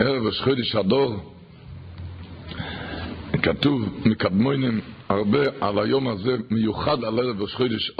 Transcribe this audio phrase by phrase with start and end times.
[0.00, 1.16] ערב ראש חודש הדור,
[3.42, 7.90] כתוב מקדמונים הרבה על היום הזה, מיוחד על ערב ראש חודש.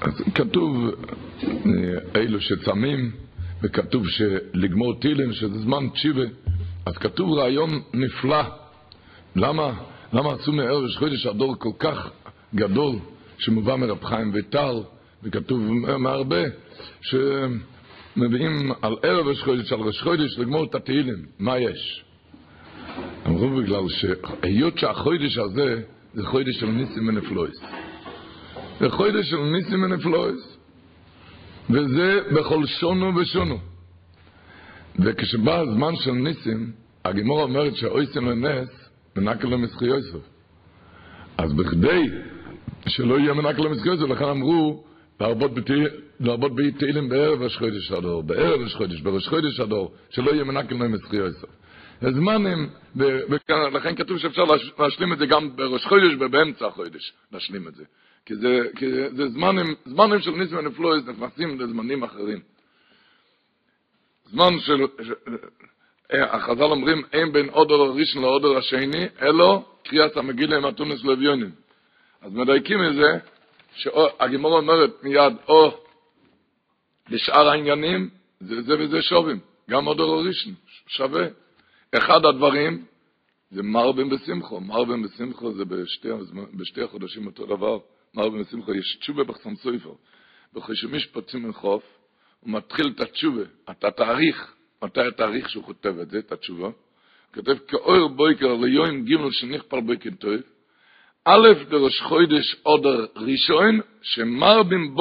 [0.00, 0.76] אז כתוב
[1.44, 1.50] אה,
[2.16, 3.10] אלו שצמים,
[3.62, 6.24] וכתוב שלגמור תילם, שזה זמן צ'יבה.
[6.86, 8.42] אז כתוב רעיון נפלא.
[9.36, 9.72] למה,
[10.12, 12.10] למה עשו מערב ראש חודש הדור כל כך
[12.54, 12.96] גדול,
[13.38, 14.76] שמובא מרב חיים ויטל,
[15.22, 15.60] וכתוב
[15.98, 16.42] מהרבה,
[18.14, 21.26] שמביאים על ערב ראש חודש, על ראש חודש, לגמור את התהילים.
[21.38, 22.04] מה יש?
[23.26, 25.82] אמרו בגלל שהיות שהחודש הזה
[26.14, 27.60] זה חודש של ניסים ונפלויס.
[28.80, 30.58] זה חודש של ניסים ונפלויס.
[31.70, 33.58] וזה בכל שונו ושונו.
[34.98, 36.72] וכשבא הזמן של ניסים,
[37.04, 38.68] הגימור אומרת שאויסם לנס,
[39.16, 40.18] מנקל למסחי יוסף.
[41.38, 42.08] אז בכדי
[42.86, 44.84] שלא יהיה מנקל למסחי יוסף, לכן אמרו
[46.20, 50.44] להרבות בי תהילים בערב ראש חודש הדור, בערב ראש חודש, בראש חודש הדור, שלא יהיה
[50.44, 51.48] מנקל למסחי יוסף.
[52.00, 54.42] זמנים, ולכן כתוב שאפשר
[54.78, 57.84] להשלים את זה גם בראש חודש ובאמצע החודש, להשלים את זה.
[58.26, 62.40] כי זה, כי זה זמנים, זמנים של ניסים ונפלויס נכנסים לזמנים אחרים.
[64.30, 64.86] זמן של,
[66.10, 71.50] החז"ל אומרים, אין בין אודר הראשון לאודר השני, אלא קריאת המגילה עם אתונס לוויונים.
[72.22, 73.18] אז מדייקים מזה,
[73.74, 75.84] שהגימורה אומרת מיד, או
[77.08, 80.54] לשאר העניינים, זה, זה וזה שובים, גם אודר הראשון,
[80.86, 81.26] שווה.
[81.92, 82.84] אחד הדברים
[83.50, 86.08] זה מרבים בשמחו, מרבים בשמחו זה בשתי,
[86.54, 87.78] בשתי החודשים אותו דבר.
[88.14, 89.92] מרבים בשמחו, יש תשובה בחסם סופר.
[90.52, 91.82] בחשמיש מן חוף,
[92.40, 96.70] הוא מתחיל את התשובה, את התאריך, מתי התאריך שהוא כותב את זה, את התשובה.
[97.34, 100.32] כותב כאור בויקר ליום ג' שנכפל בויקר טוב,
[101.24, 104.94] א' דראש חוידש עודר ראשון, שמרבים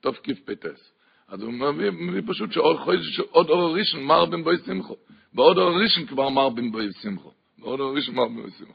[0.00, 0.92] טוב כיף פטס.
[1.28, 4.96] אז הוא מביא, מביא פשוט שעוד חודש, עוד אור ראשון מרבים בוי שמחו.
[5.32, 7.32] בעוד אור ראשון כבר מרבים בוי שמחו.
[7.58, 8.72] בעוד אור ראשון מרבים בוי שמחו.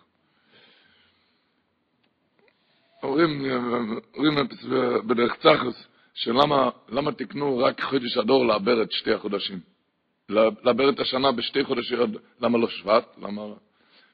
[3.04, 3.46] אומרים,
[4.16, 4.48] אומרים
[5.08, 9.60] בדרך צחוס, שלמה למה תקנו רק חודש הדור לעבר את שתי החודשים?
[10.30, 11.98] לעבר את השנה בשתי חודשים,
[12.42, 13.18] למה לא שבט?
[13.22, 13.42] למה...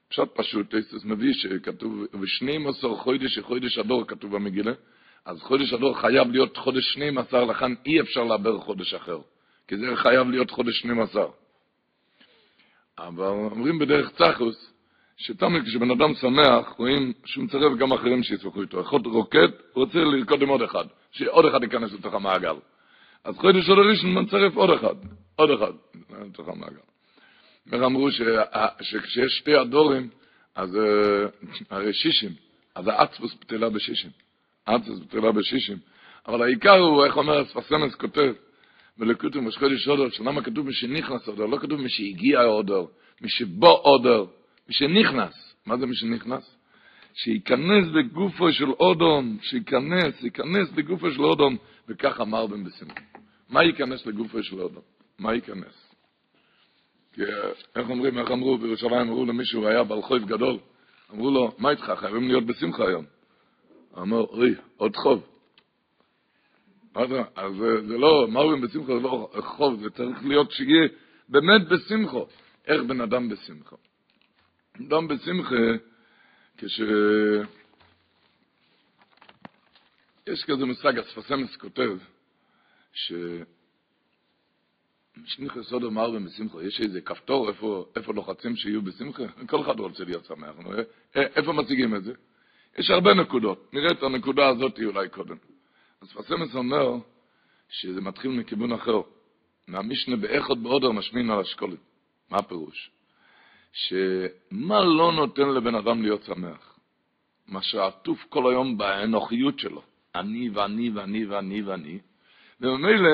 [0.09, 4.72] פשט פשוט, איסוס מביא שכתוב, ושנים עשר חודש חודש הדור כתוב במגילה,
[5.25, 9.20] אז חודש הדור חייב להיות חודש שנים עשר, לכן אי אפשר לעבר חודש אחר,
[9.68, 11.28] כי זה חייב להיות חודש שנים עשר.
[12.97, 14.74] אבל אומרים בדרך צחוס,
[15.18, 18.81] שתמיד כשבן אדם שמח, רואים שהוא מצרף גם אחרים שישמחו איתו.
[18.81, 22.56] אחד רוקד, הוא רוצה לרקוד עם עוד אחד, שעוד אחד ייכנס לתוך המעגל.
[23.24, 24.96] אז חודש עוד הראשון מצרף עוד אחד,
[25.36, 25.72] עוד אחד
[26.26, 26.89] לתוך המעגל.
[27.72, 28.12] איך אמרו
[28.81, 30.09] שכשיש שתי הדורים,
[30.56, 30.78] אז
[31.69, 32.31] הרי שישים,
[32.75, 34.12] אז האצבוס בטלה בשישים.
[34.68, 35.78] האצבוס בטלה בשישים.
[36.28, 38.34] אבל העיקר הוא, איך אומר אספסמס כותב,
[38.97, 42.85] ולקוטו משחודש אודר, שלמה כתוב מי שנכנס אודר, לא כתוב מי שהגיע אודר,
[43.22, 44.25] מי שבוא אודר,
[44.68, 45.56] מי שנכנס.
[45.66, 46.56] מה זה מי שנכנס?
[47.13, 53.02] שייכנס בגופו של אודום, שייכנס, ייכנס בגופו של אודום, וכך אמר בן בשמחה.
[53.50, 54.84] מה ייכנס לגופו של אודום?
[55.19, 55.89] מה ייכנס?
[57.19, 57.25] כי
[57.75, 60.57] איך אומרים, איך אמרו בירושלים, אמרו למישהו, היה בעל חוב גדול,
[61.12, 63.06] אמרו לו, מה איתך, חייבים להיות בשמחה היום.
[63.97, 65.28] אמר, אוי, עוד חוב.
[66.96, 67.09] אז
[67.88, 70.88] זה לא, מה אומרים בשמחה, זה לא חוב, זה צריך להיות שיהיה
[71.29, 72.28] באמת בשמחו.
[72.68, 73.75] איך בן אדם בשמחה?
[74.88, 75.56] אדם בשמחה,
[76.58, 76.81] כש...
[80.28, 81.97] יש כזה מושג, אספסמס כותב,
[82.94, 83.13] ש...
[85.25, 89.24] שניחא סוד אמר בשמחה, יש איזה כפתור איפה, איפה לוחצים שיהיו בשמחה?
[89.50, 90.72] כל אחד רוצה להיות שמח, נו,
[91.16, 92.13] איפה מציגים את זה?
[92.78, 95.35] יש הרבה נקודות, נראה את הנקודה הזאת אולי קודם.
[96.02, 96.96] אז פסמס אומר
[97.69, 99.02] שזה מתחיל מכיוון אחר,
[99.68, 101.79] מהמשנה באחד בעודר משמין על אשכולת.
[102.29, 102.91] מה הפירוש?
[103.74, 106.79] שמה לא נותן לבן אדם להיות שמח?
[107.47, 109.81] מה שעטוף כל היום באנוכיות שלו,
[110.16, 112.00] אני ואני ואני ואני ואני,
[112.62, 113.09] וממילא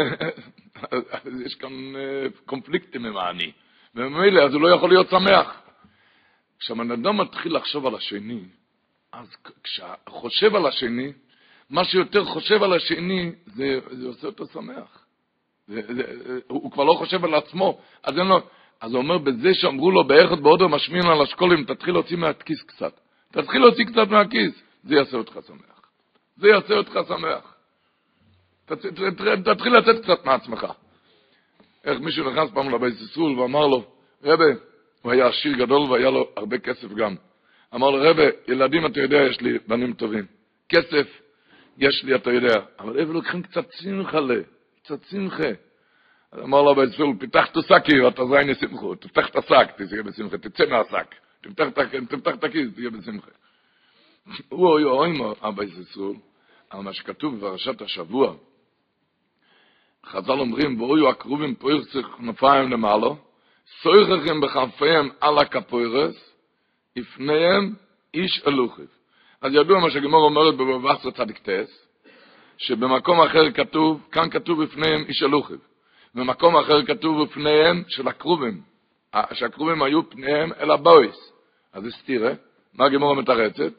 [1.45, 3.51] יש כאן אה, קונפליקטים עם האני,
[3.95, 5.62] וממילא אז הוא לא יכול להיות שמח.
[6.59, 8.39] כשהבן אדם מתחיל לחשוב על השני,
[9.13, 11.13] אז כשחושב על השני,
[11.69, 15.06] מה שיותר חושב על השני, זה, זה עושה אותו שמח.
[15.68, 16.03] זה, זה,
[16.47, 18.39] הוא כבר לא חושב על עצמו, אז אין לו...
[18.81, 23.00] אז הוא אומר, בזה שאמרו לו, באחד בעודו משמין על השקולים, תתחיל להוציא מהכיס קצת.
[23.31, 25.89] תתחיל להוציא קצת מהכיס, זה יעשה אותך שמח.
[26.38, 27.55] זה יעשה אותך שמח.
[28.65, 30.67] תתחיל לצאת קצת מעצמך.
[31.83, 33.85] איך מישהו נכנס פעם לבית סיסרול ואמר לו,
[34.23, 34.45] רבה,
[35.01, 37.15] הוא היה עשיר גדול והיה לו הרבה כסף גם.
[37.75, 40.25] אמר לו, רבה, ילדים, אתה יודע, יש לי בנים טובים.
[40.69, 41.07] כסף,
[41.77, 42.59] יש לי, אתה יודע.
[42.79, 44.31] אבל איפה לוקחים קצת שמחה ל...
[44.83, 45.50] קצת שמחה.
[46.44, 50.63] אמר לו בישראל, פיתח את השקי, ואתה זין לשמחו, תפתח את השק, תהיה בשמחה, תצא
[50.65, 51.15] מהשק,
[52.09, 53.31] תפתח את הכיס, תהיה בשמחה.
[54.50, 56.13] הוא היה אוימו, אבא ישראל,
[56.69, 58.35] על מה שכתוב בפרשת השבוע.
[60.06, 63.18] חז"ל אומרים, ואויו הקרובים פויר צריך כנפיים למעלו,
[63.81, 66.34] סויכם בכנפיהם על הכפוירס,
[66.96, 67.74] לפניהם
[68.13, 68.86] איש אלוחיו.
[69.42, 71.88] אז ידוע מה שגמור אומרת בבבסר צדיק טס,
[72.57, 75.57] שבמקום אחר כתוב, כאן כתוב בפניהם איש אלוחיו.
[76.16, 78.62] במקום אחר כתוב בפניהם של הקרובים,
[79.34, 81.31] שהקרובים היו פניהם אל הבויס.
[81.74, 82.31] אז זה סתירה,
[82.74, 83.74] מה הגמור מתרצת?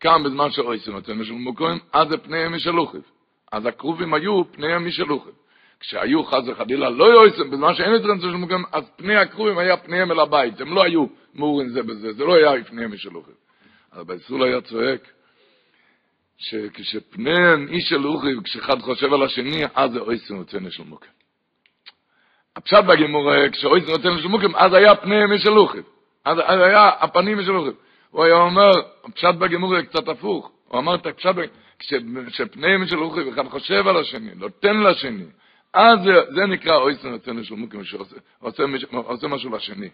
[0.00, 3.00] כאן בזמן שאויסים אצל משל מוקרים, אז זה פניהם איש אלוחיו.
[3.52, 5.32] אז הקרובים היו פניהם איש אלוחיו.
[5.86, 10.12] כשהיו חס וחלילה לא יויסם, בזמן שאין אצלם של מוקרים, אז פני הקרובים היה פניהם
[10.12, 13.34] אל הבית, הם לא היו מאורים זה בזה, זה לא היה פניהם אלוחיו.
[13.92, 15.08] אבל ביסול היה צועק,
[16.38, 21.12] שכשפניהם איש אלוחיו, כשאחד חושב על השני, אז זה אויסים אצל של מוקרים.
[22.56, 25.82] הפשט בגימור, כשאויס נותן לשמוקים, אז היה פניהם משלוחים.
[26.24, 27.72] אז, אז היה הפנים משלוחים.
[28.10, 28.70] הוא היה אומר,
[29.04, 30.52] הפשט בגימור קצת הפוך.
[30.68, 31.34] הוא אמר את הפשט
[32.28, 35.24] כשפניהם משלוחים, אחד חושב על השני, נותן לשני.
[35.74, 35.98] אז
[36.34, 38.62] זה, נקרא אויס נותן לשמוקים, שעושה עושה,
[38.92, 39.88] עושה משהו לשני.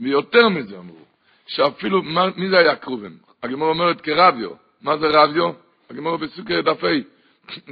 [0.00, 1.04] ויותר מזה אמרו,
[1.46, 2.02] שאפילו,
[2.36, 3.18] מי זה היה קרובים?
[3.42, 4.50] הגימור אומרת כרביו.
[4.82, 5.50] מה זה רביו?
[5.90, 6.88] הגימור בסוכר דף ה',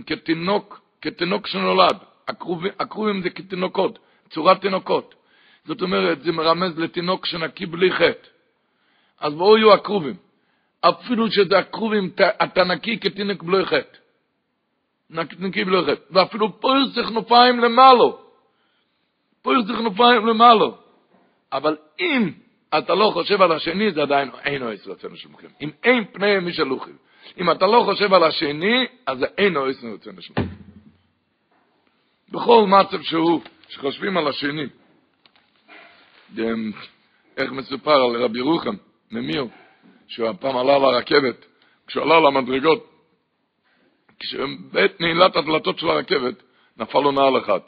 [0.07, 1.97] כתינוק, כתינוק שנולד.
[2.79, 3.99] הקרובים זה כתינוקות,
[4.31, 5.15] צורת תינוקות.
[5.65, 8.29] זאת אומרת, זה מרמז לתינוק שנקי בלי חטא.
[9.21, 10.15] אז בואו יהיו הקרובים.
[10.81, 12.11] אפילו שזה הקרובים,
[12.45, 13.99] אתה נקי כתינוק בלי חטא.
[15.11, 16.03] נקי בלי חטא.
[16.11, 18.19] ואפילו פה צריך נופיים למעלו.
[19.43, 20.79] פה צריך נופיים למעלו.
[21.53, 22.31] אבל אם
[22.79, 24.31] אתה לא חושב על השני, זה עדיין
[24.63, 25.49] אוהס רצון שלמכם.
[25.61, 26.97] אם אין פני מי שלוחים.
[27.41, 29.27] אם אתה לא חושב על השני, אז זה
[29.57, 30.55] אוהס רצון שלמכם.
[32.31, 34.67] בכל מצב שהוא, שחושבים על השני.
[37.37, 38.75] איך מסופר על רבי רוחם,
[39.11, 39.47] ממיר,
[40.09, 41.47] שהוא הפעם עלה לרכבת,
[41.87, 42.96] כשהוא עלה למדרגות,
[44.19, 46.43] כשבעת נעילת הדלתות של הרכבת,
[46.77, 47.61] נפל לו נעל אחד.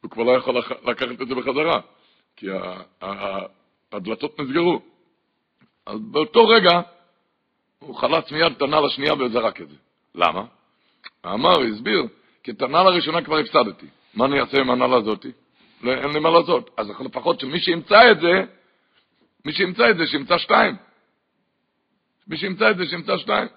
[0.00, 1.80] הוא כבר לא יכול לקחת את זה בחזרה,
[2.36, 2.46] כי
[3.92, 4.82] הדלתות נסגרו.
[5.86, 6.80] אז באותו רגע
[7.78, 9.76] הוא חלץ מיד את הנעל השנייה וזרק את זה.
[10.14, 10.44] למה?
[11.26, 12.06] אמר, הסביר,
[12.42, 13.86] כי את הנעל הראשונה כבר הפסדתי.
[14.14, 15.26] מה אני אעשה עם הנעל הזאת?
[15.82, 16.70] לא, אין לי מה לעשות.
[16.76, 18.44] אז לפחות שמי שימצא את זה,
[19.44, 20.76] מי שימצא את זה, שימצא שתיים.
[22.28, 23.48] מי שימצא את זה, שימצא שתיים.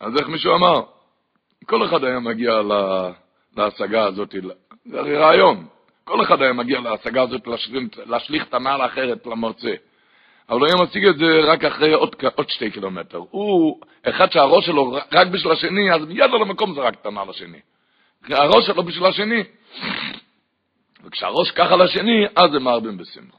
[0.00, 0.82] אז איך מישהו אמר?
[1.64, 3.12] כל אחד היה מגיע לה,
[3.56, 4.34] להשגה הזאת,
[4.84, 5.66] זה הרי רעיון.
[6.04, 7.48] כל אחד היה מגיע להשגה הזאת,
[8.06, 9.74] להשליך את הנעל האחרת למרצה.
[10.48, 13.20] אבל הוא היה מציג את זה רק אחרי עוד, עוד שתי קילומטר.
[13.30, 17.60] הוא, אחד שהראש שלו רק בשביל השני, אז מיד על המקום זרק את הנעל השני.
[18.28, 19.42] הראש שלו בשביל השני.
[21.04, 23.38] וכשהראש ככה לשני, אז הם מרבים בשמחו.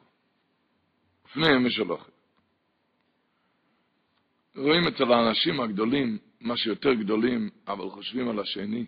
[1.30, 1.98] לפני מי שלא
[4.58, 8.86] רואים אצל האנשים הגדולים, מה שיותר גדולים, אבל חושבים על השני.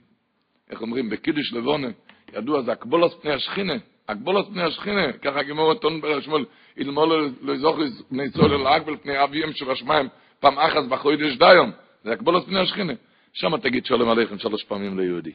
[0.69, 1.87] איך אומרים, בקידוש לבונה,
[2.33, 3.73] ידוע, זה הקבולת פני השכינה.
[4.07, 6.45] הקבולת פני השכינה, ככה גמור תון ברשמול,
[6.79, 7.81] אלמול לא יזוכר
[8.11, 10.07] בני צול אל האגבל פני אביהם של השמיים,
[10.39, 11.71] פעם אחת בחוידש דיום.
[12.03, 12.93] זה הקבולת פני השכינה.
[13.33, 15.31] שם תגיד שלום עליכם שלוש פעמים ליהודי.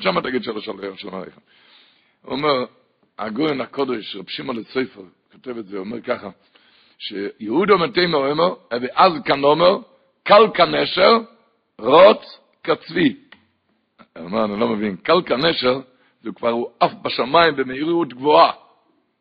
[0.00, 1.40] שם תגיד שלוש שלום עליכם.
[2.22, 2.64] הוא אומר,
[3.18, 5.02] הגויין הקודש, רב שמעון לספר,
[5.32, 6.30] כותב את זה, אומר ככה,
[6.98, 9.78] שיהודו מתימו אומר, ואז כאן אומר,
[10.24, 11.18] קל כנשר,
[11.78, 13.16] רוץ כצבי.
[14.18, 15.80] אומר, אני לא מבין, קל כנשר,
[16.22, 18.52] זה כבר הוא עף בשמיים במהירות גבוהה,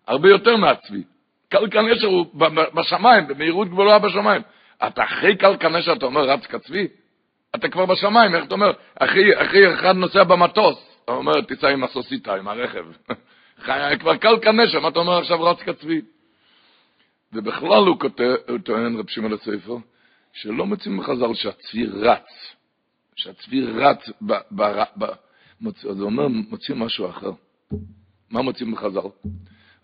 [0.08, 1.04] הרבה יותר מהצבי.
[1.50, 2.26] קל כנשר הוא
[2.74, 4.42] בשמיים, במהירות גבוהה בשמיים.
[4.88, 6.88] אתה אחרי קל כנשר, אתה אומר, רץ כצבי?
[7.56, 8.72] אתה כבר בשמיים, איך אתה אומר?
[9.00, 12.86] אחי, אחי אחד נוסע במטוס, אתה אומר, תיסע עם הסוסיטה, עם הרכב.
[14.00, 16.02] כבר קל כנשר, מה אתה אומר עכשיו רץ כצבי?
[17.34, 19.78] ובכלל הוא כותב, הוא טוען, רב שמעון הספר,
[20.34, 22.56] שלא מוצאים בחז"ל שהצבי רץ,
[23.16, 25.06] שהצבי רץ, ב, ב, ב,
[25.62, 25.84] מוצ...
[25.84, 27.32] הוא אומר, מוצאים משהו אחר.
[28.32, 29.00] מה מוצאים בחז"ל?
[29.00, 29.12] הוא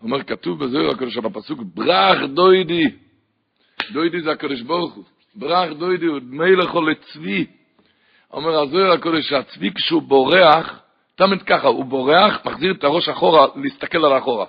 [0.02, 2.84] אומר, כתוב בזה, הקדוש על הפסוק, ברח דוידי.
[3.92, 5.04] דוידי זה הקדוש ברוך הוא.
[5.34, 7.46] ברח דוידי, הוא דמי לכו לצבי.
[8.32, 10.80] אומר הזוהר הקודש שהצבי כשהוא בורח,
[11.14, 14.46] תמיד ככה, הוא בורח, מחזיר את הראש אחורה, להסתכל על האחורה.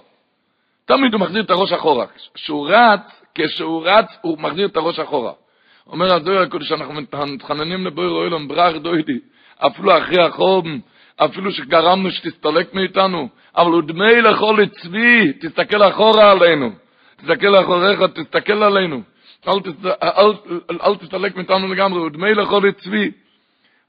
[0.86, 2.06] תמיד הוא מחזיר את הראש אחורה.
[2.34, 5.34] כשהוא רץ, כשהוא רץ, הוא מחזיר את הראש אחורה.
[5.92, 6.94] אומר הזוהר הקודש, אנחנו
[7.26, 9.20] מתחננים לבויר אוילום, ברח דוידי,
[9.58, 10.80] אפילו אחרי החום,
[11.18, 16.72] אפילו שגרמנו שתסתלק מאיתנו, אבל הוא דמי לכל צבי, תסתכל אחורה עלינו.
[17.18, 19.02] תסתכל אחוריך, תסתכל עלינו.
[19.48, 19.86] אל, תסת...
[20.04, 20.34] אל,
[20.82, 23.12] אל, תסתלק מאיתנו לגמרי, הוא דמי לכל צבי.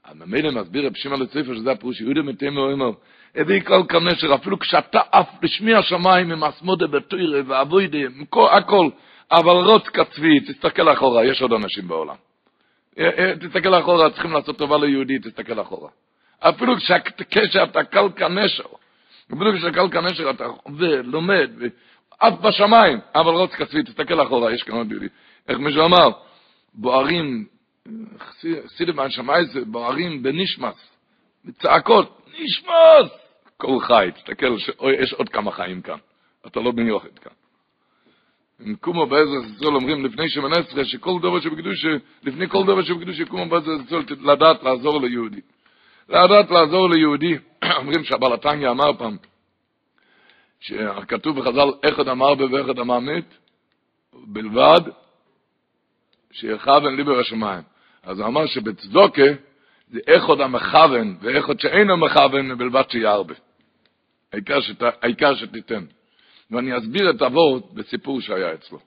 [0.05, 2.91] הממילא מסביר רב לצפר שזה הפירוש יהודה מתים ואומר,
[3.35, 7.97] הביא כל כנשר, אפילו כשאתה עף לשמי השמיים עם אסמודה בתוירה ואבוידה,
[8.51, 8.89] הכל,
[9.33, 12.15] אבל רוץ כצבי, תסתכל אחורה, יש עוד אנשים בעולם.
[12.99, 15.89] אה, אה, תסתכל אחורה, צריכים לעשות טובה ליהודי, תסתכל אחורה.
[16.39, 18.63] אפילו כשאתה קל כנשר,
[19.33, 21.51] אפילו כשאתה קל כנשר, אתה עובד, לומד,
[22.19, 25.07] עף בשמיים, אבל רוץ כצבי, תסתכל אחורה, יש כאן עוד יהודי.
[25.47, 26.09] איך מישהו אמר,
[26.73, 27.45] בוערים,
[28.77, 30.75] סידם מהשמיים זה בוערים בנשמס,
[31.45, 33.11] בצעקות, נשמס!
[33.57, 34.57] כל חי, תסתכל,
[35.01, 35.97] יש עוד כמה חיים כאן,
[36.47, 37.31] אתה לא בן יוחד כאן.
[38.81, 41.85] קומו בעזר ישראל אומרים לפני עשרה, שכל דבר שבקדוש,
[42.23, 45.41] לפני כל דבר שבקדוש, קומו בעזר ישראל לדעת לעזור ליהודי.
[46.09, 47.37] לדעת לעזור ליהודי,
[47.79, 49.17] אומרים שהבלתניה אמר פעם,
[50.59, 53.33] שכתוב בחז"ל, אחד אמר ואחד אמר מת,
[54.13, 54.81] בלבד
[56.31, 57.63] שיכוון ליבר השמיים.
[58.03, 59.23] אז הוא אמר שבצדוקה
[59.91, 63.33] זה אחד המכוון ואחד שאינו מכוון בלבד שירבה.
[65.01, 65.83] העיקר שתיתן.
[66.53, 68.79] ואני אסביר את אבות בסיפור שהיה אצלו.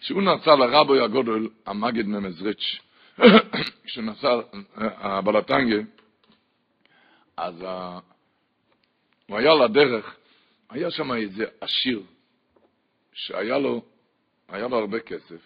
[0.00, 2.78] כשהוא נסע לרבוי הגודל, המגד ממזריץ',
[3.84, 4.40] כשהוא נסע,
[4.76, 5.76] הבלטנגה,
[7.36, 7.98] אז ה...
[9.26, 10.16] הוא היה לדרך,
[10.70, 12.02] היה שם איזה עשיר,
[13.12, 13.82] שהיה לו,
[14.48, 15.40] היה לו הרבה כסף,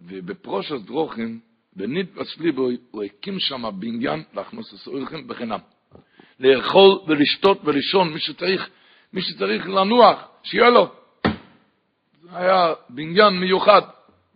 [0.00, 1.40] ובפרושס דרוכים,
[1.76, 5.58] בנידפס ליבוי, הוא הקים שם בניין להכנוס לסוריכים בחינם.
[6.40, 8.68] לאכול ולשתות ולישון, מי שצריך,
[9.12, 10.92] מי שצריך לנוח, שיהיה לו.
[12.22, 13.82] זה היה בניין מיוחד.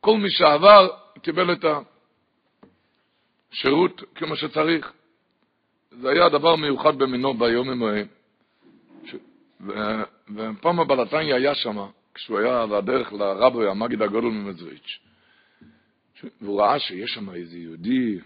[0.00, 0.88] כל מי שעבר
[1.22, 1.64] קיבל את
[3.52, 4.92] השירות כמו שצריך.
[5.90, 8.06] זה היה דבר מיוחד במינו ביום ההם.
[9.04, 9.14] ש...
[10.34, 14.98] ופעם הבלתניה היה שם, כשהוא היה על הדרך לרבי המגיד הגדול ממזריץ'.
[16.40, 18.18] והוא ראה שיש שם איזה יהודי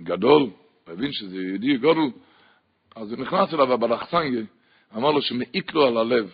[0.00, 0.50] גדול, הוא
[0.92, 2.10] הבין שזה יהודי גדול,
[2.96, 4.40] אז הוא נכנס אליו הבלחסנגה,
[4.96, 6.30] אמר לו שמעיק לו על הלב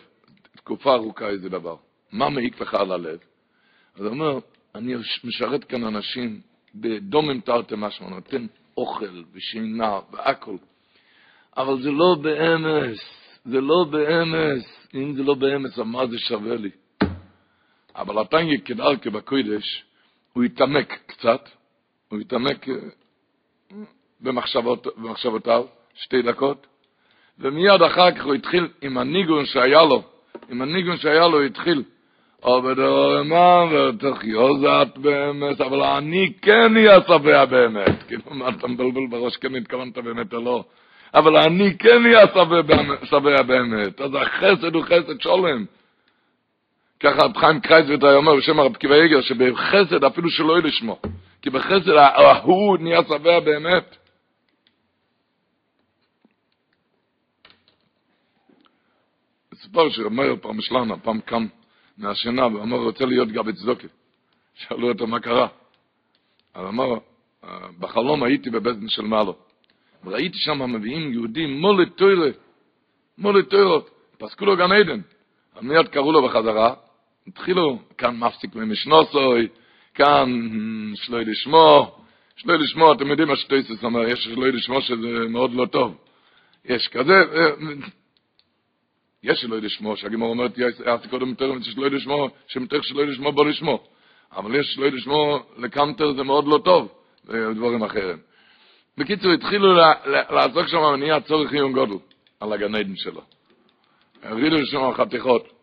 [0.56, 1.76] תקופה ארוכה איזה דבר.
[2.12, 3.18] מה מעיק לך על הלב?
[3.94, 4.38] אז הוא אומר,
[4.74, 6.40] אני משרת כאן אנשים
[6.74, 10.56] בדומם תרתי משמע, נותן אוכל ושינה והכל,
[11.56, 12.98] אבל זה לא באמס,
[13.44, 14.80] זה לא באמס.
[14.94, 16.70] אם זה לא באמס, אז מה זה שווה לי?
[17.94, 19.84] אבל התניא כדרכי בקודש,
[20.32, 21.48] הוא התעמק קצת,
[22.08, 22.74] הוא התעמק אה,
[24.20, 25.64] במחשבות, במחשבותיו,
[25.94, 26.66] שתי דקות,
[27.38, 30.02] ומיד אחר כך הוא התחיל עם הניגון שהיה לו,
[30.50, 31.82] עם הניגון שהיה לו התחיל,
[32.40, 38.02] עובד הרמן ותחיו זאת באמת, אבל אני כן אהיה שבע באמת.
[38.08, 40.64] כאילו, מה אתה מבלבל בראש, כן התכוונת באמת או לא?
[41.14, 42.26] אבל אני כן אהיה
[43.10, 44.00] שבע באמת.
[44.00, 45.64] אז החסד הוא חסד שולם.
[47.00, 50.98] ככה רב חיים קרייזוויט היה אומר בשם הרב קיבה יגר, שבחסד אפילו שלא יהיה לשמו.
[51.42, 53.96] כי בחסד ההוא נהיה שבע באמת.
[59.70, 61.46] מסופר פעם שלנה, פעם קם
[61.98, 63.88] מהשינה ואמר, רוצה להיות גבי צדוקה.
[64.54, 65.48] שאלו אותו מה קרה.
[66.54, 66.98] אז אמר,
[67.78, 69.36] בחלום הייתי בבית של מעלו.
[70.04, 72.28] וראיתי שם מביאים יהודים מולי טוירה,
[73.18, 75.00] מולי טוירות, פסקו לו גן עדן.
[75.62, 76.74] מיד קראו לו בחזרה,
[77.26, 79.48] התחילו, כאן מפסיק ממשנוסוי,
[79.94, 80.28] כאן
[80.94, 81.96] שלוי לשמו,
[82.36, 85.96] שלוי לשמו, אתם יודעים מה שטויסס אומר, יש שלוי לשמו שזה מאוד לא טוב.
[86.64, 87.24] יש כזה,
[89.22, 93.84] יש שלוי לשמו, שהגימור אומרת, יעשי קודם יותר שלוי לשמו, שמתך שלוי לשמו בוא לשמו.
[94.36, 96.88] אבל יש שלוי לשמו לקמטר זה מאוד לא טוב,
[97.24, 98.18] ודברים אחרים.
[98.98, 99.74] בקיצור, התחילו
[100.30, 101.94] לעסוק שם, ונהיה צורך עיון גודל
[102.40, 103.22] על הגן עדן שלו.
[104.28, 105.60] הורידו שם חתיכות.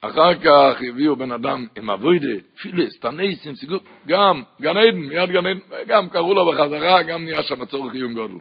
[0.00, 5.46] אחר כך הביאו בן אדם עם אבוידה, פילס, תנסים, סיגור, גם גן עדן, מיד גן
[5.46, 8.34] עדן, וגם קראו לו בחזרה, גם נהיה שם צורך עיון גודל.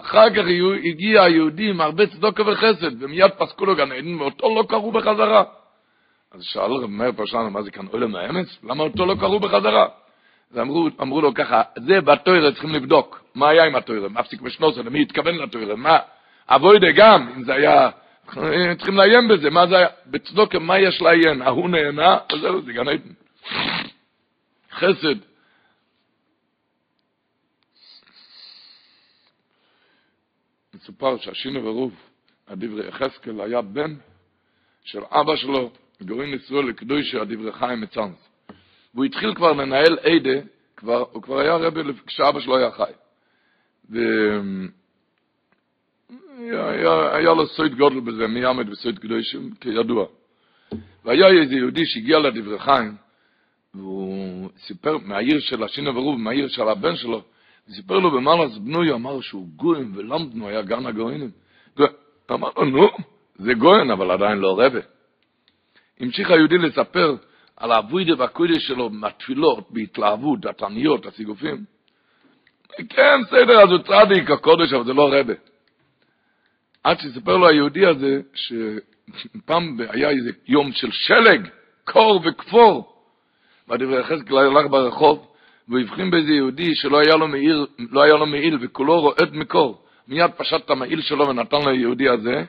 [0.00, 0.42] אחר כך
[0.84, 5.44] הגיע היהודי עם הרבה צדוקה וחסד, ומיד פסקו לו גן עדן, ואותו לא קראו בחזרה.
[6.32, 8.58] אז שאל רב מאיר פרשן, מה זה כאן עולם האמץ?
[8.64, 9.86] למה אותו לא קראו בחזרה?
[10.52, 14.82] אז אמרו, אמרו לו ככה, זה בתוירה צריכים לבדוק, מה היה עם התוירה, מפסיק בשנוסה,
[14.82, 15.98] למי התכוון לתוירה, מה,
[16.48, 17.90] אבוידה גם, אם זה היה
[18.76, 19.88] צריכים לעיין בזה, מה זה היה?
[20.06, 21.42] בצדוקה, מה יש לעיין?
[21.42, 23.12] ההוא נהנה, וזהו, זה גן עדן.
[24.72, 25.27] חסד.
[30.88, 31.94] מסופר שהשינו ורוב,
[32.48, 33.94] הדברי יחזקאל, היה בן
[34.84, 38.28] של אבא שלו, גורם ישראל לקדושי הדברי חיים מצאנס.
[38.94, 40.40] והוא התחיל כבר לנהל עדה,
[40.76, 42.92] כבר, הוא כבר היה רבי כשאבא שלו היה חי.
[43.90, 43.98] ו...
[47.12, 50.06] היה לו סויד גודל בזה, מי עמד בסויד קדושים, כידוע.
[51.04, 52.94] והיה איזה יהודי שהגיע לדברי חיים,
[53.74, 57.22] והוא סיפר מהעיר של השינה ורוב, מהעיר של הבן שלו,
[57.70, 61.30] וסיפר לו במעלס בנוי, אמר שהוא גויים ולמדנו, היה גן הגוינים.
[62.30, 62.88] אמר לו, נו,
[63.34, 64.80] זה גויין, אבל עדיין לא רבה.
[66.00, 67.16] המשיך היהודי לספר
[67.56, 71.64] על האבוידה והקוידה שלו מהתפילות, בהתלהבות, התעניות, הסיגופים.
[72.88, 75.34] כן, בסדר, אז הוא צדיק, הקודש, אבל זה לא רבה.
[76.84, 81.48] עד שסיפר לו היהודי הזה, שפעם היה איזה יום של שלג,
[81.84, 82.94] קור וכפור.
[83.68, 85.27] והדברי חזקאל הלך ברחוב,
[85.68, 89.84] והוא הבחין באיזה יהודי שלא היה לו מעיל, לא היה לו מעיל, וכולו רועד מקור.
[90.08, 92.44] מיד פשט את המעיל שלו ונתן ליהודי הזה,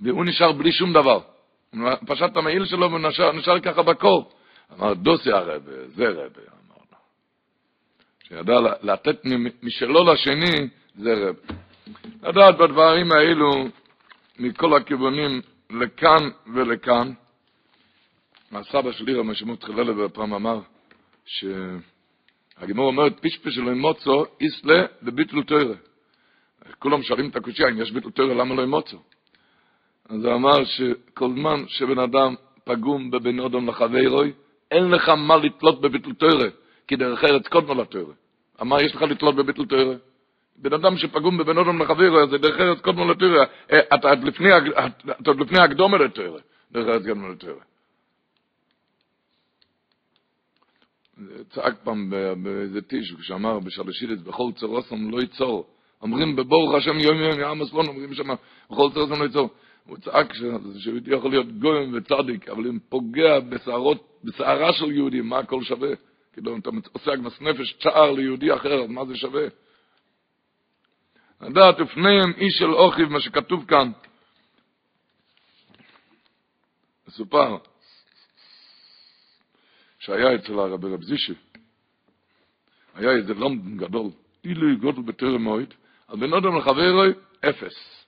[0.00, 1.20] והוא נשאר בלי שום דבר.
[2.06, 4.30] פשט את המעיל שלו ונשאר ככה בקור.
[4.78, 6.98] אמר, דוסי הרב, זה רב, אמר לו.
[8.28, 9.16] שידע לתת
[9.62, 11.36] משלו לשני, זה רב.
[12.22, 13.68] לדעת בדברים האלו,
[14.38, 17.12] מכל הכיוונים, לכאן ולכאן.
[18.52, 20.60] הסבא שלי, רבי שמות חיללה, פעם אמר,
[22.60, 25.74] שהגימור אומרת, פשפש שלו עם מוצו, איסלה בביטל תוירה.
[26.78, 28.96] כולם שואלים את הקושייה, אם יש ביטל תוירה, למה לא מוצו?
[30.08, 32.34] אז הוא אמר שכל זמן שבן אדם
[32.64, 34.32] פגום בבן אדם לחברוי,
[34.70, 36.48] אין לך מה לתלות בביטל תוירה,
[36.88, 38.12] כי דרך ארץ קודמו לתוירה.
[38.60, 39.94] אמר, יש לך לתלות בביטל תוירה?
[40.56, 43.44] בן אדם שפגום בבן אדם לחברו, זה דרך ארץ קודמו לתוירה.
[43.94, 44.10] אתה
[45.26, 46.38] עוד לפני הקדומה לתוירה,
[46.72, 47.60] דרך ארץ קודמו לתוירה.
[51.50, 52.10] צעק פעם
[52.42, 55.66] באיזה טיש, כשאמר בשלשידס, בכל צורוסם לא ייצור.
[56.02, 58.28] אומרים בברוך השם יום יום יום הסלון, אומרים שם,
[58.70, 59.50] בכל צורוסם לא ייצור.
[59.86, 60.32] הוא צעק
[60.78, 65.90] שיהודי יכול להיות גויים וצדיק, אבל אם פוגע בשערות, בשערה של יהודי, מה הכל שווה?
[66.32, 69.46] כאילו, אם אתה עושה אגמס נפש צער ליהודי אחר, מה זה שווה?
[71.40, 73.90] לדעת, ופניהם איש של אוכיב, מה שכתוב כאן,
[77.08, 77.56] מסופר,
[80.08, 81.34] שהיה אצל הרבי רב זישי,
[82.94, 84.10] היה איזה לומדן גדול,
[84.44, 85.74] אילו גודל בטרם מועד,
[86.08, 87.12] על בן אדם לחברוי,
[87.48, 88.04] אפס.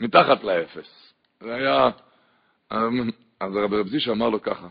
[0.00, 1.12] מתחת לאפס.
[1.40, 1.90] זה היה,
[3.40, 4.68] אז הרבי רב זישי אמר לו ככה,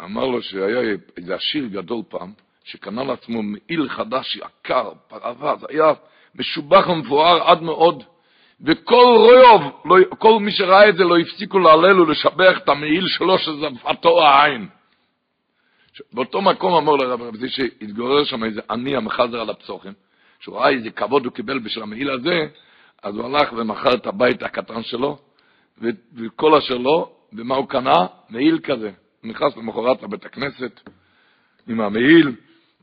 [0.00, 2.32] אמר לו שהיה איזה עשיר גדול פעם,
[2.64, 5.92] שקנה לעצמו מעיל חדש יקר, פרווה, זה היה
[6.34, 8.02] משובח ומפואר עד מאוד,
[8.60, 13.38] וכל רוב, לא, כל מי שראה את זה לא הפסיקו להלל ולשבח את המעיל שלו,
[13.38, 14.68] שזה פתו העין.
[16.12, 19.92] באותו מקום אמר לרב רב זה שהתגורר שם איזה עני המחזר על הפסוחים,
[20.40, 22.46] שהוא ראה איזה כבוד הוא קיבל בשביל המעיל הזה,
[23.02, 25.18] אז הוא הלך ומכר את הבית הקטן שלו,
[26.14, 28.06] וכל אשר לו, ומה הוא קנה?
[28.30, 28.90] מעיל כזה.
[29.22, 30.80] הוא נכנס למחרת לבית הכנסת
[31.68, 32.32] עם המעיל,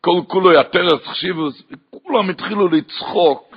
[0.02, 3.56] כל כולו יתרס חשיבוס, וכולם התחילו לצחוק.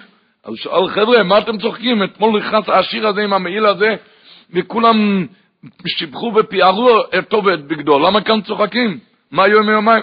[0.48, 2.02] אז שאל, חבר'ה, מה אתם צוחקים?
[2.04, 3.96] אתמול נכנס העשיר הזה עם המעיל הזה,
[4.50, 5.26] וכולם
[5.87, 8.98] שיבחו ופיארו אותו ואת בגדו, למה כאן צוחקים?
[9.30, 10.02] מה יום יומיים?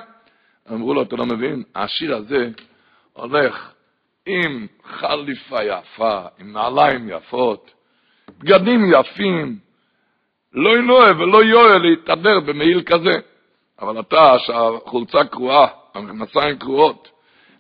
[0.72, 1.64] אמרו לו, אתה לא מבין?
[1.76, 2.50] העשיר הזה
[3.14, 3.72] הולך
[4.26, 7.72] עם חליפה יפה, עם נעליים יפות,
[8.40, 9.58] בגדים יפים,
[10.54, 13.20] לא ינועה ולא יואל להתהדר במעיל כזה.
[13.82, 17.12] אבל אתה, שהחולצה קרועה, המכנסיים קרועות,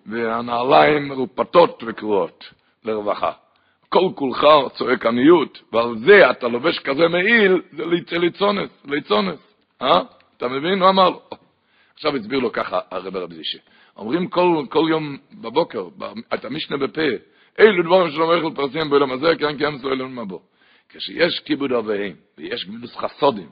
[0.05, 2.54] והנעליים מרופטות וקרועות
[2.85, 3.31] לרווחה.
[3.89, 9.39] כל כולך צועק עניות, ועל זה אתה לובש כזה מעיל, זה ליצונס, ליצונס.
[9.81, 10.01] אה?
[10.37, 10.81] אתה מבין?
[10.81, 11.21] הוא אמר לו.
[11.93, 13.57] עכשיו הסביר לו ככה הרב רב זישה.
[13.97, 15.87] אומרים כל, כל יום בבוקר,
[16.33, 17.01] את המשנה בפה,
[17.59, 20.39] אילו דברים שלא מלך לפרסם בעולם הזה, כן כן אמסו אלון מבוא.
[20.89, 23.49] כשיש כיבוד אביהם, ויש גמילוס חסודים,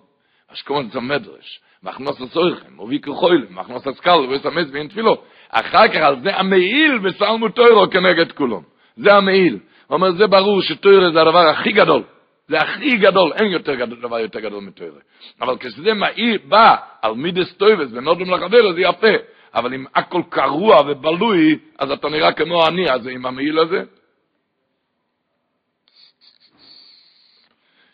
[0.54, 5.22] אשכמון זה מדרש, מכנוס הסויכם, וביקר חוילם, מכנוס הסקל, וסמס ואין תפילו.
[5.50, 8.62] אחר כך על זה המעיל וסלמו טוירו כנגד כולם.
[8.98, 9.54] זה המעיל.
[9.88, 12.04] הוא אומר, זה ברור שטוירו זה הדבר הכי גדול.
[12.48, 14.98] זה הכי גדול, אין יותר גדול, דבר יותר גדול מטוירו.
[15.42, 19.14] אבל כשזה מעיל, בא על מידס טויבס ונודם לחבר, זה יפה.
[19.54, 23.84] אבל אם הכל קרוע ובלוי, אז אתה נראה כמו אני, אז עם המעיל הזה.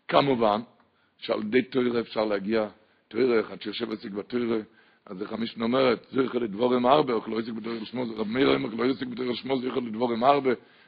[0.07, 0.61] כמובן,
[1.17, 2.67] שעל ידי תוירה אפשר להגיע
[3.07, 4.57] תוירה, אחד שיושב אצלי בתוירה,
[5.05, 8.69] אז איך המשנה אומרת, זכר לדבורם הרבה, או לא יסיק בתוירה לשמו, רב מאיר אמר,
[8.77, 10.23] לא יסיק בתוירה לשמו, זכר לדבורם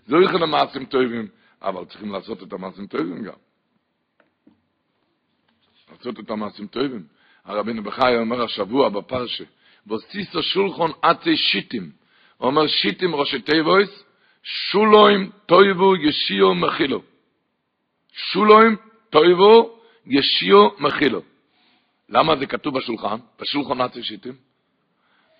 [0.10, 1.28] הרבה, זכר למעשים טובים,
[1.62, 3.34] אבל צריכים לעשות את המעשים טובים גם.
[5.92, 7.04] לעשות את המעשים טובים.
[7.46, 9.44] הרבינו בחי אומר השבוע בפרשה,
[9.88, 11.92] וסיסו שולחון עצי שיטים.
[12.38, 14.04] הוא אומר שיטים ראשי תיבויס,
[14.44, 17.02] שולוים טויבו ישיו מחילו.
[18.14, 18.76] שולוים
[19.10, 21.22] טויבו ישיו מחילו.
[22.10, 23.18] למה זה כתוב בשולחן?
[23.42, 24.34] בשולחן עצי שיטים?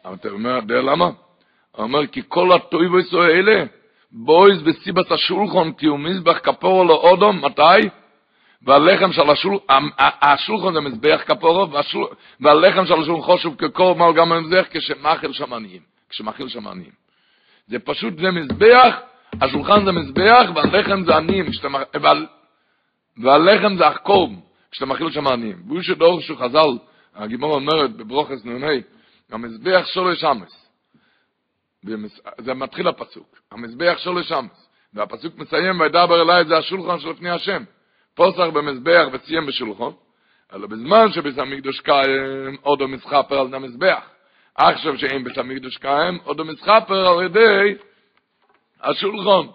[0.06, 1.06] אבל אתה אומר, יודע למה?
[1.06, 3.66] הוא אומר, כי כל הטויבויס האלה,
[4.12, 7.90] בויס בסיבת השולחון, כי הוא מזבח כפורו לאודום, מתי?
[8.62, 11.68] והלחם של השולחן, השולחן זה מזבח כפורו,
[12.40, 16.92] והלחם של השולחן חושב כקור גם המזבח כשמאכיל שמניים, כשמאכיל שמניים.
[17.68, 18.96] זה פשוט, זה מזבח
[19.42, 21.46] השולחן זה מזבח והלחם זה עניים,
[23.18, 24.30] והלחם זה החקורב,
[24.72, 25.64] כשאתה מכיל שם עניים.
[25.68, 26.78] והוא שדור שהוא חז"ל,
[27.16, 28.68] הגימור אומרת בברוכס נ"ה,
[29.32, 30.61] המזבח שולש אמס.
[32.38, 34.72] זה מתחיל הפסוק, המזבח שולש אמס.
[34.94, 37.64] והפסוק מסיים, וידבר אליי זה השולחן של לפני השם.
[38.16, 39.94] פוסח במזבח וסיים בשולחון,
[40.54, 44.04] אלא בזמן שבית המקדוש קיים, עוד המסחפר על המזבח.
[44.56, 47.76] עכשיו שאין בית המקדוש קיים, עוד המסחפר על ידי
[48.82, 49.52] השולחון.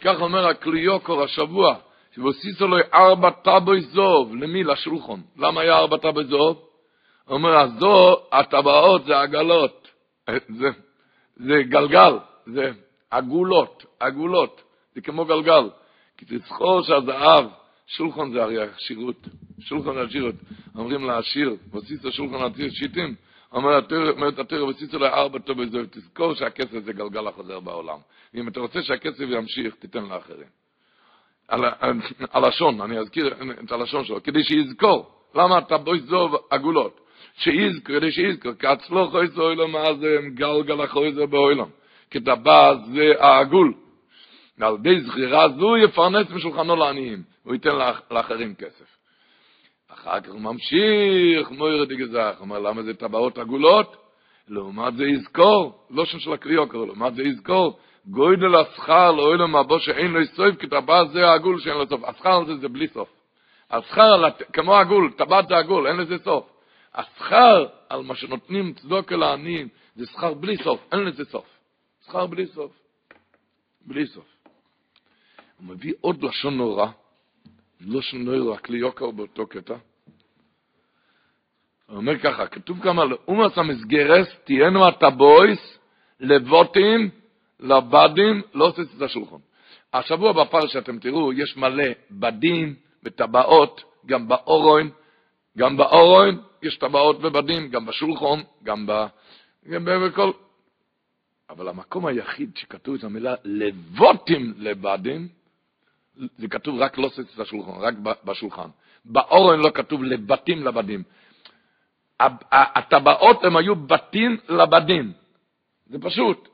[0.00, 1.74] כך אומר הקליוקור השבוע,
[2.14, 4.64] שבוסיסו לו ארבע טבוי זוב, למי?
[4.64, 5.22] לשולחון.
[5.36, 6.68] למה היה ארבע טבוי זוב?
[7.28, 9.81] אומר, הזו, הטבעות זה עגלות,
[10.30, 10.68] זה,
[11.36, 12.72] זה גלגל, זה
[13.10, 14.62] עגולות, עגולות,
[14.94, 15.70] זה כמו גלגל.
[16.16, 17.44] כי תזכור שהזהב,
[17.86, 19.28] שולחן זה הרי עשירות,
[19.60, 20.34] שולחן זה עשירות.
[20.74, 23.14] אומרים לעשיר, בסיסו שולחן עשיר שיטים,
[23.52, 27.98] אומרת התרא בסיסו לארבע טוב וזהו, תזכור שהכסף זה גלגל החוזר בעולם.
[28.34, 30.48] ואם אתה רוצה שהכסף ימשיך, תיתן לאחרים.
[32.32, 35.10] הלשון, אני אזכיר את הלשון שלו, כדי שיזכור.
[35.34, 37.00] למה אתה בוי זוב עגולות?
[37.36, 41.68] שיזכור, כדי שיזכור, כי הצלוח אוי זו מה זה גלגל החוזר בעולם.
[42.10, 42.18] כי
[42.94, 43.74] זה העגול.
[44.58, 47.76] ועל ידי זכירה זו יפרנס משולחנו לעניים, הוא ייתן
[48.10, 48.96] לאחרים כסף.
[49.88, 53.96] אחר כך הוא ממשיך, מויר דגזח, אומר למה זה טבעות עגולות?
[54.48, 59.80] לעומת זה יזכור, לא שם של הקריאו קראו, לעומת זה יזכור, גוידל השכר לאוילם מהבו
[59.80, 60.66] שאין לו סוף, כי
[61.12, 62.04] זה העגול שאין לו סוף.
[62.04, 63.08] השכר הזה זה בלי סוף.
[63.70, 66.51] השכר כמו עגול, טבעת זה עגול, אין לזה סוף.
[66.94, 71.46] השכר על מה שנותנים צדוק אל העניים, זה שכר בלי סוף, אין לזה סוף.
[72.06, 72.72] שכר בלי סוף.
[73.86, 74.24] בלי סוף.
[75.58, 76.86] הוא מביא עוד לשון נורא,
[77.80, 79.76] לשון נורא, כלי יוקר באותו קטע.
[81.86, 85.78] הוא אומר ככה, כתוב גם על אומס המסגרס, תהיינו הטבויס,
[86.20, 87.10] לבוטים,
[87.60, 89.40] לבדים, לא עושה את השולחון.
[89.92, 94.90] השבוע בפרשה אתם תראו, יש מלא בדים וטבעות, גם באורוין,
[95.58, 99.06] גם באורוין יש טבעות ובדים, גם בשולחון, גם ב...
[99.70, 100.30] גם בכל...
[101.50, 105.28] אבל המקום היחיד שכתוב את המילה לבוטים לבדים,
[106.38, 107.94] זה כתוב רק לא סץ השולחן, רק
[108.24, 108.68] בשולחן.
[109.04, 111.02] באורן לא כתוב לבתים לבדים.
[112.52, 115.12] הטבעות הם היו בתים לבדים.
[115.86, 116.48] זה פשוט.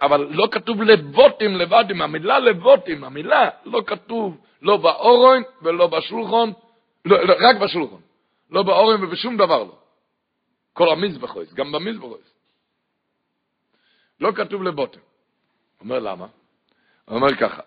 [0.00, 2.02] אבל לא כתוב לבוטים לבדים.
[2.02, 6.50] המילה לבוטים, המילה לא כתוב לא באורן ולא בשולחן,
[7.04, 7.96] לא, לא, רק בשולחן.
[8.50, 9.78] לא באורן ובשום דבר לא.
[10.72, 12.34] כל המזבחויס, גם במזבחויס.
[14.20, 15.02] לא כתוב לבוטים.
[15.80, 16.26] אומר למה?
[17.04, 17.62] הוא אומר ככה,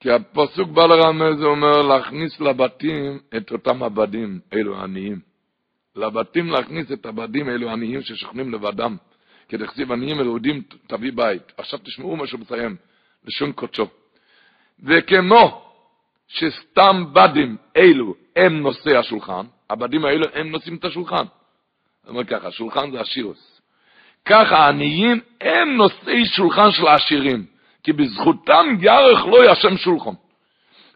[0.00, 5.20] כי הפסוק בא לרמז, הוא אומר, להכניס לבתים את אותם עבדים, אלו עניים.
[5.96, 8.96] לבתים להכניס את הבדים, אלו עניים ששוכנים לבדם.
[9.48, 11.52] כי דכסיב עניים מרודים תביא בית.
[11.56, 12.76] עכשיו תשמעו מה שהוא מסיים,
[13.24, 13.86] לשון קודשו.
[14.84, 15.72] וכמו
[16.28, 21.24] שסתם בדים אלו הם נושאי השולחן, הבדים האלו הם נושאים את השולחן.
[22.04, 23.60] הוא אומר ככה, שולחן זה השירוס.
[24.24, 27.46] ככה העניים הם נושאי שולחן של העשירים.
[27.82, 30.14] כי בזכותם ירך לא ישם שולחון.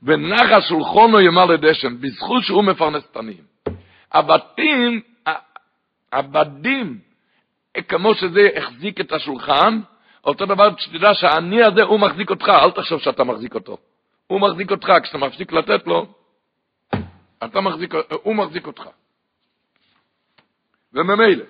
[0.03, 3.45] ונח השולחון יאמר לדשן, בזכות שהוא מפרנס את עניים.
[4.13, 5.01] הבתים,
[6.13, 6.99] הבדים,
[7.89, 9.81] כמו שזה החזיק את השולחן,
[10.25, 13.77] אותו דבר שתדע שהעני הזה הוא מחזיק אותך, אל תחשוב שאתה מחזיק אותו.
[14.27, 16.07] הוא מחזיק אותך, כשאתה מפסיק לתת לו,
[17.45, 18.83] אתה מחזיק, הוא מחזיק אותך.
[20.93, 21.45] וממילא,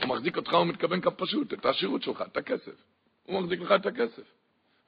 [0.00, 2.72] הוא מחזיק אותך, הוא מתכוון כפשוט, את השירות שלך, את הכסף.
[3.22, 4.22] הוא מחזיק לך את הכסף.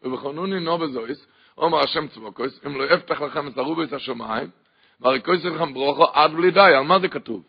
[0.02, 1.26] ובחנוני נו בזויס,
[1.58, 4.50] אומר השם צבוקויס, אם לא יפתח לכם את הרובס השמיים,
[5.00, 7.42] והריקויס לכם ברוכו עד בלי די, על מה זה כתוב?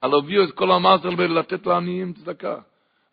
[0.00, 2.56] על הביאו את כל המעשר לתת לעניים צדקה.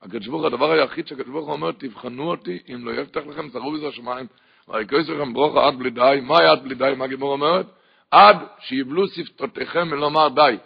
[0.01, 3.83] הקדוש ברוך הדבר היחיד שהקדוש ברוך אומר, תבחנו אותי, אם לא יפתח לכם את הרובס
[3.83, 4.27] השמיים,
[4.67, 7.65] והריקויס לכם ברוכו עד בלי די, מה היה עד בלי די, מה גיבור אומרת?
[8.15, 10.57] עד שיבלו שפתותיכם ולומר די.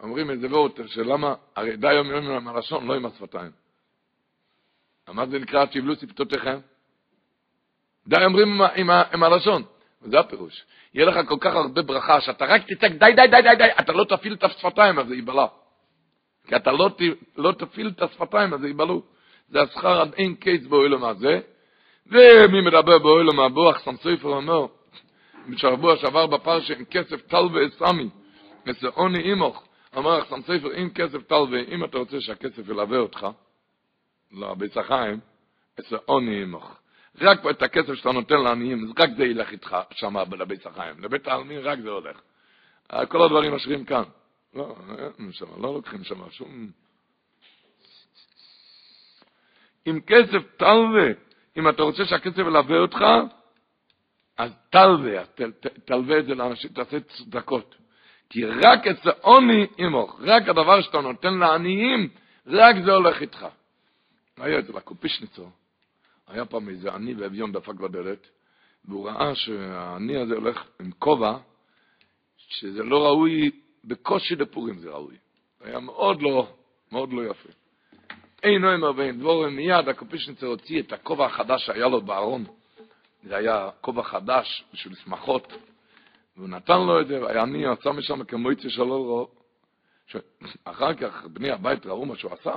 [0.00, 3.50] אומרים איזה וורט, שלמה, הרי די אומרים עם הלשון, לא עם השפתיים.
[5.08, 6.58] מה זה נקרא שיבלו שפתותיכם?
[8.06, 9.62] די אומרים עם, עם, עם הלשון.
[10.00, 10.64] זה הפירוש.
[10.94, 13.92] יהיה לך כל כך הרבה ברכה, שאתה רק תצעק די, די, די, די, די, אתה
[13.92, 15.46] לא תפעיל את השפתיים, אז זה ייבלע.
[16.46, 16.90] כי אתה לא,
[17.36, 19.02] לא תפעיל את השפתיים, אז זה ייבלעו.
[19.48, 21.40] זה השכר עד אין קייס באוילם הזה.
[22.06, 24.66] ומי מדבר באוילם הבוח, סמסויפר אומר,
[25.48, 28.08] בשבוע שעבר בפרשה עם כסף טל ואסמי,
[28.66, 29.64] מסעוני אימוך,
[29.96, 33.26] אמר סמסויפר, אם כסף טל ואם אתה רוצה שהכסף ילווה אותך,
[34.32, 35.20] לביס החיים,
[36.04, 36.64] עוני עמך.
[37.20, 41.00] רק את הכסף שאתה נותן לעניים, רק זה ילך איתך שם לביס החיים.
[41.00, 42.20] לבית העלמין רק זה הולך.
[43.08, 44.02] כל הדברים משרים כאן.
[44.54, 44.76] לא,
[45.18, 46.70] אין שם, לא לוקחים שם שום...
[49.86, 51.08] עם כסף תלווה.
[51.56, 53.04] אם אתה רוצה שהכסף ילווה אותך,
[54.38, 55.24] אז תלווה,
[55.84, 57.74] תלווה את זה לאנשים, תעשה צדקות.
[58.30, 62.08] כי רק אצל עוני עמוך, רק הדבר שאתה נותן לעניים,
[62.46, 63.46] רק זה הולך איתך.
[64.36, 65.50] היה אצל הקופישניצור,
[66.28, 68.26] היה פעם איזה עני ואביון דפק בדלת,
[68.84, 71.38] והוא ראה שהעני הזה הולך עם כובע,
[72.36, 73.50] שזה לא ראוי,
[73.84, 75.16] בקושי לפורים זה ראוי.
[75.60, 76.48] היה מאוד לא,
[76.92, 77.48] מאוד לא יפה.
[78.42, 82.44] אין נוימר ואין דבורם, מיד הקופישניצר הוציא את הכובע החדש שהיה לו בארון.
[83.24, 85.52] זה היה כובע חדש בשביל שמחות,
[86.36, 89.26] והוא נתן לו את זה, עני, יצא משם כמו יצא שלא רוא.
[90.64, 92.54] אחר כך בני הבית ראו מה שהוא עשה,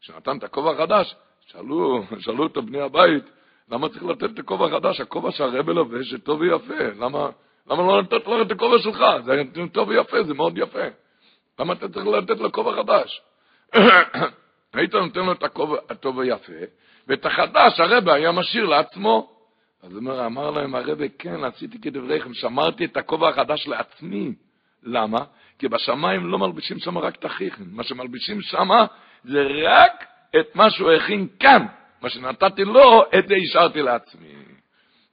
[0.00, 1.14] שנתן את הכובע החדש,
[1.46, 3.24] שאלו, שאלו אותו בני הבית,
[3.70, 5.00] למה צריך לתת את הכובע החדש?
[5.00, 7.30] הכובע שהרבל לובש טוב ויפה, למה,
[7.66, 9.04] למה לא לתת לו את הכובע שלך?
[9.24, 10.86] זה טוב ויפה, זה מאוד יפה.
[11.58, 13.22] למה אתה צריך לתת לו כובע חדש?
[14.74, 16.52] היית נותן לו את הכובע הטוב ויפה,
[17.08, 19.41] ואת החדש הרבה היה משאיר לעצמו.
[19.82, 24.34] אז אומר, אמר להם הרבה, כן, עשיתי כדבריכם, שמרתי את הכובע החדש לעצמי.
[24.82, 25.24] למה?
[25.58, 28.68] כי בשמיים לא מלבישים שם רק את החיכם, מה שמלבישים שם
[29.24, 30.04] זה רק
[30.40, 31.66] את מה שהוא הכין כאן.
[32.02, 34.34] מה שנתתי לו, את זה השארתי לעצמי.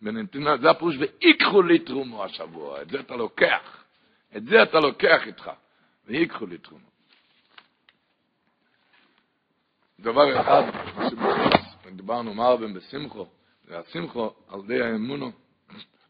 [0.02, 3.84] ונתנה, זה הפירוש, ויקחו לי תרומו השבוע, את זה אתה לוקח.
[4.38, 5.52] את זה אתה לוקח איתך,
[6.08, 6.90] ויקחו לי תרומו.
[10.00, 10.64] דבר אחד,
[12.34, 13.28] מה הרבה בשמחו,
[13.70, 15.32] זה השמחו על ידי האמונו.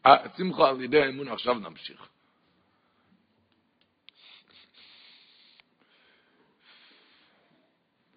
[0.04, 2.08] השמחו על ידי האמונו, עכשיו נמשיך.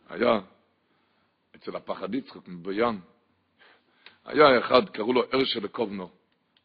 [0.10, 0.39] היה
[1.56, 2.99] אצל הפחד יצחק מביאן,
[4.25, 6.10] היה אחד, קראו לו הרשל קובנו,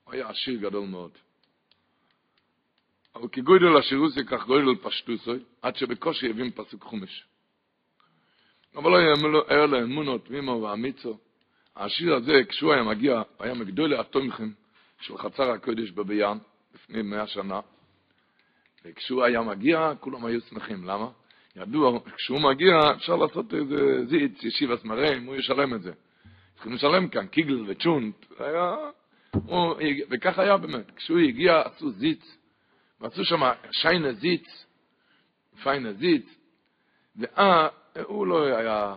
[0.04, 1.12] הוא היה עשיר גדול מאוד.
[3.14, 7.26] אבל כגוידל השירוסי כך גוידל פשטוסוי, עד שבקושי הבין פסוק חומש.
[8.74, 8.98] אבל לא
[9.48, 11.18] היה אמונות תמימו ואמיצו.
[11.78, 14.52] השיר הזה, כשהוא היה מגיע, היה מגדולי התומכים
[15.00, 16.38] של חצר הקודש בביאן,
[16.74, 17.60] לפני מאה שנה,
[18.84, 20.84] וכשהוא היה מגיע, כולם היו שמחים.
[20.84, 21.08] למה?
[21.56, 25.92] ידוע, כשהוא מגיע, אפשר לעשות איזה זיץ, ישיב הסמרים, הוא ישלם את זה.
[26.54, 28.76] צריכים לשלם כאן, קיגל וצ'ונט, היה...
[29.32, 29.74] הוא,
[30.10, 30.90] וכך היה באמת.
[30.96, 32.36] כשהוא הגיע, עשו זיץ,
[33.00, 34.66] ועשו שם שיינה זיץ,
[35.62, 36.26] פיינה זיץ,
[37.16, 37.68] ואה,
[38.04, 38.94] הוא לא היה,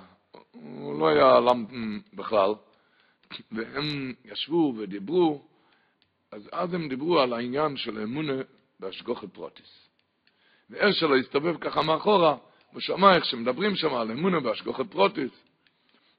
[0.52, 2.54] הוא לא היה למדן בכלל,
[3.52, 5.41] והם ישבו ודיברו,
[6.32, 8.41] אז אז הם דיברו על העניין של אמונה
[8.80, 9.88] בהשגחה פרטית.
[10.70, 12.38] ואיך שהוא הסתובב ככה מאחורה,
[12.72, 15.32] הוא שמע איך שמדברים שם על אמונה בהשגחה פרטית.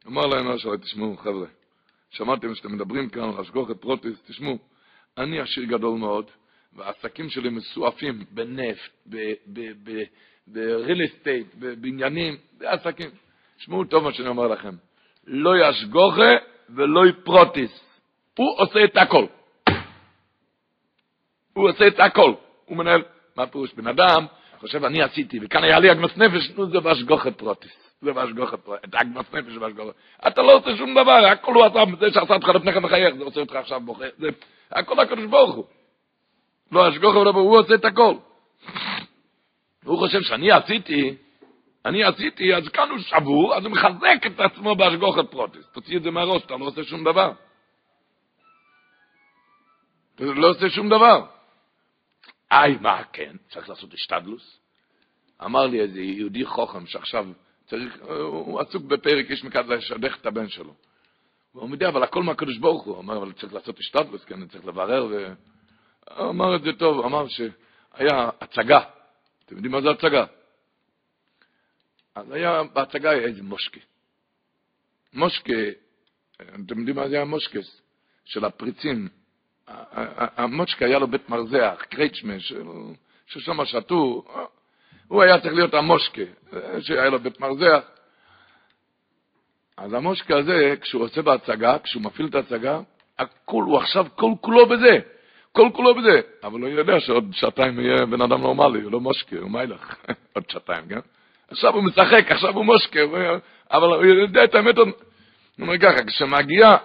[0.06, 1.46] אמר להם אשר, תשמעו חבר'ה,
[2.10, 4.58] שמעתם שאתם מדברים כאן על השגחה פרטית, תשמעו,
[5.18, 6.30] אני עשיר גדול מאוד,
[6.72, 13.10] והעסקים שלי מסועפים בנפט, ב-real estate, בבניינים, בעסקים.
[13.56, 14.74] תשמעו טוב מה שאני אומר לכם,
[15.26, 17.80] לא השגחה ולא פרטית.
[18.38, 19.26] הוא עושה את הכל.
[21.52, 22.34] הוא עושה את הכל.
[22.64, 23.02] הוא מנהל,
[23.36, 23.74] מה פירוש?
[23.74, 24.26] בן אדם
[24.62, 27.72] חושב, אני עשיתי, וכאן היה לי עגמת נפש, נו, זה בהשגחה פרטית.
[28.02, 28.84] זה בהשגחה פרטית.
[28.88, 29.94] את עגמת נפש בהשגחה.
[30.26, 33.24] אתה לא עושה שום דבר, הכל הוא עשה, זה שעשה אותך לפני כן מחייך, זה
[33.24, 34.04] עושה אותך עכשיו בוכה.
[34.18, 34.28] זה
[34.70, 35.64] הכל הקדוש ברוך הוא.
[36.72, 38.14] לא ולא הוא עושה את הכל.
[39.84, 41.14] הוא חושב שאני עשיתי,
[41.86, 45.66] אני עשיתי, אז כאן הוא שבור, אז הוא מחזק את עצמו בהשגוחת פרוטיס.
[45.72, 47.32] תוציא את זה מהראש, אתה לא עושה שום דבר.
[50.14, 51.26] אתה לא עושה שום דבר.
[52.52, 53.36] איי, מה כן?
[53.48, 54.60] צריך לעשות השתדלוס?
[55.44, 57.26] אמר לי איזה יהודי חוכם שעכשיו
[57.66, 60.74] צריך, הוא עסוק בפרק איש מכד לשדך את הבן שלו.
[61.52, 62.94] הוא אומר, אבל הכל מהקדוש ברוך הוא.
[62.94, 65.32] הוא אמר, אבל צריך לעשות השתדלוס, כן, צריך לברר ו...
[66.20, 68.80] אמר את זה טוב, אמר שהיה הצגה.
[69.44, 70.24] אתם יודעים מה זה הצגה?
[72.14, 73.80] אז היה, בהצגה היה איזה מושקה.
[75.12, 75.52] מושקה,
[76.36, 77.82] אתם יודעים מה זה היה מושקס?
[78.24, 79.08] של הפריצים.
[80.36, 82.34] המושקה היה לו בית מרזח, קרייצ'מה,
[83.26, 84.24] ששם שתו,
[85.08, 86.22] הוא היה צריך להיות המושקה,
[86.80, 87.84] שהיה לו בית מרזח.
[89.76, 92.80] אז המושקה הזה, כשהוא עושה בהצגה, כשהוא מפעיל את ההצגה,
[93.18, 94.98] הכול, הוא עכשיו כל כולו בזה.
[95.52, 96.20] כל כולו בזה.
[96.42, 99.96] אבל הוא יודע שעוד שעתיים יהיה בן אדם נורמלי, הוא לא מושקה, הוא מיילך.
[100.34, 101.00] עוד שעתיים, כן?
[101.52, 103.00] עכשיו הוא משחק, עכשיו הוא מושקה,
[103.70, 104.78] אבל הוא יודע את האמת.
[104.78, 104.86] הוא
[105.60, 106.76] אומר ככה, כשמגיע,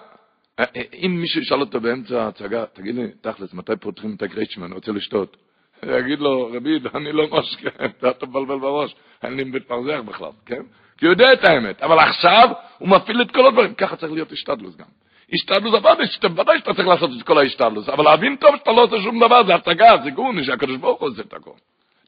[0.94, 4.92] אם מישהו ישאל אותו באמצע ההצגה, תגיד לי, תכלס, מתי פותחים את הגרייצ'מן, אני רוצה
[4.92, 5.38] לשתות.
[5.84, 7.70] יגיד לו, רבי, אני לא מושקה,
[8.10, 10.62] אתה מבלבל בראש, בית מרזח בכלל, כן?
[10.98, 14.32] כי הוא יודע את האמת, אבל עכשיו הוא מפעיל את כל הדברים, ככה צריך להיות
[14.32, 14.86] השתדלוס גם.
[15.34, 19.20] השתדלוס, ודאי שאתה צריך לעשות את כל ההשתדלוס, אבל להבין טוב שאתה לא עושה שום
[19.20, 21.52] דבר, זה הצגה, זה גורני, שהקדוש ברוך הוא עושה את הכל.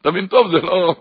[0.02, 0.95] תבין טוב, זה לא...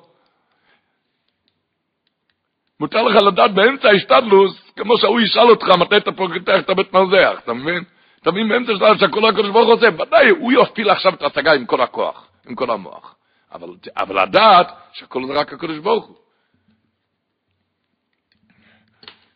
[2.80, 7.40] מותר לך לדעת באמצע ההשתדלוס, כמו שהוא ישאל אותך מתי אתה פותח את הבית מרזח,
[7.44, 7.84] אתה מבין?
[8.22, 11.52] אתה מבין באמצע השתדלוס שהכל הקדוש ברוך הוא עושה, ודאי, הוא יפעיל עכשיו את ההצגה
[11.52, 13.14] עם כל הכוח, עם כל המוח.
[13.52, 16.16] אבל, אבל לדעת שהכל זה רק הקדוש ברוך הוא.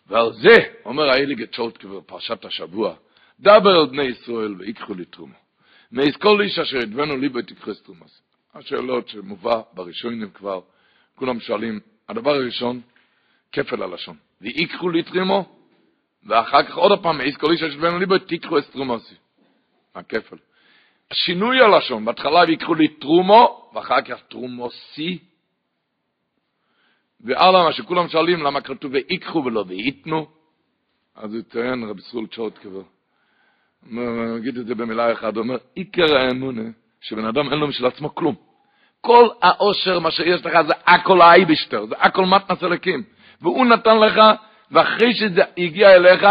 [0.07, 2.95] ועל זה, אומר האליגה צ'ולטקה בפרשת השבוע,
[3.41, 5.35] דבר על בני ישראל ויקחו לי תרומה.
[5.93, 8.23] מייס כל איש אשר הדבנו ליבו תקחו תרומס.
[8.55, 10.61] השאלות שמובא בראשונים כבר,
[11.17, 12.81] כולם שואלים, הדבר הראשון,
[13.53, 14.17] כפל הלשון.
[14.41, 15.45] ויקחו לי תרומו,
[16.27, 19.15] ואחר כך עוד פעם, כל איש אשר הדבנו ליבו תקחו תרומסי.
[19.95, 20.37] הכפל.
[21.11, 25.19] השינוי הלשון, בהתחלה ויקחו לי תרומו, ואחר כך תרומוסי.
[27.21, 30.27] והלאה, מה שכולם שואלים, למה כתוב ויקחו ולא וייתנו?
[31.17, 32.83] אז הוא טוען, רב סרול צ'ורט כבר.
[34.37, 38.15] נגיד את זה במילה אחת, הוא אומר, עיקר האמונה, שבן אדם אין לו משל עצמו
[38.15, 38.35] כלום.
[39.01, 43.03] כל העושר, מה שיש לך, זה הכל האייבשטר, זה הכל מתנס אלוקים.
[43.43, 44.21] והוא נתן לך,
[44.71, 46.27] ואחרי שזה הגיע אליך,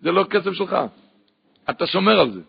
[0.00, 0.76] זה לא כסף שלך.
[1.70, 2.40] אתה שומר על זה.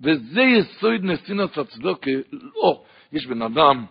[0.00, 2.82] וזה יסוד נסינס הצדוקה, לא,
[3.12, 3.84] יש בן אדם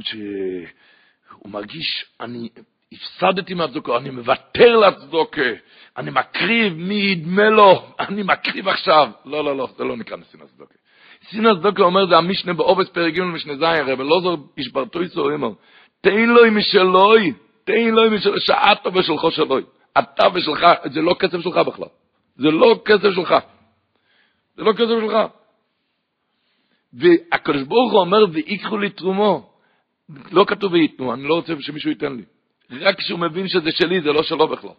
[0.00, 2.48] שהוא מרגיש, אני
[2.92, 5.50] הפסדתי מהצדוקה, אני מוותר לצדוקה,
[5.96, 9.10] אני מקריב, מי ידמה לו, אני מקריב עכשיו.
[9.24, 10.74] לא, לא, לא, זה לא נקרא נסינס צדוקה.
[11.30, 15.34] סינס צדוקה אומר, זה המשנה בעובס פרק ג' משנה ז', הרי ולא זו השברתו יסור
[15.34, 15.50] אמר,
[16.00, 17.32] תן לו משלוי,
[17.64, 19.62] תן לו משלוי, שעתה ושלחו שלוי.
[19.98, 21.88] אתה ושלך, זה לא כסף שלך בכלל.
[22.36, 23.34] זה לא כסף שלך.
[24.56, 25.16] זה לא כסף שלך.
[26.92, 29.50] והקדוש ברוך הוא אומר, ויקחו לי תרומו.
[30.32, 32.22] לא כתוב וייתנו, אני לא רוצה שמישהו ייתן לי.
[32.80, 34.70] רק כשהוא מבין שזה שלי, זה לא שלו בכלל.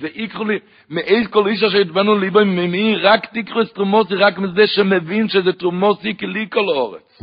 [0.00, 0.58] ויקחו לי,
[0.90, 5.52] מאיז כל איש אשר התבנו ליבו ממי, רק תיקחו את תרומוסי, רק מזה שמבין שזה
[5.52, 7.22] תרומוסי כלי כל האורץ.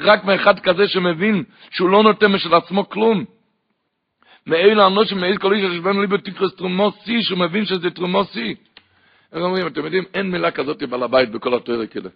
[0.00, 3.24] רק מאחד כזה שמבין שהוא לא נותן משל עצמו כלום.
[4.46, 5.64] מאיל האנוש מאיז כל איש
[6.00, 8.54] ליבו תיקחו את תרומוסי, שהוא מבין שזה תרומוסי.
[9.32, 12.08] הם אומרים, אתם יודעים, אין מילה כזאת בעל הבית בכל התואר כאלה.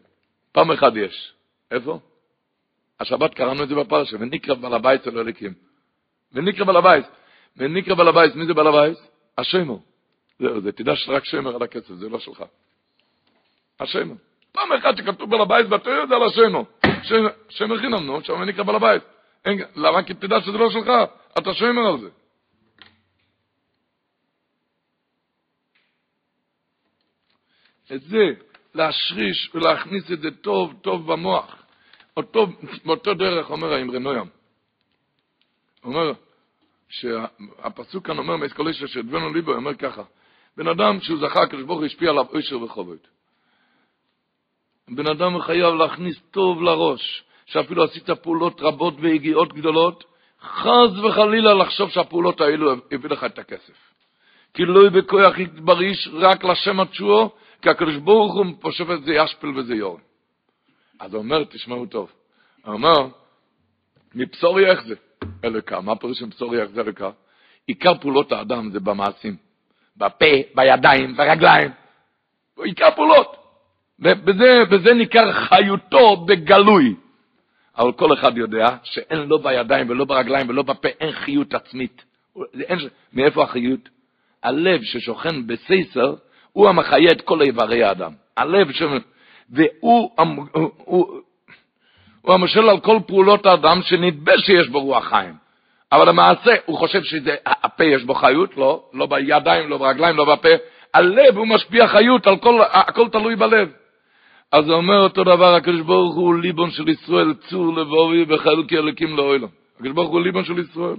[0.52, 1.32] פעם אחת יש.
[1.70, 1.98] איפה?
[3.00, 5.52] השבת קראנו את זה בפרשה, ונקרא בעל הבית של אליקים.
[6.32, 7.06] ונקרא בעל הבית.
[7.56, 8.98] ונקרא בעל הבית, מי זה בעל הבית?
[9.38, 9.76] השמר.
[10.38, 12.44] זהו, זה, תדע שרק שמר על הכסף, זה לא שלך.
[13.80, 14.14] השמר.
[14.52, 16.62] פעם אחת שכתוב בעל הבית, ואתה יודע על השמר.
[17.48, 19.02] שמר חינם, נו, שם נקרא בעל הבית.
[19.76, 20.02] למה?
[20.02, 20.90] כי תדע שזה לא שלך,
[21.38, 22.08] אתה שמר על זה.
[27.94, 28.24] את זה,
[28.74, 31.62] להשריש ולהכניס את זה טוב טוב במוח.
[32.16, 32.46] אותו,
[32.84, 34.28] באותו דרך אומר האמרי נוים.
[35.84, 36.12] אומר
[36.88, 40.02] שהפסוק כאן אומר מאסקולישה שדבנו ליבו, אומר ככה,
[40.56, 43.08] בן אדם שהוא זכה, הקדוש ברוך הוא השפיע עליו עושר וחובות.
[44.88, 50.04] בן אדם חייב להכניס טוב לראש, שאפילו עשית פעולות רבות והגיעות גדולות,
[50.42, 53.86] חס וחלילה לחשוב שהפעולות האלו הביא לך את הכסף.
[54.54, 57.30] כי לא בכוח יתבריש רק לשם התשועו,
[57.62, 60.00] כי הקדוש ברוך הוא פושף את זה ישפל וזה יורם.
[61.00, 62.12] אז הוא אומר, תשמעו טוב,
[62.64, 63.08] הוא אומר,
[64.14, 64.94] מבשורי איך זה?
[65.44, 65.80] אלוקה.
[65.80, 67.10] מה פירוש מבשורי איך זה אלוקה?
[67.66, 69.36] עיקר פעולות האדם זה במעשים.
[69.96, 71.70] בפה, בידיים, ברגליים.
[72.64, 73.36] עיקר פעולות.
[73.98, 76.96] ובזה בזה ניכר חיותו בגלוי.
[77.78, 82.04] אבל כל אחד יודע שאין לו בידיים ולא ברגליים ולא בפה, אין חיות עצמית.
[82.60, 82.78] אין,
[83.12, 83.88] מאיפה החיות?
[84.42, 86.14] הלב ששוכן בסייסר,
[86.52, 88.12] הוא המחיה את כל איברי האדם.
[88.36, 88.82] הלב ש...
[89.50, 90.10] והוא
[90.84, 91.20] הוא,
[92.22, 95.34] הוא המשל על כל פעולות האדם שנדבה שיש בו רוח חיים.
[95.92, 100.48] אבל למעשה הוא חושב שהפה יש בו חיות, לא, לא בידיים, לא ברגליים, לא בפה.
[100.94, 103.72] הלב הוא משפיע חיות, כל, הכל תלוי בלב.
[104.56, 109.48] אז אומר אותו דבר, הקדוש ברוך הוא ליבון של ישראל, צור לבובי וחלקי אלוקים לאוילם.
[109.74, 110.96] הקדוש ברוך הוא ליבון של ישראל.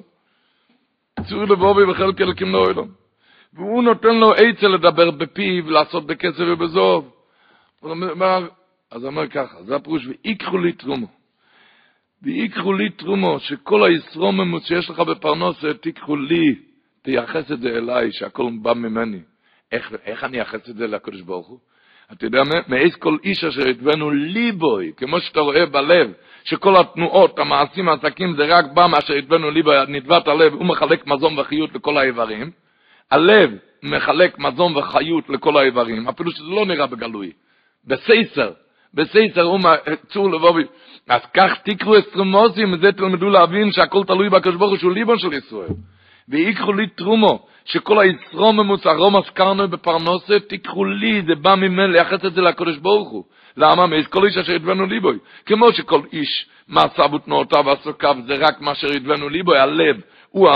[1.29, 2.87] צור לבובי וחלקי אלוקים לאוילם.
[3.53, 7.11] והוא נותן לו עצה לדבר בפיו, לעשות בכסף ובזוב.
[8.91, 11.07] אז אומר ככה, זה הפירוש, ויקחו לי תרומו.
[12.21, 16.55] ויקחו לי תרומו, שכל הישרוממות שיש לך בפרנסה, תיקחו לי,
[17.01, 19.19] תייחס את זה אליי, שהכל בא ממני.
[19.71, 21.59] איך, איך אני אייחס את זה לקדוש ברוך הוא?
[22.11, 26.11] אתה יודע, מאיז כל איש אשר התבנו ליבוי, כמו שאתה רואה בלב,
[26.43, 31.39] שכל התנועות, המעשים, העסקים, זה רק בא מאשר התבנו ליבוי, נדבת הלב, הוא מחלק מזון
[31.39, 32.51] וחיות לכל האיברים.
[33.11, 33.51] הלב
[33.83, 37.31] מחלק מזון וחיות לכל האיברים, אפילו שזה לא נראה בגלוי.
[37.87, 38.51] בסייסר,
[38.93, 39.59] בסייסר הוא
[40.07, 40.63] צור לבובי.
[41.09, 45.33] אז כך תקרו אסטרומוסים, וזה תלמדו להבין שהכל תלוי בקדוש ברוך הוא שהוא ליבון של
[45.33, 45.73] ישראל.
[46.29, 52.33] ויקחו לי תרומו, שכל הישרוממוס, הרומס קרנו בפרנסה, תיקחו לי, זה בא ממנו, לייחס את
[52.33, 53.23] זה לקדוש ברוך הוא.
[53.57, 53.87] למה?
[53.87, 55.17] מאיז כל איש אשר ידבנו ליבוי.
[55.45, 60.49] כמו שכל איש מעשיו ותנועותיו ועסוקיו זה רק מה אשר ידבנו ליבוי, הלב, הוא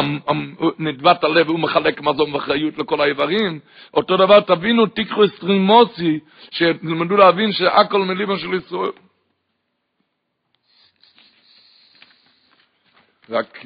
[0.79, 3.59] נדבת הלב, הוא מחלק מזון ואחריות לכל האיברים.
[3.93, 6.19] אותו דבר, תבינו, תיקחו אסטרימוסי,
[6.51, 8.91] שתלמדו להבין שהכל מליבו של ישראל.
[13.29, 13.65] רק,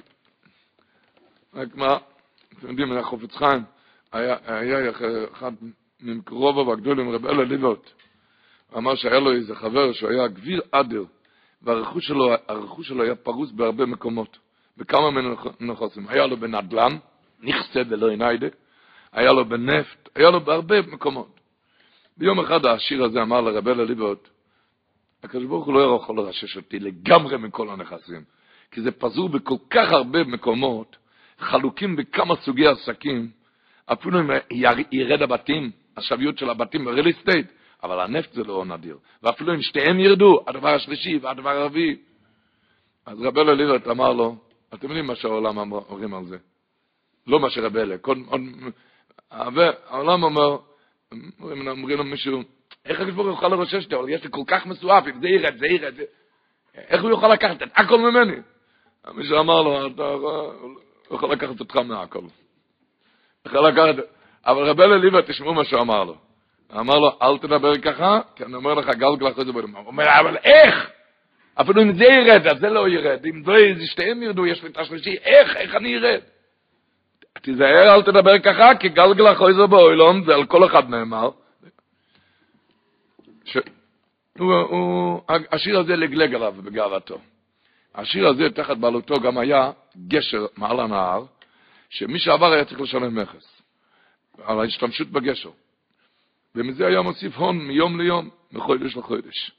[1.55, 1.97] רק מה,
[2.59, 3.63] אתם יודעים, היה חופץ חיים,
[4.11, 4.91] היה, היה
[5.33, 5.51] אחד
[6.01, 7.93] מקרוביו הגדולים, רב אלה ליבות,
[8.77, 11.03] אמר שהיה לו איזה חבר שהיה גביר אדר,
[11.61, 12.33] והרכוש שלו,
[12.81, 14.37] שלו היה פרוס בהרבה מקומות,
[14.77, 15.11] בכמה
[15.59, 16.07] מנוחסים.
[16.07, 16.97] היה לו בנדל"ן,
[17.39, 18.47] נכסה ולא עיניידה,
[19.11, 21.39] היה לו בנפט, היה לו בהרבה מקומות.
[22.17, 24.29] ביום אחד העשיר הזה אמר לרב אלה ליבות,
[25.23, 28.23] הקדוש ברוך הוא לא יכול לרשש אותי לגמרי מכל הנכסים,
[28.71, 30.95] כי זה פזור בכל כך הרבה מקומות,
[31.39, 33.29] חלוקים בכמה סוגי עסקים,
[33.85, 34.29] אפילו אם
[34.91, 37.47] ירד הבתים, השביות של הבתים ב-real estate,
[37.83, 38.97] אבל הנפט זה לא נדיר.
[39.23, 41.95] ואפילו אם שתיהם ירדו, הדבר השלישי והדבר הרביעי.
[43.05, 44.35] אז רב אלה ליברט אמר לו,
[44.73, 46.37] אתם יודעים מה שהעולם אומרים על זה.
[47.27, 47.95] לא מה שרב אלה.
[49.89, 50.57] העולם אומר,
[51.41, 52.41] אומרים לו מישהו,
[52.85, 55.27] איך הקדוש ברוך הוא יוכל לרושש אותי, אבל יש לי כל כך מסועף, אם זה
[55.27, 55.93] ירד, זה ירד,
[56.75, 58.35] איך הוא יוכל לקחת את הכל ממני?
[59.13, 59.89] מישהו אמר לו,
[61.07, 62.19] אתה יכול לקחת אותך מהכל.
[63.45, 63.95] יכול לקחת,
[64.45, 66.15] אבל רב אלה ליברט, תשמעו מה שהוא אמר לו.
[66.79, 70.05] אמר לו, אל תדבר ככה, כי אני אומר לך, גלגל אחרי זה בוא הוא אומר,
[70.19, 70.89] אבל איך?
[71.61, 73.25] אפילו אם זה ירד, אז זה לא ירד.
[73.25, 73.43] אם
[73.77, 76.19] זה שתיהם ירדו, יש לי את השלישי, איך, איך אני ארד?
[77.41, 81.29] תיזהר, אל תדבר ככה, כי גלגל אחרי זה באוילום, זה על כל אחד נאמר.
[83.45, 83.57] ש...
[84.39, 87.19] הוא, הוא, השיר הזה לגלג עליו בגאוותו.
[87.95, 89.71] השיר הזה, תחת בעלותו, גם היה
[90.07, 91.25] גשר מעל הנהר,
[91.89, 93.61] שמי שעבר היה צריך לשלם מכס
[94.43, 95.49] על ההשתמשות בגשר.
[96.55, 99.51] ומזה היה מוסיף הון מיום ליום, מחודש לחודש.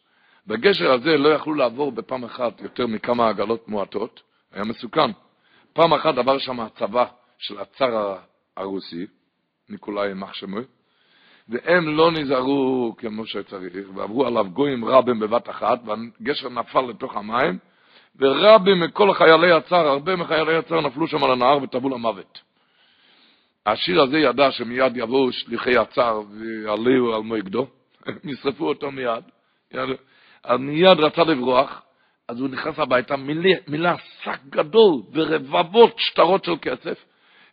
[0.47, 4.22] בגשר הזה לא יכלו לעבור בפעם אחת יותר מכמה עגלות מועטות,
[4.53, 5.11] היה מסוכן.
[5.72, 7.05] פעם אחת עבר שם הצבא
[7.39, 8.16] של הצאר
[8.57, 9.07] הרוסי,
[9.68, 10.64] ניקולאי מחשמוי,
[11.49, 17.59] והם לא נזהרו כמו שצריך, ועברו עליו גויים רבים בבת אחת, והגשר נפל לתוך המים,
[18.21, 22.41] ורבים מכל חיילי הצאר, הרבה מחיילי הצאר נפלו שם על הנהר וטבעו למוות.
[23.67, 27.67] השיר הזה ידע שמיד יבואו שליחי הצער ויעלו על מויגדו,
[28.25, 29.25] נשרפו אותו מיד,
[30.45, 31.83] אז מיד רצה לברוח,
[32.29, 33.91] אז הוא נכנס הביתה, מילא, מילא
[34.23, 37.05] שק גדול ורבבות שטרות של כסף,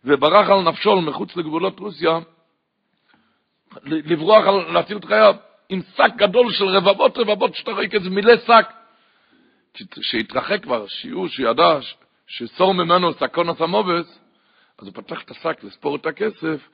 [0.04, 2.18] וברח על נפשו מחוץ לגבולות רוסיה,
[3.82, 5.34] לברוח, להציל את חייו,
[5.68, 8.83] עם שק גדול של רבבות רבבות שטרי כסף, מילא שק.
[9.74, 11.78] כשהתרחק כבר, שיעור שידע
[12.26, 14.18] שסור ממנו סקונס המובס,
[14.78, 16.68] אז הוא פתח את השק לספור את הכסף,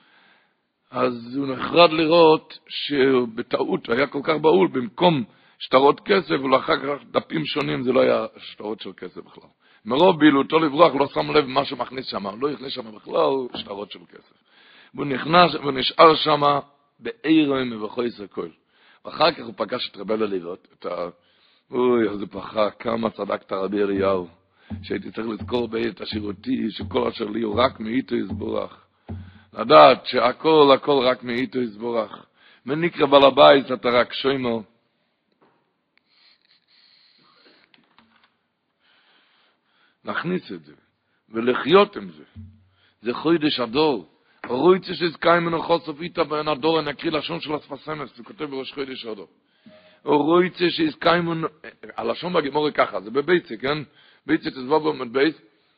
[0.91, 5.23] אז הוא נחרד לראות שבטעות היה כל כך בהול, במקום
[5.59, 9.49] שטרות כסף, ולאחר כך דפים שונים, זה לא היה שטרות של כסף בכלל.
[9.85, 13.99] מרוב בהילותו לברוח, לא שם לב מה שמכניס שם, לא הכניס שם בכלל שטרות של
[14.11, 14.33] כסף.
[14.93, 16.41] והוא נכנס, ונשאר שם
[16.99, 18.47] באירועים ובחויס הכל.
[19.05, 21.09] ואחר כך הוא פגש את רבי לליבות, את ה...
[21.71, 24.27] אוי, איזה פחה, כמה צדקת רבי אליהו.
[24.83, 28.85] שהייתי צריך לזכור בעת השירותי, שכל אשר לי הוא רק מאיתו יסבורך.
[29.53, 32.25] לדעת שהכל הכל רק מאיתו יסבורך.
[32.65, 34.63] ונקרא בעל הבית אתה רק שוימו.
[40.05, 40.73] להכניס את זה,
[41.29, 42.23] ולחיות עם זה.
[43.01, 44.09] זה חוידש הדור.
[44.47, 49.05] רויצה שזכאי ממנו חוסף איתה הדור, אני אקריא לשון של הספסמס, זה כותב בראש חוידש
[49.05, 49.27] הדור.
[50.03, 51.47] רויצה שזכאי ממנו,
[51.97, 53.77] הלשון בגמורי ככה, זה בביצה, כן?
[54.25, 55.35] ביצת זבוב עמוד בייס,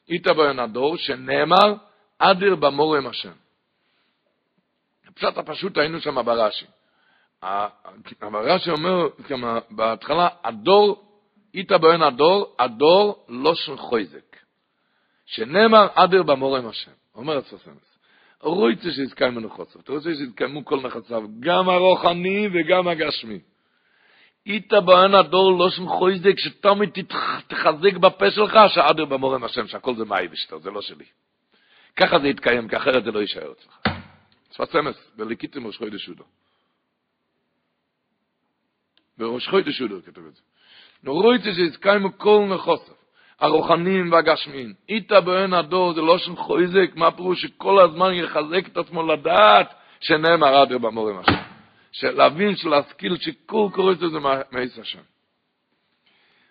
[0.10, 1.74] איתה בו ינדור, שנאמר,
[2.20, 3.32] אדיר במורם השם.
[5.14, 6.66] פשט הפשוט היינו שם ברש"י.
[8.22, 11.04] הרש"י אומר, כמה, בהתחלה, הדור,
[11.54, 14.38] איתה בו ינדור, הדור לא חויזק.
[15.26, 16.92] שנאמר, אדיר במורם השם.
[17.16, 17.98] אומר הספסמס.
[18.42, 23.40] רויצה שיזכאים מנוחוצות, רוצה שיזכאמו כל נכסיו, גם הרוחני וגם הגשמי.
[24.46, 26.90] איתה בעין הדור לא שם חויזק, שתמיד
[27.48, 31.06] תחזק בפה שלך, שעדר במורם השם, שהכל זה מאי בשטר, זה לא שלי.
[31.96, 33.80] ככה זה יתקיים, כי אחרת זה לא יישאר אצלך.
[34.52, 36.24] שפת סמס, בליקיתם ראש חוידש יודו.
[39.18, 40.42] בראש חוידש יודו כתוב את זה.
[41.04, 42.94] נורויצה שיזקיימו כל נחוסף,
[43.40, 44.74] הרוחניים והגשמיים.
[44.90, 49.74] איתה בעין הדור זה לא שם חויזק, מה פירוש שכל הזמן יחזק את עצמו לדעת
[50.00, 51.53] שנאמר עדר במורם השם.
[52.04, 54.20] להבין, להשכיל, שכל קורא זה
[54.52, 55.00] מעץ השם.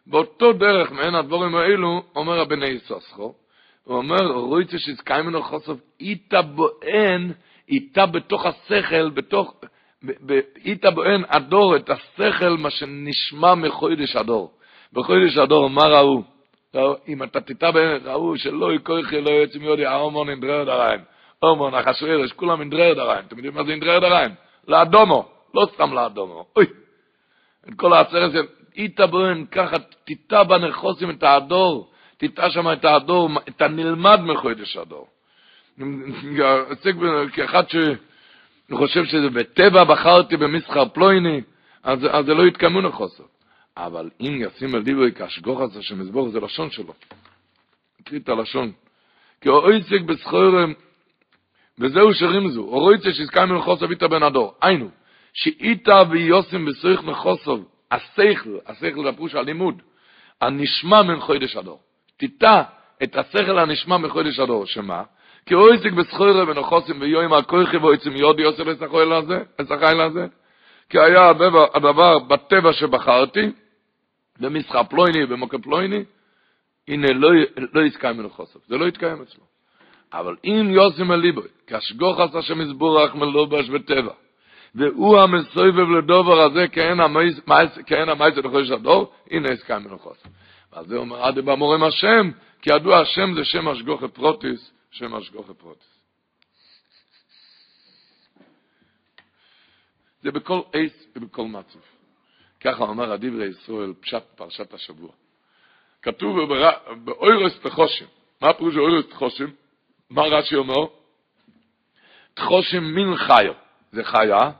[0.06, 3.34] באותו דרך, מעין הדבורים האלו, אומר הבני יססחו,
[3.84, 7.32] הוא אומר, רויצה שזכאי ממנו חוסף, איתה בוען,
[7.68, 9.54] איתה בתוך השכל, בתוך,
[10.64, 14.52] איתה בוען הדור, את השכל, מה שנשמע מחוידש הדור.
[14.92, 16.22] בחוידש הדור, מה ראו?
[17.08, 21.00] אם אתה בהם, ראו שלא יקויכי לא יוצא מיודי, ההומון אינדרר דריים.
[21.38, 23.24] הומון, החשוארש, כולם אינדרר דריים.
[23.28, 24.30] אתם יודעים מה זה אינדרר דריים?
[24.68, 26.46] לאדומו, לא סתם לאדומו.
[26.56, 26.66] אוי,
[27.68, 28.32] את כל העצרת,
[28.76, 35.06] איתה בוהן, ככה תיטע בנחוסים את האדור, תיטע שם את האדור, את הנלמד מחודש הדור.
[37.32, 41.40] כאחד שחושב שזה בטבע בחרתי במסחר פלויני,
[41.82, 43.28] אז, אז זה לא יתקיימו נחוסות.
[43.76, 46.94] אבל אם ישים על דיבוי כשגוך הזה שמסבור זה לשון שלו.
[47.96, 48.72] תקריא את הלשון.
[49.40, 50.72] כי אויצק בסחורם,
[51.78, 54.54] וזהו שרימזו, אורויצק שיזכאי מנחוסו איתה בן הדור.
[54.62, 54.90] היינו,
[55.32, 59.82] שאיתה ויוסים בסויך נחוסו, השכל, השכל זה הלימוד,
[60.40, 61.80] הנשמע מן חודש הדור.
[62.16, 62.62] תיטע
[63.02, 65.02] את השכל הנשמע מחודש הדור, שמה?
[65.46, 70.26] כי אויצק בסחורם ונחוסים ויואים הכויכי ואויצים יודי עושה לסחייל הזה,
[70.88, 71.28] כי היה
[71.74, 73.52] הדבר, בטבע שבחרתי,
[74.40, 76.04] במשחק פלויני, במוקר פלויני,
[76.88, 77.28] הנה לא,
[77.72, 79.44] לא יתקיים ממנו חוסף, זה לא יתקיים אצלו.
[80.12, 84.12] אבל אם יוסי מליבוי, כשגוך עשה שמסבורך מלובש בטבע,
[84.74, 90.26] והוא המסויבב לדובר הזה כאין המייס לחודש הדור, הנה יתקיים ממנו חוסף.
[90.72, 92.30] אז זה אומר, עדי במורם השם,
[92.62, 95.92] כי ידוע השם זה שם השגחה פרטית, שם השגחה פרטית.
[100.22, 101.78] זה בכל עץ ובכל מצב.
[102.60, 105.10] ככה אומר הדברי ישראל, פשט פרשת השבוע.
[106.02, 106.36] כתוב
[107.04, 108.06] ועורות תחשים.
[108.40, 109.52] מה פירוש עורות תחשים?
[110.10, 110.86] מה רש"י אומר?
[112.34, 113.52] תחשים מין חיה.
[113.92, 114.50] זה חיה,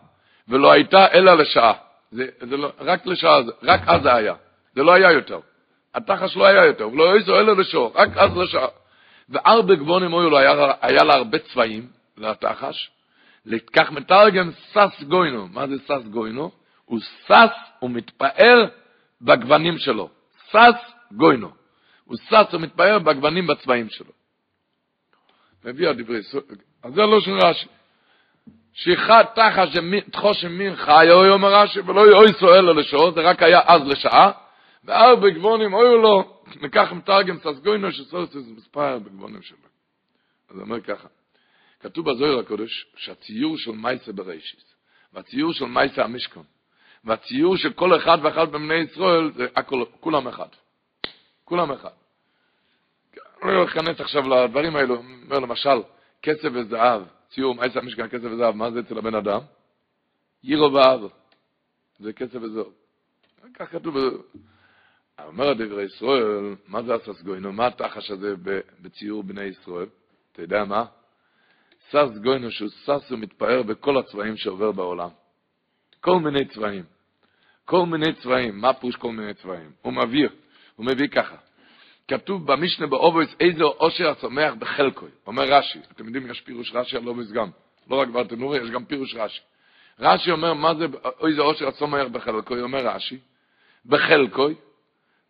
[0.48, 1.72] ולא הייתה אלא לשעה.
[2.10, 4.34] זה, זה לא, רק לשעה, רק אז זה היה.
[4.74, 5.40] זה לא היה יותר.
[5.94, 8.68] התחש לא היה יותר, ולא היה אלא לשעה, רק אז לשעה.
[9.28, 12.90] וארבע גבונים היו לו, היה, היה לה הרבה צבעים, לתחש,
[13.46, 15.48] לכך מתרגם סס גוינו.
[15.48, 16.50] מה זה סס גוינו?
[16.84, 18.66] הוא סס, הוא מתפאר
[19.22, 20.10] בגוונים שלו.
[20.50, 21.50] סס גוינו.
[22.04, 24.12] הוא סס, הוא מתפאר בגוונים בצבעים שלו.
[25.64, 26.44] מביא הדברי סוף,
[26.82, 27.68] אז זה לא של רש"י.
[28.74, 29.68] שיחד תחת
[30.10, 34.32] תחושם חי, אוי אומר רש"י, ולא אוי סואל לו לשעות, זה רק היה אז לשעה,
[34.84, 39.56] וארבע גבונים אוי לו, וכך מתרגם סס גוינו, שסוס זה מספר בגבונים שלו.
[40.50, 41.08] אז הוא אומר ככה,
[41.80, 44.74] כתוב בזוהר הקודש שהציור של מייסה בראשיס,
[45.12, 46.44] והציור של מייסה המשכון,
[47.04, 50.48] והציור של כל אחד ואחד בבני ישראל, זה הכל, כולם אחד.
[51.44, 51.90] כולם אחד.
[53.42, 55.82] אני לא אכנס עכשיו לדברים האלו, אומר למשל,
[56.22, 57.02] כסף וזהב,
[57.34, 59.40] ציור מייסה המשכון, כסף וזהב, מה זה אצל הבן אדם?
[60.44, 61.00] יירו ואהב,
[61.98, 62.66] זה כסף וזהב.
[63.54, 63.96] כך כתוב,
[65.26, 68.34] אומר דברי ישראל, מה זה הססגוינו, מה התחש הזה
[68.80, 69.86] בציור בני ישראל?
[70.32, 70.84] אתה יודע מה?
[71.90, 75.08] סס גוינו שהוא סס ומתפאר בכל הצבעים שעובר בעולם.
[76.00, 76.84] כל מיני צבעים.
[77.64, 78.60] כל מיני צבעים.
[78.60, 79.72] מה פירוש כל מיני צבעים?
[79.82, 80.28] הוא מביא,
[80.76, 81.36] הוא מביא ככה.
[82.08, 85.10] כתוב במשנה באבות איזהו עשיר השמח בחלקו.
[85.26, 87.48] אומר רש"י, אתם יודעים, יש פירוש רש"י על אבות גם.
[87.90, 89.40] לא רק ברטנורא, יש גם פירוש רש"י.
[90.00, 90.86] רש"י אומר, מה זה
[91.26, 92.60] איזהו עשיר השמח בחלקו?
[92.60, 93.18] אומר רש"י,
[93.86, 94.54] בחלקו,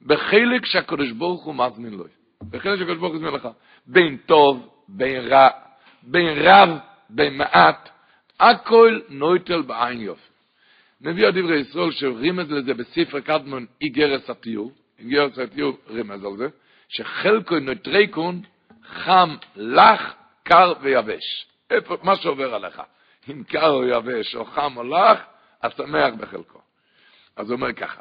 [0.07, 2.05] בחלק שהקדוש ברוך הוא מזמין לו.
[2.51, 3.49] בחלק שהקדוש ברוך הוא מזמין לך.
[3.87, 5.49] בין טוב, בין רע,
[6.03, 6.69] בין רב,
[7.11, 7.89] בין מעט,
[8.41, 10.33] הכל נוטל בעין יפה.
[11.01, 14.73] מביא הדברי ישראל שרימז לזה בספר קדמון אגרת הטיול,
[15.03, 16.49] איגרס התיור רימז על זה,
[16.89, 18.43] שחלקו נוטריקון
[18.85, 21.47] חם, לח, קר ויבש.
[21.71, 22.83] איפה, מה שעובר עליך.
[23.31, 25.19] אם קר או יבש, או חם או לח,
[25.63, 26.61] אז שמח בחלקו.
[27.37, 28.01] אז הוא אומר ככה,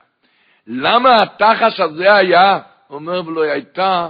[0.68, 2.60] למה התחש הזה היה?
[2.90, 4.10] אומר, ולא הייתה,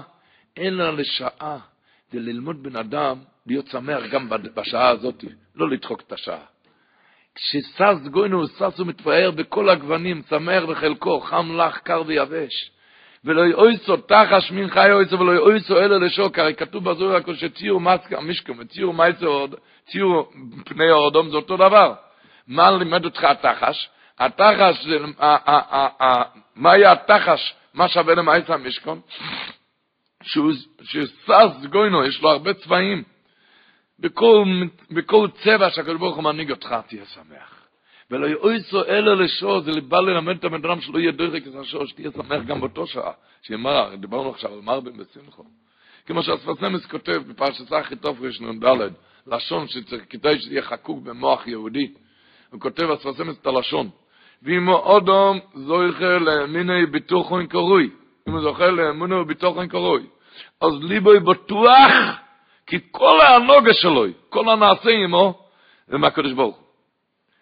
[0.58, 1.58] אלא לשעה,
[2.12, 3.18] זה ללמוד בן אדם
[3.48, 5.24] להיות שמח גם בשעה הזאת,
[5.56, 6.46] לא לדחוק את השעה.
[7.36, 12.72] כששש גוינו, שש ומתפאר בכל הגוונים, שמח בחלקו, חם לך, קר ויבש.
[13.26, 17.82] ולא יאויסו תחש מן חי אויסו ולא יאויסו אלו לשוק, הרי כתוב בזוהר הכל שציור
[17.82, 19.48] מסקה, משקום, וציור מייסו,
[19.88, 20.32] ציור
[20.66, 21.94] פני האודום זה אותו דבר.
[22.48, 23.90] מה לימד אותך התחש?
[24.20, 24.88] התחש,
[26.56, 29.02] מה היה התחש, מה שווה למייסה המשכון?
[30.24, 33.04] ששש גוינו, יש לו הרבה צבעים.
[34.00, 34.46] בכל,
[34.92, 37.61] בכל צבע שהקדוש ברוך הוא מנהיג אותך, תהיה שמח.
[38.12, 42.12] ולא יאויסו אלא לשור, זה בא ללמד את אדם שלא יהיה דרך כזה שור, שתהיה
[42.12, 43.12] שמח גם באותו שעה.
[43.42, 45.44] שיאמר, דיברנו עכשיו על מרבין בשמחו.
[46.06, 48.92] כמו שהספסמס כותב בפרשת אחיתוף רנ"ד,
[49.28, 51.92] לשון שצריך, כדאי שזה חקוק במוח יהודי.
[52.52, 53.90] הוא כותב הספסמס את הלשון.
[54.44, 57.90] ואם אודום זוכה למיני ביטוחון קרוי,
[58.28, 60.04] אם הוא זוכה לאמונו ביטוחון קרוי,
[60.62, 61.92] אז ליבוי בטוח
[62.68, 65.44] כי כל הנוגה שלו, כל הנעשה עמו,
[65.88, 66.61] זה מהקדוש ברוך.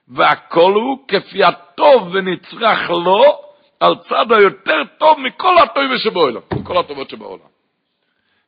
[0.09, 3.41] והכל הוא כפי הטוב ונצרך לו,
[3.79, 7.49] על צד היותר טוב מכל הטוב שבעולם, מכל הטובות שבעולם.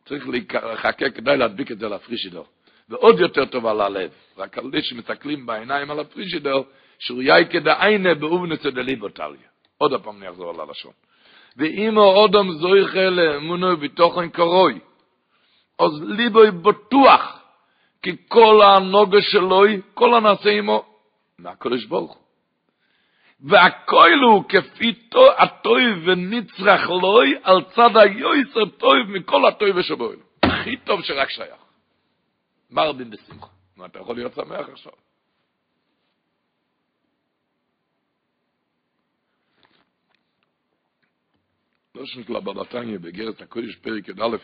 [0.06, 0.26] צריך
[0.74, 2.44] לחכה כדי להדביק את זה לפרישידר.
[2.90, 4.12] ועוד יותר טוב על הלב.
[4.38, 6.62] רק על זה שמסתכלים בעיניים על הפרישידר,
[7.00, 9.50] שוריאי כדעיינה באובנסה דליבוטליה.
[9.78, 10.92] עוד פעם אני אחזור על הלשון.
[11.58, 14.80] ואם אודם זויכה לאמונו בתוכן קרוי,
[15.80, 17.40] אז ליבוי בטוח,
[18.04, 20.91] כי כל הנוגה שלוי, כל הנעשה עמו,
[21.42, 22.22] מהקודש ברוך הוא.
[24.22, 24.94] הוא כפי
[25.38, 30.16] הטוי ונצרח לוי על צד היועץ הטוי מכל הטוי ושבוי.
[30.44, 31.62] הכי טוב שרק שייך.
[32.70, 33.48] מרבים בשמחה.
[33.78, 34.94] מה, אתה יכול להיות שמח עכשיו?
[41.96, 44.38] לא של הבבתניה בגרת הקודש פרק י"א,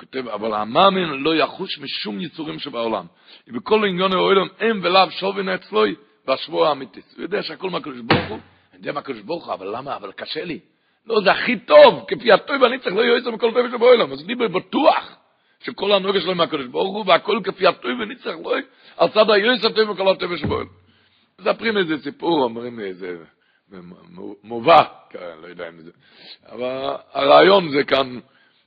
[0.00, 3.06] הוא כותב, אבל המאמין לא יחוש משום יצורים שבעולם.
[3.48, 5.94] ובכל עניון העולם אין ולאו שובין אצלוי
[6.26, 7.00] בשבוע האמיתי.
[7.16, 8.38] הוא יודע שהכל מהקדוש ברוך הוא,
[8.72, 9.96] אני יודע מהקדוש ברוך הוא, אבל למה?
[9.96, 10.60] אבל קשה לי.
[11.06, 14.12] לא, זה הכי טוב, כפי הטוב הנצח לא יועץ מכל טוב שבעולם.
[14.12, 15.16] אז ליבי בטוח
[15.64, 18.56] שכל הנוגע שלו מהקדוש ברוך הוא, והכל כפי הטוב ונצח לא
[18.96, 20.68] על צד היועץ הטוב מכל הטוב שבעולם.
[21.40, 23.16] מספרים איזה סיפור, אומרים איזה...
[24.42, 25.90] מובא, כן, לא יודע אם זה,
[26.48, 28.18] אבל הרעיון זה כאן,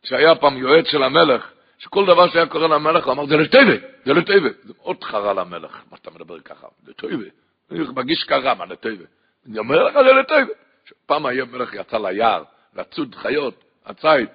[0.03, 4.13] שהיה פעם יועץ של המלך, שכל דבר שהיה קורה למלך, הוא אמר, זה לטייבה, זה
[4.13, 4.49] לטייבה.
[4.63, 7.25] זה מאוד חרה למלך, מה אתה מדבר ככה, לטייבה.
[7.71, 9.05] אני מרגיש כרה, מה לטייבה.
[9.49, 10.51] אני אומר לך, זה לטייבה.
[11.05, 12.43] פעם המלך יצא ליער,
[12.75, 14.29] לצוד חיות, הציד,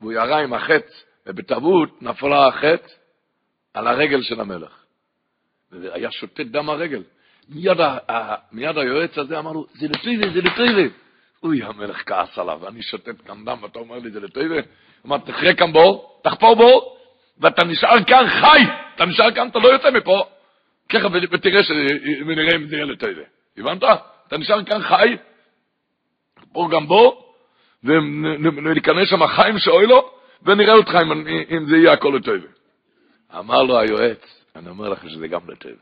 [0.00, 2.98] והוא ירה עם החץ, ובטעות נפלה החץ
[3.74, 4.72] על הרגל של המלך.
[5.72, 7.02] והיה שותת דם הרגל.
[7.48, 10.94] מיד, ה, מיד היועץ הזה אמר לו, זה לטויבה, זה לטויבה.
[11.42, 14.60] אוי, המלך כעס עליו, אני שוטט כאן דם, ואתה אומר לי, זה לטויבה?
[15.06, 16.96] אמר, תחרה כאן בור, תחפור בור,
[17.38, 18.60] ואתה נשאר כאן חי,
[18.94, 20.24] אתה נשאר כאן, אתה לא יוצא מפה.
[20.88, 21.60] ככה, ותראה
[22.26, 23.22] ונראה אם זה יהיה לטויבה.
[23.56, 23.82] הבנת?
[24.28, 25.16] אתה נשאר כאן חי,
[26.34, 27.34] תחפור גם בור,
[27.84, 30.10] וניכנס שם חיים שאוי לו,
[30.42, 31.12] ונראה אותך אם,
[31.50, 32.48] אם זה יהיה הכל לטויבה.
[33.38, 35.80] אמר לו היועץ, אני אומר לך שזה גם לטויבה.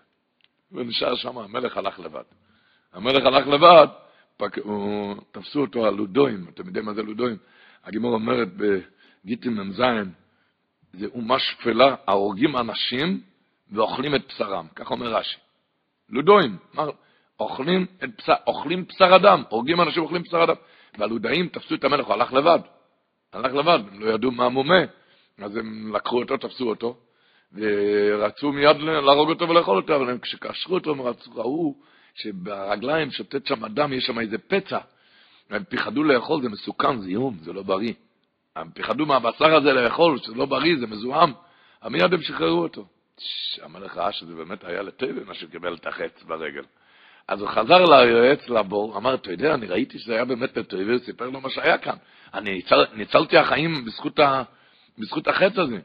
[0.72, 2.22] ונשאר שם, המלך הלך לבד.
[2.92, 3.86] המלך הלך לבד,
[4.36, 4.58] פק...
[4.58, 5.16] הוא...
[5.32, 7.36] תפסו אותו על לודוים, אתם יודעים מה זה לודוים?
[7.84, 8.48] הגימור אומרת
[9.24, 9.82] בגיטין מ"ז,
[10.92, 13.20] זה אומה שפלה, ההורגים אנשים
[13.72, 15.38] ואוכלים את בשרם, כך אומר רש"י.
[16.08, 16.84] לודוים, מה,
[17.40, 17.86] אוכלים,
[18.18, 20.54] בשר, אוכלים בשר אדם, הורגים אנשים ואוכלים בשר אדם.
[20.98, 22.58] והלודאים תפסו את המלך, הוא הלך לבד.
[23.32, 24.80] הלך לבד, הם לא ידעו מה מומה,
[25.38, 26.96] אז הם לקחו אותו, תפסו אותו,
[27.52, 31.74] ורצו מיד להרוג אותו ולאכול אותו, אבל כשקשרו אותו, הם רצו, ראו
[32.14, 34.78] שברגליים שוטט שם אדם, יש שם איזה פצע.
[35.50, 37.92] הם פחדו לאכול, זה מסוכן, זיהום, זה לא בריא.
[38.60, 41.32] הם פחדו מהבשר הזה לאכול, שזה לא בריא, זה מזוהם.
[41.84, 42.86] מיד הם שחררו אותו.
[43.62, 46.62] המלך ראה שזה באמת היה לטבע, מה שקיבל את החץ ברגל.
[47.28, 51.30] אז הוא חזר ליועץ לבור, אמר, אתה יודע, אני ראיתי שזה היה באמת לטבע, וסיפר
[51.30, 51.96] לו מה שהיה כאן.
[52.34, 54.42] אני ניצל, ניצלתי החיים בזכות, ה,
[54.98, 55.78] בזכות החץ הזה.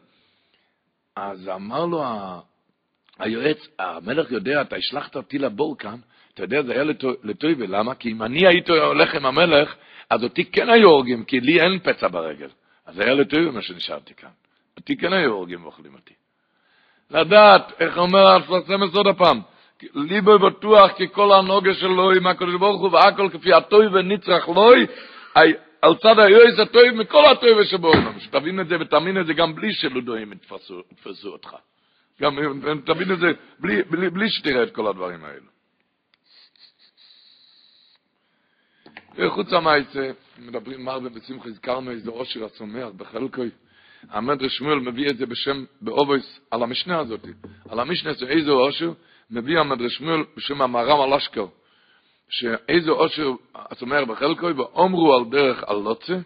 [1.15, 2.03] אז אמר לו
[3.19, 5.99] היועץ, המלך יודע, אתה השלחת אותי לבור כאן,
[6.33, 6.83] אתה יודע, זה היה
[7.23, 7.95] לטויבה, למה?
[7.95, 9.75] כי אם אני הייתי הולך עם המלך,
[10.09, 12.49] אז אותי כן היו הורגים, כי לי אין פצע ברגל.
[12.85, 14.29] אז היה לטויבה מה שנשארתי כאן.
[14.77, 16.13] אותי כן היו הורגים ואוכלים אותי.
[17.11, 19.41] לדעת, איך אומר הפרסמס עוד הפעם,
[19.93, 24.85] ליבו בטוח כי כל הנוגה שלו עם הקדוש ברוך הוא והכל כפי הטוי ונצרח לוי,
[25.81, 28.19] על צד היועץ הטוב מכל הטוב שבעולם.
[28.19, 30.31] שתבין את זה ותאמין את זה גם בלי שלודויים
[30.91, 31.55] יתפסו אותך.
[32.21, 32.37] גם
[32.85, 35.54] תבין את זה בלי, בלי, בלי שתראה את כל הדברים האלו.
[39.17, 43.49] וחוץ המעשה, מדברים מרבה בשמחה, הזכרנו איזה עושר הצומח בחלקוי.
[44.09, 47.25] המדרש שמואל מביא את זה בשם, באובויס, על המשנה הזאת.
[47.69, 48.91] על המשנה זה איזה עושר,
[49.31, 51.45] מביא המדרש שמואל בשם המהר"ם על אשכר.
[52.29, 56.17] שאיזהו עשיר השמח בחלקו, ואומרו על דרך הלצה,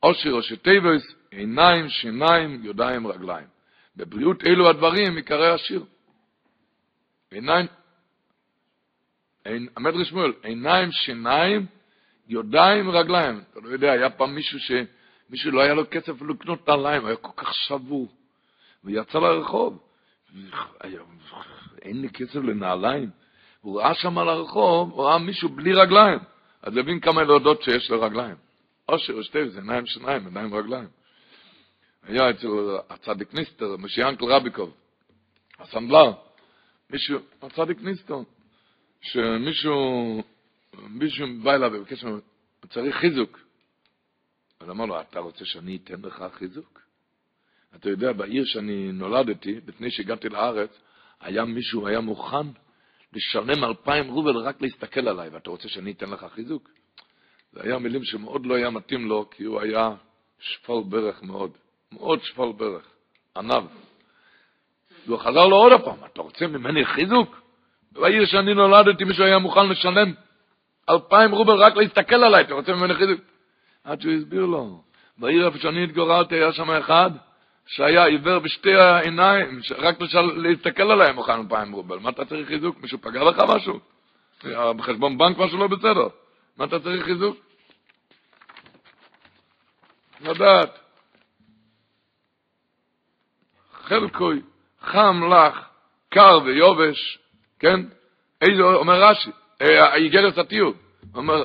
[0.00, 3.46] עשיר ראשי תיבות, עיניים, שיניים, ידיים, רגליים.
[3.96, 5.84] בבריאות אלו הדברים עיקרי העושר.
[7.30, 7.66] עיניים,
[9.76, 11.66] המדרש שמואל, עיניים, שיניים,
[12.28, 13.40] ידיים, רגליים.
[13.50, 14.72] אתה לא יודע, היה פעם מישהו ש...
[15.30, 18.08] מישהו לא היה לו כסף לקנות נעליים, היה כל כך שבור.
[18.84, 19.78] ויצא לרחוב.
[21.82, 23.10] אין לי כסף לנעליים.
[23.60, 26.18] הוא ראה שם על הרחוב, הוא ראה מישהו בלי רגליים.
[26.62, 28.36] אז הבין כמה להודות שיש לו רגליים.
[28.86, 30.88] עושר ושתי, זה עיניים שניים, עיניים ורגליים.
[32.02, 32.48] היה אצל
[32.90, 34.74] הצדיק ניסטר, משיאנקל רביקוב,
[35.58, 36.12] הסנדלר,
[36.90, 38.18] מישהו, הצדיק ניסטר,
[39.04, 40.22] שמישהו,
[40.88, 42.20] מישהו בא אליו ובקש ממנו,
[42.60, 43.40] הוא צריך חיזוק.
[44.60, 46.80] אז אמר לו, אתה רוצה שאני אתן לך חיזוק?
[47.76, 50.80] אתה יודע, בעיר שאני נולדתי, לפני שהגעתי לארץ,
[51.20, 52.46] היה מישהו, היה מוכן
[53.12, 56.70] לשלם אלפיים רובל רק להסתכל עליי, ואתה רוצה שאני אתן לך חיזוק?
[57.52, 59.94] זה היה מילים שמאוד לא היה מתאים לו, כי הוא היה
[60.40, 61.50] שפל ברך מאוד,
[61.92, 62.86] מאוד שפל ברך,
[63.36, 63.64] ענב.
[65.06, 67.43] והוא חזר לו עוד פעם, אתה רוצה ממני חיזוק?
[67.94, 70.12] בעיר שאני נולדתי מישהו היה מוכן לשלם
[70.90, 73.20] אלפיים רובל רק להסתכל עליי, אתה רוצה ממני חיזוק?
[73.84, 74.82] עד שהוא הסביר לו,
[75.18, 77.10] בעיר איפה שאני התגוררתי היה שם אחד
[77.66, 80.20] שהיה עיוור בשתי העיניים, רק לשל...
[80.20, 81.98] להסתכל עליי מוכן אלפיים רובל.
[81.98, 82.80] מה אתה צריך חיזוק?
[82.80, 83.80] מישהו פגע לך משהו?
[84.76, 86.08] בחשבון בנק משהו לא בסדר.
[86.56, 87.36] מה אתה צריך חיזוק?
[90.20, 90.78] לדעת.
[93.72, 94.40] חלקוי,
[94.80, 95.64] חם לך,
[96.08, 97.18] קר ויובש,
[97.58, 97.80] כן?
[98.40, 99.30] איזה, אומר רש"י,
[99.60, 100.76] האיגרת התיעוד,
[101.14, 101.44] אומר,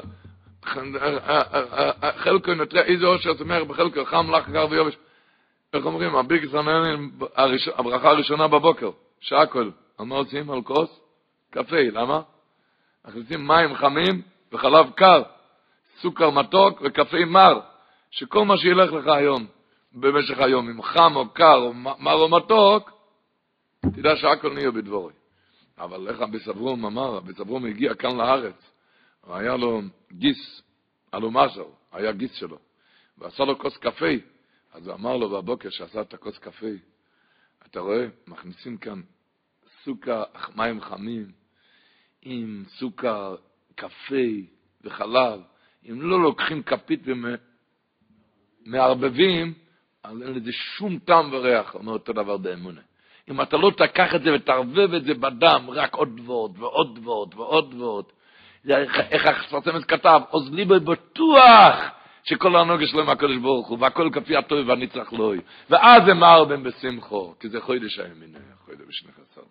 [2.17, 4.97] חלקוי נטרע, איזה אושר צומח בחלקוי, חם לך, קר ויובש.
[5.73, 7.11] איך אומרים, הביגס הנהנים,
[7.77, 8.91] הברכה הראשונה בבוקר,
[9.21, 10.51] שעה כל, על מה עושים?
[10.51, 10.99] על כוס?
[11.51, 12.21] קפה, למה?
[13.07, 14.21] מכניסים מים חמים
[14.53, 15.23] וחלב קר,
[16.01, 17.59] סוכר מתוק וקפה מר,
[18.11, 19.45] שכל מה שילך לך היום,
[19.93, 22.91] במשך היום, אם חם או קר או מר או מתוק,
[23.81, 25.13] תדע שהכל נהיה בדבורי.
[25.79, 28.71] אבל איך אביסברום אמר, אביסברום הגיע כאן לארץ,
[29.27, 30.61] היה לו גיס,
[31.15, 31.61] מזל,
[31.91, 32.59] היה גיס שלו,
[33.17, 34.05] ועשה לו כוס קפה,
[34.73, 36.67] אז הוא אמר לו בבוקר שעשה את הכוס קפה,
[37.65, 39.01] אתה רואה, מכניסים כאן
[39.83, 40.23] סוכר,
[40.55, 41.31] מים חמים,
[42.21, 43.35] עם סוכר,
[43.75, 44.25] קפה
[44.81, 45.41] וחלב,
[45.89, 47.01] אם לא לוקחים כפית
[48.65, 49.53] ומערבבים,
[50.03, 52.81] אז אין לזה שום טעם וריח, אומר אותו דבר באמונה.
[53.29, 57.33] אם אתה לא תקח את זה ותערבב את זה בדם, רק עוד ועוד ועוד ועוד
[57.35, 58.05] ועוד ועוד,
[59.09, 61.75] איך החסרסמס כתב, עוז ליבו בטוח
[62.23, 65.41] שכל הנוגע שלו עם הקדוש ברוך הוא, והכל כפי הטוב והנצח לא יהיה.
[65.69, 69.43] ואז הם מרבים בשמחו, כי זה חוידש הימיני, חוידש בשני חסדו.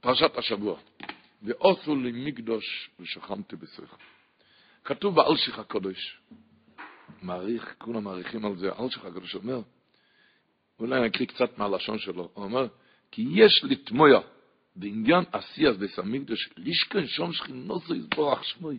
[0.00, 0.76] פרשת השבוע,
[1.42, 3.96] ועושו לי מקדוש ושכמתי בסך.
[4.84, 6.18] כתוב באלשיך הקודש,
[7.22, 9.60] מעריך, כולם מעריכים על זה, אלשיך הקודש אומר,
[10.80, 12.66] אולי אני אקריא קצת מהלשון שלו, הוא אומר,
[13.10, 14.20] כי יש לתמויה
[14.76, 18.78] בעניין עשייס המקדש, לישכן שום שכינוסו יסבורך שמוי.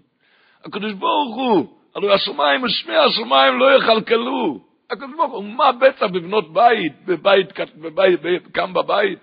[0.65, 4.59] הקדוש ברוך הוא, הלוא השמיים ושמי השמיים לא יכלכלו.
[4.89, 9.19] הקדוש ברוך הוא, מה בטח בבנות בית, בבית, בבית, כאן בבית?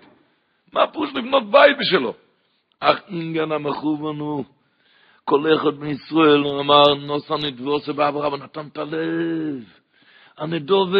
[0.73, 2.13] מה פירוש לבנות בית בשלו?
[2.79, 4.45] אך אינגן המכוון הוא,
[5.25, 9.63] כל אחד מישראל, אמר, נוסע נדבוסה באברהם, ונתן את הלב.
[10.37, 10.99] הנדובה,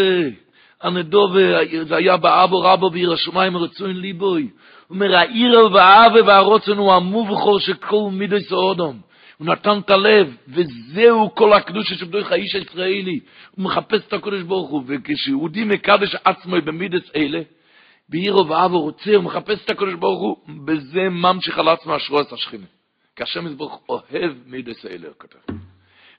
[0.82, 4.42] הנדובה, זה היה באבו רבו בעיר השמיים רצוין ליבוי.
[4.88, 9.00] הוא אומר, העיר והאווה והרוצן הוא המובחור של כל מידי סעודום.
[9.38, 13.20] הוא נתן את הלב, וזהו כל הקדושה שבדרך האיש הישראלי.
[13.52, 17.42] הוא מחפש את הקודש ברוך הוא, וכשיהודי מקדש עצמו במידס אלה,
[18.10, 22.34] בעירו ואבו רוצה, הוא מחפש את הקודש ברוך הוא, בזה ממשיך על עצמו אשרו את
[22.34, 22.66] השכינה.
[23.16, 25.54] כי השם יזבוך אוהב מידס אלה, הוא כותב.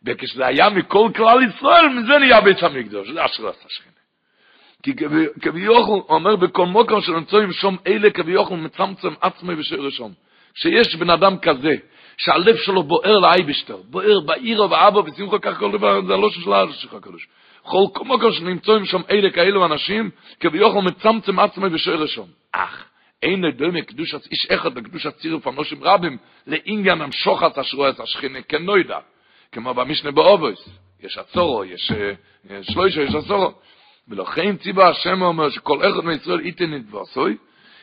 [0.07, 3.97] וכשזה היה מכל כלל ישראל, מזה נהיה בית המקדוש, זה אשרו את השכינה.
[4.83, 4.95] כי
[5.43, 10.13] כביכול, אומר בכל מוקר שנמצאים שום אלה, כביכול מצמצם עצמי ושרשום.
[10.55, 11.77] שיש בן אדם כזה,
[12.17, 16.95] שהלב שלו בוער לאייבשטר, בוער בעיר ובאבא, ושמחו כך כל דבר, זה לא של שלך
[16.95, 17.29] הקדוש.
[17.63, 22.29] כל מוקר שנמצאים שם אלה כאלו אנשים, כביכול מצמצם עצמי ושרשום.
[22.53, 22.85] אך,
[23.27, 28.99] אין דומה קדוש איש אחד בקדוש הצירוף אנושים רבים, לעניין המשוחת אשרועס השכינה כנוידע,
[29.53, 30.69] כמו במשנה באובויס.
[31.03, 31.93] יש עצורו, יש
[32.63, 33.53] שלוישו, יש עצורו.
[34.09, 37.37] ולכן ציבה השם אומר שכל אחד מישראל ייתן נתבסוי,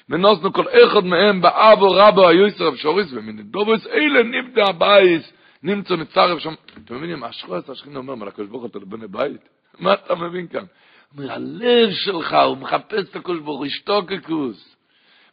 [0.09, 5.33] ונוסנו כל אחד מהם באבו רבו היוסר ושורס, ומנדובוס אלה נבדה הבייס,
[5.63, 6.53] נמצא נצרף שם.
[6.85, 9.41] אתם מבינים, אשרו את השכין אומר, מה לקדוש ברוך אתה לבני בית?
[9.79, 10.63] מה אתה מבין כאן?
[11.17, 14.72] אומר, הלב שלך, הוא מחפש את הקדוש ברוך הוא, השתוקקוס.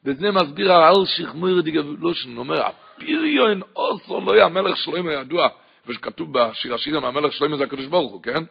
[0.04, 5.48] וזה מסביר על שכמור דיגבלושן, הוא אומר, הפיריון אוסו לא יהיה המלך שלמה ידוע,
[5.86, 8.42] ושכתוב בשיר השירים, המלך שלמה זה הקדוש ברוך הוא, כן?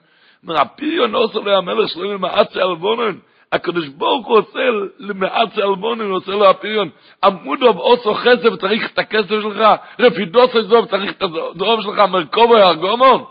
[0.43, 3.17] אומר, הפיריון אוסו לא יהיה המלך שלמה מעצי אלבונן,
[3.51, 4.59] הקדוש ברוך הוא עושה
[4.99, 6.89] למעצי אלבונן, עושה לו הפיריון,
[7.23, 9.63] עמודוב אוסו חסד, צריך את הכסף שלך,
[9.99, 13.23] רפידוס איזוב, צריך את הדרוב שלך, מרכובו ירגומון.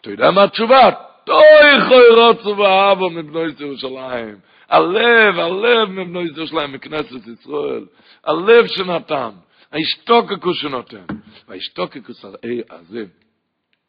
[0.00, 0.90] אתה יודע מה התשובה?
[1.24, 4.36] תוי חוי רוצו ואהבו מבנויס ירושלים.
[4.72, 7.86] הלב, הלב מבנויס ירושלים, מכנסת ישראל.
[8.24, 9.30] הלב שנתן,
[9.72, 11.04] ההשתוקקוס שנותן.
[11.48, 12.24] וההשתוקקוס
[12.70, 13.04] הזה,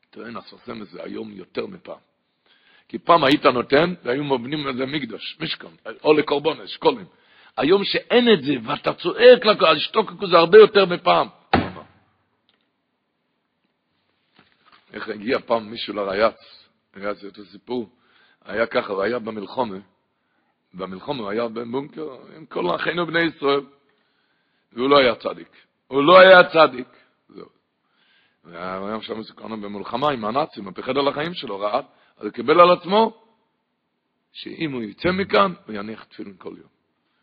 [0.10, 1.98] טוען הסוסם הזה היום יותר מפעם.
[2.88, 7.06] כי פעם היית נותן, והיו מבנים לזה מקדוש, משכון, או לקורבונס, שקולים.
[7.58, 11.28] היום שאין את זה, ואתה צועק לכל, ההשתוקקוס זה הרבה יותר מפעם.
[14.94, 16.36] איך הגיע פעם מישהו לרייץ,
[16.96, 17.90] היה זה אותו סיפור,
[18.46, 19.78] היה ככה, והיה במלחומה,
[20.74, 23.62] במלחום הוא היה בבונקר עם כל אחינו בני ישראל,
[24.74, 25.48] והוא לא היה צדיק.
[25.88, 26.88] הוא לא היה צדיק.
[27.30, 27.48] זהו.
[28.44, 31.86] והיום שם מסוכנו במלחמה עם הנאצים, הוא פחד על החיים שלו, רעב,
[32.18, 33.24] אז הוא קיבל על עצמו
[34.32, 36.70] שאם הוא יצא מכאן, הוא יניח תפילין כל יום.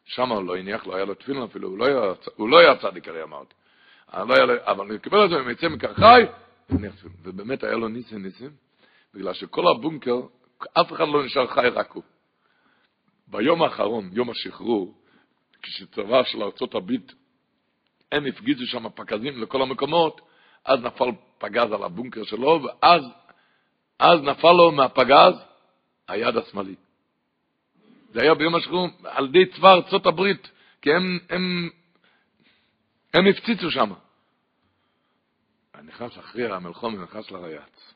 [0.05, 2.77] שם הוא לא הניח, לא היה לו תפילין אפילו, הוא לא היה, הוא לא היה
[2.77, 3.55] צדיק, הרי אמרתי.
[4.15, 6.23] לא היה, אבל הוא קיבל על זה, אם יצא מכאן חי,
[6.71, 7.17] יניח תפילין.
[7.23, 8.51] ובאמת היה לו ניסים ניסים,
[9.15, 10.21] בגלל שכל הבונקר,
[10.81, 12.03] אף אחד לא נשאר חי, רק הוא.
[13.31, 14.95] ביום האחרון, יום השחרור,
[15.63, 16.93] כשצבא של ארה"ב,
[18.13, 20.21] הם הפגיזו שם פגזים לכל המקומות,
[20.65, 23.03] אז נפל פגז על הבונקר שלו, ואז
[23.99, 25.35] אז נפל לו מהפגז
[26.09, 26.79] היד השמאלית.
[28.13, 30.51] זה היה ביום השחרור על ידי צבא ארצות הברית,
[30.83, 31.71] כי הם, הם,
[33.15, 33.93] הם הפציצו שם.
[35.85, 37.95] נכנס אחרי המלחום, נכנס לרייץ,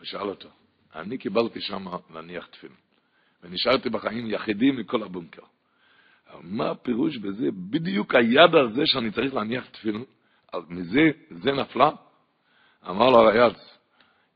[0.00, 0.48] ושאל אותו,
[0.94, 2.76] אני קיבלתי שם להניח תפילין,
[3.42, 5.42] ונשארתי בחיים יחידי מכל הבונקר.
[6.42, 7.48] מה הפירוש בזה?
[7.70, 10.04] בדיוק היד הזה שאני צריך להניח תפילין,
[10.52, 11.90] אז מזה, זה נפלה?
[12.88, 13.56] אמר לו הרייץ,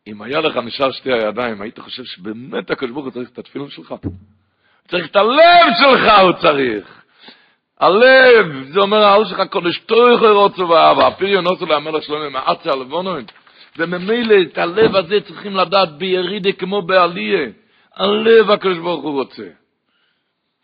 [0.06, 3.70] אם היה לך נשאר שתי הידיים, היית חושב שבאמת הקדוש ברוך הוא צריך את התפילין
[3.70, 3.94] שלך?
[4.88, 7.02] צריך את הלב שלך, הוא צריך.
[7.80, 12.72] הלב, זה אומר, העל שלך קודש תויכו רוצו ואהבה, הפריון עושו להמלך שלום עם האצה
[12.72, 13.24] הלבונוין,
[13.78, 17.48] וממילא את הלב הזה צריכים לדעת בירידה כמו בעליה.
[17.96, 19.48] הלב הקדוש ברוך הוא רוצה.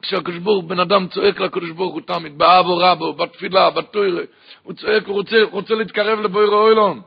[0.02, 4.22] כשהקדוש ברוך בן אדם צועק לקדוש ברוך הוא תמיד, באבו רבו, בתפילה, בתוירה,
[4.62, 7.02] הוא צועק, הוא רוצה, רוצה להתקרב לבויר אוילון.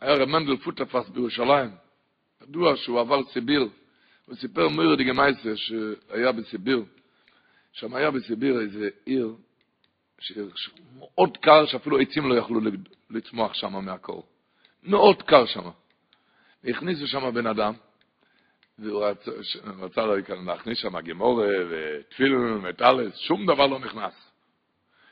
[0.00, 1.70] היה רב מנדל פוטפס בירושלים,
[2.42, 3.68] ידוע שהוא עבר סיביר,
[4.26, 6.84] הוא סיפר מירי דגמייסה שהיה בסיביר,
[7.72, 9.34] שם היה בסיביר איזה עיר
[10.98, 12.60] מאוד קר, שאפילו עצים לא יכלו
[13.10, 14.26] לצמוח שם מהקור.
[14.82, 15.70] מאוד קר שם.
[16.64, 17.72] והכניסו שם בן אדם,
[18.78, 19.30] והוא רצה,
[19.80, 20.06] רצה
[20.46, 24.34] להכניס שם גימורה ותפילין וטלס, שום דבר לא נכנס.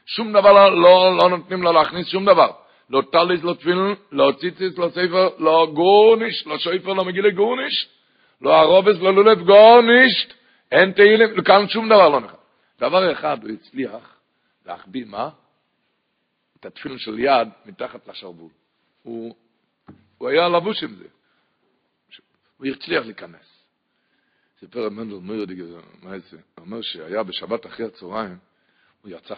[0.06, 2.52] שום דבר לא, לא, לא נותנים לו להכניס שום דבר.
[2.90, 7.88] לא טליס, לא תפילין, לא ציציס, לא ספר, לא גורניש, לא שויפר, לא מגילי גורניש,
[8.40, 10.28] לא הרובס, לא לולב גורניש,
[10.72, 12.36] אין תהילים, כאן שום דבר לא נכנס.
[12.80, 14.16] דבר אחד הוא הצליח
[14.66, 15.28] להחביא, מה?
[16.60, 18.50] את התפילין של יד מתחת לשרוול.
[19.02, 19.34] הוא,
[20.18, 21.04] הוא היה לבוש עם זה.
[22.62, 23.64] הוא הצליח להיכנס.
[24.60, 25.60] סיפר מנדל
[26.30, 26.36] זה?
[26.54, 28.38] הוא אומר שהיה בשבת אחרי הצהריים,
[29.02, 29.34] הוא יצא.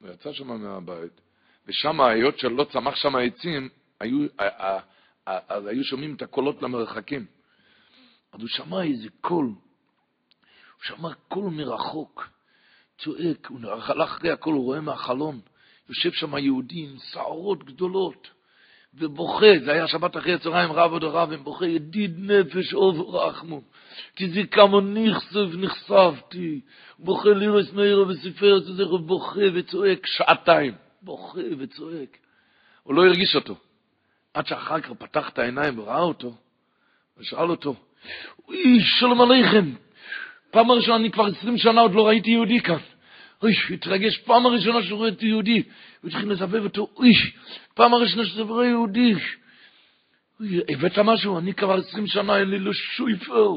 [0.00, 1.20] הוא יצא שם מהבית,
[1.66, 3.68] ושם, היות שלא צמח שם העצים,
[4.00, 4.26] היו,
[5.26, 7.26] אז היו שומעים את הקולות למרחקים.
[8.32, 9.54] אז הוא שמע איזה קול, הוא
[10.82, 12.28] שמע קול מרחוק,
[12.98, 15.40] צועק, הוא הלך אחרי הקול, הוא רואה מהחלון,
[15.88, 18.30] יושב שם יהודי עם שערות גדולות,
[18.94, 23.60] ובוכה, זה היה שבת אחרי הצהריים, רב עוד רב, הם בוכה, ידיד נפש אוב רחמו,
[24.16, 26.60] כי זה כמה נכסף נחשפתי,
[26.98, 30.74] בוכה לירס מאירו וספר, זה בוכה וצועק שעתיים.
[31.02, 32.18] בוכה וצועק.
[32.82, 33.56] הוא לא הרגיש אותו.
[34.34, 36.34] עד שאחר כך פתח את העיניים וראה אותו,
[37.18, 37.74] ושאל אותו,
[38.48, 39.72] אוי, שלום עליכם,
[40.50, 42.78] פעם הראשונה, אני כבר עשרים שנה עוד לא ראיתי יהודי כאן.
[43.42, 45.62] אוי, התרגש, פעם הראשונה שראיתי יהודי,
[46.02, 47.12] הוא התחיל לסבב אותו, אוי,
[47.74, 49.14] פעם הראשונה שזה רואה יהודי.
[50.40, 51.38] אוי, הבאת משהו?
[51.38, 53.50] אני כבר עשרים שנה, אין לי לא שויפר,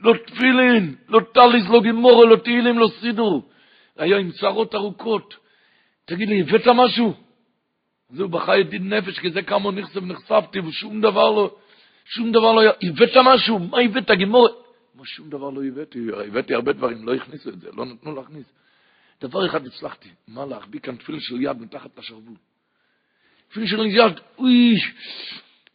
[0.00, 3.50] לא תפילין, לא טליס, לא גימורו, לא תהילים, לא סידור.
[3.96, 5.34] היה עם שערות ארוכות.
[6.04, 7.14] תגיד לי, הבאת משהו?
[8.10, 11.56] זהו, בכה ידיד נפש, כי זה כמה נחשף נחשפתי, ושום דבר לא,
[12.04, 13.58] שום דבר לא, הבאת משהו?
[13.58, 14.48] מה הבאת, גימור?
[14.94, 15.98] מה שום דבר לא הבאתי,
[16.28, 18.46] הבאתי הרבה דברים, לא הכניסו את זה, לא נתנו להכניס.
[19.20, 22.34] דבר אחד הצלחתי, מה להחביא כאן תפילין של יד מתחת לשרוול.
[23.48, 24.74] תפילין של יד, אוי,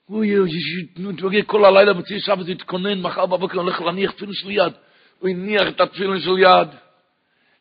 [0.09, 0.49] אוי, אוי,
[0.97, 4.73] נתווגע כל הלילה בציר שבת, יתכונן, מחר בבוקר הולך להניח תפילין של יד.
[5.19, 6.67] הוא הניח את התפילין של יד.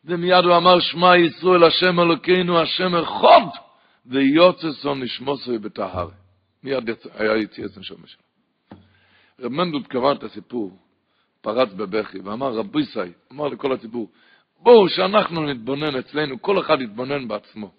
[0.05, 3.47] ומיד הוא אמר, שמע ישראל השם אלוקינו השם אחד,
[4.05, 6.09] ויוצסו נשמוסו בטהר.
[6.63, 8.21] מיד היה יציאס נשום שלו.
[9.39, 10.77] רב מנדל קבע את הסיפור,
[11.41, 12.99] פרץ בבכי, ואמר, רבי סי,
[13.31, 14.09] אמר לכל הציבור,
[14.65, 17.71] בואו שאנחנו נתבונן אצלנו, כל אחד יתבונן בעצמו.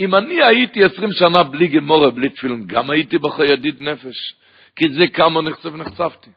[0.00, 4.34] אם אני הייתי עשרים שנה בלי גמורה, בלי תפילין, גם הייתי בכה ידיד נפש,
[4.76, 6.30] כי זה כמה נחשף נחשפתי.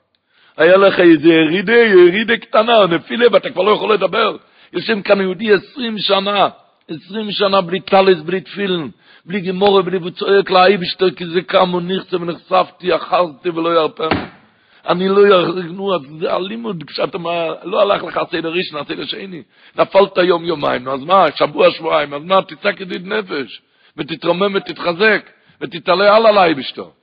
[0.57, 4.37] היה לך איזה ירידה, ירידה קטנה, נפילה, ואתה כבר לא יכול לדבר.
[4.73, 6.49] יושב כאן יהודי עשרים שנה,
[6.87, 8.89] עשרים שנה בלי טלס, בלי תפילין,
[9.25, 14.40] בלי גמורה, בלי צועק לאייבשטר, כי זה כמה נכסה ונחשפתי, אחזתי ולא ירפם.
[14.85, 17.17] אני לא ירגנו, אז זה הלימוד, כשאתה
[17.63, 19.43] לא הלך לך סדר ראשון, הסדר שני,
[19.75, 23.61] נפלת יום יומיים, אז מה, שבוע שבועיים, אז מה, תצעק ידיד נפש,
[23.97, 25.29] ותתרומם ותתחזק,
[25.61, 26.93] ותתעלה על עליי בשתו.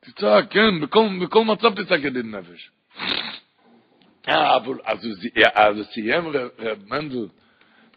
[0.00, 0.80] תצעק, כן,
[1.20, 2.70] בכל מצב תצעק ידיד נפש.
[4.28, 6.28] אה, אבל אז הוא סיים
[6.58, 7.26] רב מנדל.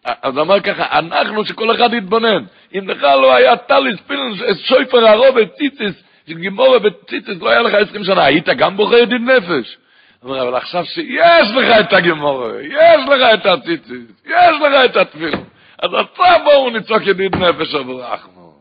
[0.04, 2.44] אז אמר ככה, אנחנו שכל אחד יתבונן,
[2.78, 8.04] אם לך לא היה טליס פילן, שויפר הרוב ציציס, גימורה וציציס, לא היה לך עשרים
[8.04, 9.78] שנה, היית גם בוחר ידיד נפש?
[10.24, 15.36] אומר, אבל עכשיו שיש לך את הגימורה, יש לך את הציציס, יש לך את התפיל,
[15.80, 18.52] אז עכשיו בואו נצעק ידיד נפש רחמון.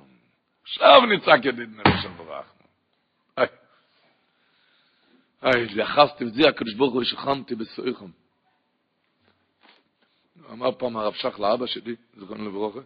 [0.63, 2.51] עכשיו נצעק ידיד נפש רחמון.
[5.43, 8.07] היי, יחסתי וזה הקדוש ברוך הוא שכנתי בסויכם.
[10.53, 12.81] אמר פעם הרב שך לאבא שלי, זכרנו לברוכה,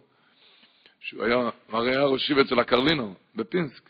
[0.99, 3.89] שהוא היה, הרי היה ראש אצל הקרלינו, בפינסק.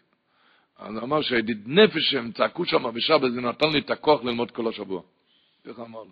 [0.77, 4.67] אז אמר שהידיד נפש שהם צעקו שם בשבת, זה נתן לי את הכוח ללמוד כל
[4.67, 5.01] השבוע.
[5.65, 6.11] איך אמר לו?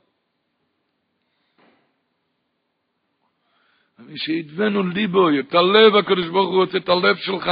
[4.00, 7.50] אני שידבנו ליבו, את הלב הקדוש ברוך הוא רוצה את הלב שלך.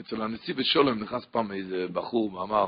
[0.00, 2.66] אצל הנשיא בשולם נכנס פעם איזה בחור ואמר,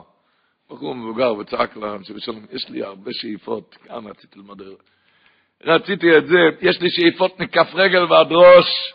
[0.71, 4.63] בחור מבוגר וצעק לאנשי בשולם, יש לי הרבה שאיפות, גם רציתי ללמוד
[5.65, 8.95] רציתי את זה, יש לי שאיפות מכף רגל ועד ראש,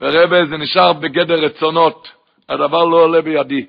[0.00, 2.08] ורבה זה נשאר בגדר רצונות,
[2.48, 3.66] הדבר לא עולה בידי.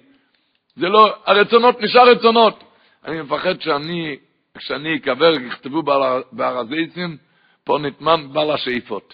[0.75, 2.63] זה לא, הרצונות נשאר רצונות.
[3.05, 4.17] אני מפחד שאני,
[4.57, 5.83] כשאני אקבר, יכתבו
[6.31, 7.17] בהר הזיצים,
[7.63, 9.13] פה נטמן בעל השאיפות.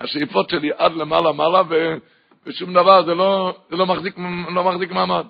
[0.00, 1.94] השאיפות שלי עד למעלה מעלה, ו,
[2.46, 4.14] ושום דבר, זה לא, זה לא מחזיק,
[4.54, 5.26] לא מחזיק מעמד.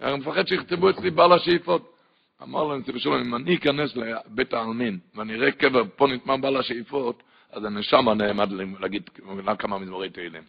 [0.00, 1.95] אני מפחד שיכתבו אצלי בעל השאיפות.
[2.42, 6.56] אמר לו נציב שלום, אם אני אכנס לבית העלמין ואני אראה קבר, פה נטמע בעל
[6.56, 8.48] השאיפות, אז שם נעמד
[8.80, 9.10] להגיד
[9.58, 10.42] כמה מזמורי תהילים.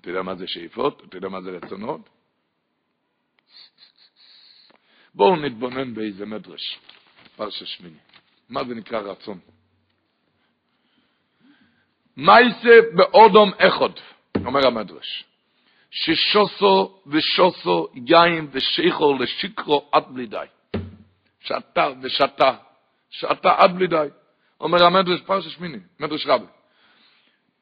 [0.00, 1.02] אתה יודע מה זה שאיפות?
[1.08, 2.00] אתה יודע מה זה רצונות?
[5.14, 6.78] בואו נתבונן באיזה מדרש,
[7.36, 7.96] פרשה שמיני.
[8.48, 9.38] מה זה נקרא רצון?
[12.16, 13.90] מייסה באודום אחד,
[14.44, 15.24] אומר המדרש,
[15.90, 20.46] ששוסו ושוסו יין ושיכו לשיקרו עד בלי די.
[21.44, 22.54] שתה ושתה,
[23.10, 24.06] שתה עד בלי די.
[24.60, 26.46] אומר המדרש פרשה שמיני, מדרש רבי.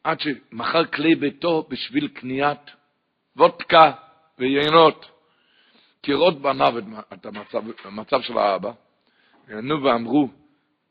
[0.04, 2.70] עד שמכר כלי ביתו בשביל קניית
[3.36, 3.92] וודקה
[4.38, 5.06] ויינות.
[6.02, 6.74] כראות בניו
[7.12, 8.72] את המצב, המצב של האבא,
[9.48, 10.28] נו ואמרו,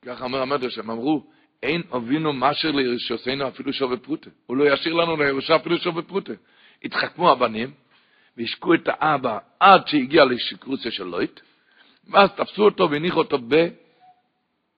[0.06, 1.24] ככה אומר המדרש, הם אמרו,
[1.64, 4.30] אין אבינו מאשר לירשוסנו אפילו שווה פרוטה.
[4.46, 6.34] הוא לא ישאיר לנו לירושה אפילו שווה פרוטה.
[6.84, 7.72] התחכמו הבנים,
[8.38, 11.40] והשקו את האבא עד שהגיע לשקרוסיה של לויט,
[12.10, 13.38] ואז תפסו אותו והניחו אותו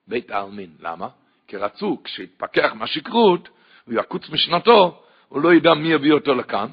[0.06, 0.70] בבית העלמין.
[0.80, 1.08] למה?
[1.46, 3.48] כי רצו, כשהתפכח מהשכרות,
[3.84, 6.68] הוא יקוץ משנתו, הוא לא ידע מי יביא אותו לכאן,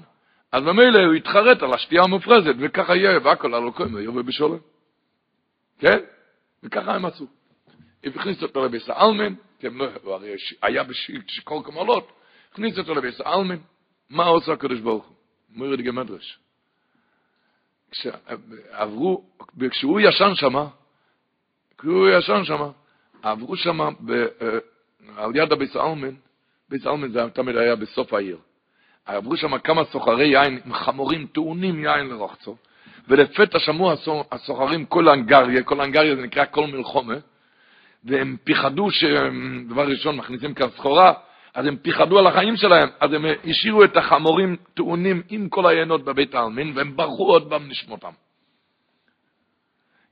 [0.51, 4.57] אז ממילא הוא יתחרט על השתייה המופרזת, וככה יהיה, והכל על הלוקוים ויובא בשולם.
[5.79, 5.99] כן?
[6.63, 7.27] וככה הם עשו.
[8.03, 9.33] הכניס אותו לביס האלמן,
[9.63, 12.11] לא, הוא הרי היה בשיכור כמולות,
[12.51, 13.57] הכניס אותו לביס האלמן,
[14.09, 15.15] מה עושה הקדוש ברוך הוא?
[15.49, 16.39] מוריד גמדרש.
[17.91, 19.23] כשעברו,
[19.71, 20.67] כשהוא ישן שמה,
[21.77, 22.69] כשהוא ישן שמה,
[23.23, 24.47] עברו שמה אה,
[25.17, 26.13] על יד הביס האלמן,
[26.69, 28.37] ביס האלמן זה תמיד היה בסוף העיר.
[29.05, 32.55] עברו שם כמה סוחרי יין עם חמורים טעונים יין לרוחצו,
[33.07, 33.91] ולפתע שמעו
[34.31, 37.15] הסוחרים כל אנגריה, כל אנגריה זה נקרא כל מלחומה,
[38.03, 41.13] והם פיחדו שדבר ראשון מכניסים כאן סחורה,
[41.53, 46.03] אז הם פיחדו על החיים שלהם, אז הם השאירו את החמורים טעונים עם כל היינות
[46.03, 48.11] בבית העלמין, והם ברחו עוד פעם נשמותם.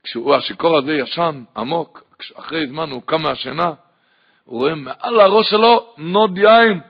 [0.04, 2.02] כשהוא, השיכור הזה ישן עמוק,
[2.34, 3.72] אחרי זמן הוא קם מהשינה,
[4.44, 6.80] הוא רואה מעל הראש שלו נוד יין.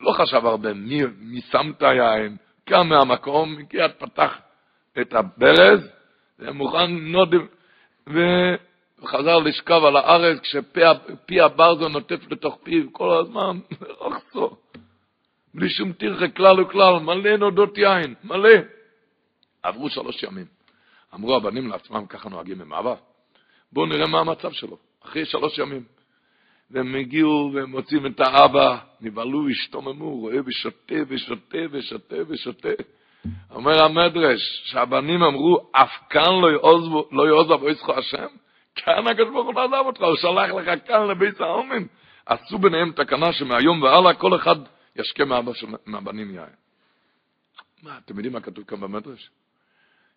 [0.00, 4.38] לא חשב הרבה מי, מי שם את היין, קם מהמקום, מיד פתח
[5.00, 5.88] את הברז,
[6.38, 7.34] ומוכן נוד,
[9.02, 13.58] וחזר לשכב על הארץ, כשפי הברזו נוטף לתוך פיו כל הזמן,
[14.00, 14.56] רחצו.
[15.54, 18.50] בלי שום טרחה כלל וכלל, מלא נודות יין, מלא.
[19.62, 20.46] עברו שלוש ימים.
[21.14, 22.94] אמרו הבנים לעצמם, ככה נוהגים עם אבא,
[23.72, 25.84] בואו נראה מה המצב שלו, אחרי שלוש ימים.
[26.70, 32.68] והם הגיעו והם מוצאים את האבא, נבהלו, השתוממו, רואה ושותה ושותה ושותה ושותה.
[33.50, 38.26] אומר המדרש, שהבנים אמרו, אף כאן לא יעוזבו, לא יעוזבו ויצחו השם,
[38.74, 41.86] כאן הקדוש ברוך הוא עזב אותך, הוא שלח לך כאן לבית העלמין.
[42.26, 44.56] עשו ביניהם תקנה שמהיום והלאה כל אחד
[44.96, 46.54] ישקה מאבא של, מהבנים יין.
[47.82, 49.30] מה, אתם יודעים מה כתוב כאן במדרש?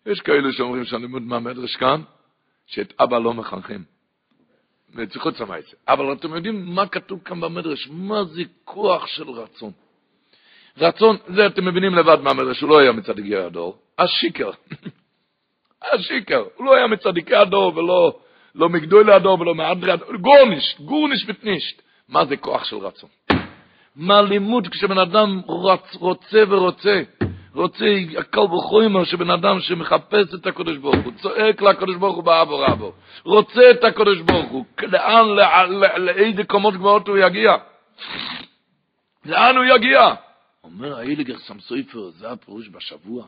[0.06, 2.02] יש כאלה שאומרים שהלימוד מהמדרש כאן,
[2.66, 3.84] שאת אבא לא מחנכים.
[4.94, 5.76] וצריכות סמייסה.
[5.88, 7.88] אבל אתם יודעים מה כתוב כאן במדרש?
[7.90, 9.72] מה זה כוח של רצון?
[10.78, 14.50] רצון, זה אתם מבינים לבד מהמדרש, הוא לא היה מצדיקי הדור, השיקר.
[15.92, 18.18] השיקר, הוא לא היה מצדיקי הדור ולא
[18.56, 21.82] לא מגדולי הדור ולא מאדרי הדור, גורניש, גורניש ותנישט.
[22.08, 23.10] מה זה כוח של רצון?
[23.96, 27.02] מה לימוד כשבן אדם רוצ, רוצה ורוצה,
[27.54, 27.84] רוצה
[28.18, 32.92] הכל בחוימר שבן אדם שמחפש את הקודש ברוך הוא, צועק לקודש ברוך הוא באבו רבו,
[33.24, 35.26] רוצה את הקודש ברוך הוא, לאן,
[35.96, 37.56] לאיזה קומות גבוהות הוא יגיע?
[39.24, 40.14] לאן הוא יגיע?
[40.64, 43.24] אומר האיליגר סמסויפר, זה הפירוש בשבוע,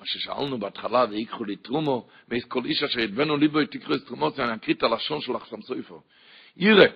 [0.00, 4.30] מה ששאלנו בהתחלה, ויקחו לי תרומו, ואיס כל איש אשר ידבנו ליבו תקחו את תרומו,
[4.30, 5.98] זה אני אקריא את הלשון של סמסויפר.
[6.56, 6.86] יראה,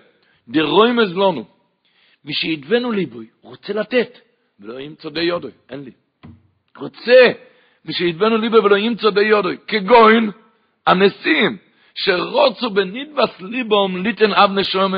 [0.49, 1.44] דרוים אז לנו,
[2.24, 4.18] מי שידבנו ליבו, רוצה לתת,
[4.61, 5.90] ולא ימצא די יודוי, אין לי.
[6.76, 7.32] רוצה,
[7.84, 10.30] מי שידבנו ליבו ולא ימצא די יודוי, כגוין,
[10.86, 11.59] הנשיאים,
[11.94, 14.94] שרוצו בנידבס ליבום ליתן אב נשום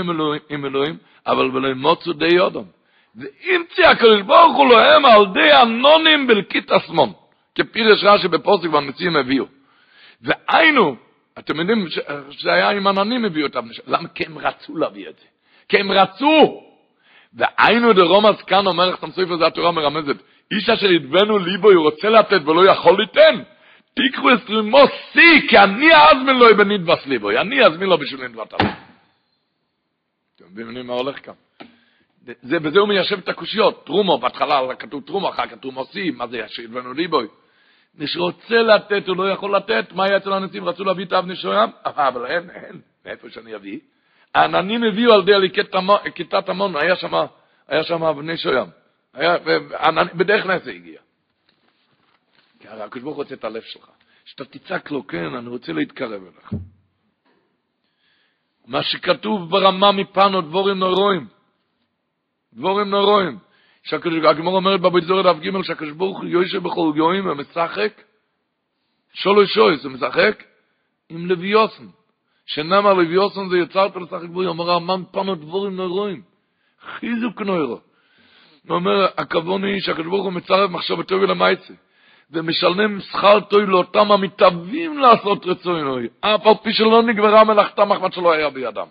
[0.50, 0.96] עם אלוהים,
[1.26, 2.64] אבל ולא ימוצו די יודום.
[3.16, 7.12] ואימצי הקדוש ברוך הוא להם על די אנונים בלקית אסמון,
[7.54, 9.44] כפירש רש"י בפוסק והנשיאים הביאו.
[10.20, 10.96] והיינו,
[11.38, 11.86] אתם יודעים
[12.30, 14.08] שזה היה עם עננים הביאו אותם, למה?
[14.08, 15.24] כי הם רצו להביא את זה.
[15.68, 16.62] כי הם רצו.
[17.34, 20.16] והיינו דרומס כאן אומר לך תמסויפר זה התורה מרמזת.
[20.50, 23.42] איש אשר ידבנו ליבו, הוא רוצה לתת ולא יכול ליתן.
[23.94, 24.78] תיקחו את רימו
[25.12, 27.30] שיא, כי אני אזמין לו בנדבס ליבו.
[27.30, 28.72] אני אזמין לו בשביל נדבת עליו.
[30.36, 31.34] אתם מבינים מה הולך כאן?
[32.24, 33.86] זה, בזה הוא מיישב את הקושיות.
[33.86, 37.20] טרומו, בהתחלה כתוב טרומו, אחר כך טרומו שיא, מה זה שידבנו ליבו?
[37.94, 39.92] מי שרוצה לתת, הוא לא יכול לתת.
[39.92, 40.64] מה היה אצל הנשיאים?
[40.64, 41.70] רצו להביא את אבני שוים?
[41.84, 42.80] אבל אין, אין.
[43.04, 43.78] מאיפה שאני אביא?
[44.34, 45.50] העננים הביאו על ידי
[46.14, 47.14] כיתת המון, היה שם,
[47.68, 48.66] היה שם אבני שוים.
[49.14, 49.36] היה,
[50.14, 51.00] בדרך נס זה הגיע.
[52.60, 53.90] כי הרי הקדוש ברוך הוא רוצה את הלב שלך.
[54.24, 56.62] שאתה תצעק לו, כן, אני רוצה להתקרב אליך.
[58.66, 61.26] מה שכתוב ברמה מפנו, דבורים נורואים.
[62.54, 63.38] דבורים נורואים.
[64.28, 67.92] הגמור אומרת בבית זורד אף ג' שהקדוש ברוך הוא יושב בכל גויים ומשחק,
[69.12, 70.44] שולו שויס, הוא משחק
[71.08, 71.86] עם לוויוסן.
[72.46, 76.22] שנאמר לוויוסן זה יצרת לשחק בו, אומר המן פנו דבורים נורואים.
[76.80, 77.80] חיזוק נוירו.
[78.68, 81.74] הוא אומר, הכוון היא שהקדוש ברוך הוא מצרף מחשבתו ולמייצה.
[82.32, 85.98] ומשלם שכר טוי לאותם המתאבים לעשות רצונו.
[86.20, 88.86] אף על פי שלא נגברה מלאכתם מחמד שלא היה בידם.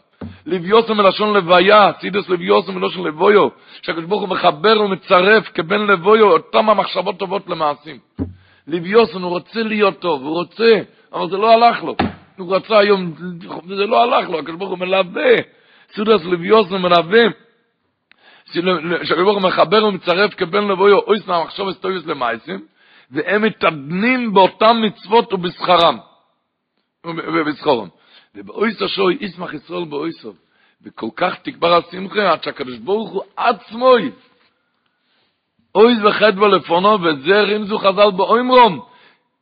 [0.46, 3.48] לביוסם מלשון לוויה, סידס לביוסם מלשון לבויו,
[3.82, 8.00] שהקדוש ברוך הוא מחבר ומצרף כבן לבויו אותם המחשבות טובות למעשים.
[8.68, 10.80] לביוסם הוא רוצה להיות טוב, הוא רוצה,
[11.14, 11.96] אבל זה לא הלך לו.
[12.38, 13.14] הוא רצה היום,
[13.68, 15.36] זה לא הלך לו, הקדוש ברוך הוא מלווה.
[15.94, 17.24] סידס לביוסם מלווה.
[18.54, 22.66] שהקדוש ברוך הוא מחבר ומצרף כבן לבויו, אוי סנא מחשוב אסטויוס למעשים.
[23.12, 25.98] והם מתאדנים באותם מצוות ובשכרם.
[28.36, 30.34] ובאויסו שוי ישמח ישראל באויסו.
[30.82, 34.12] וכל כך תקבר השמחה עד שהקדוש ברוך הוא עצמוי.
[35.76, 38.80] אויז וחדבו לפונו, וזה רמזו חז"ל באוימרום,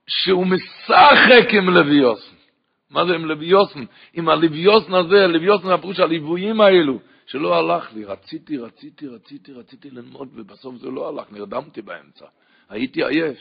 [0.07, 2.35] שהוא משחק עם לוויוסן.
[2.89, 3.83] מה זה עם לוויוסן?
[4.13, 10.29] עם הלוויוסן הזה, הלוויוסן הפירוש הליוויים האלו, שלא הלך לי, רציתי, רציתי, רציתי, רציתי ללמוד,
[10.35, 12.25] ובסוף זה לא הלך, נרדמתי באמצע.
[12.69, 13.37] הייתי עייף.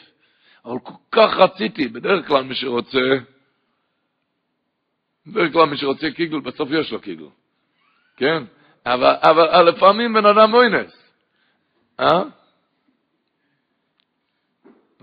[0.64, 3.18] אבל כל כך רציתי, בדרך כלל מי שרוצה,
[5.26, 7.28] בדרך כלל מי שרוצה קיגל, בסוף יש לו קיגל,
[8.16, 8.44] כן?
[8.86, 10.92] אבל, אבל לפעמים בן אדם מוינס,
[12.00, 12.22] אה?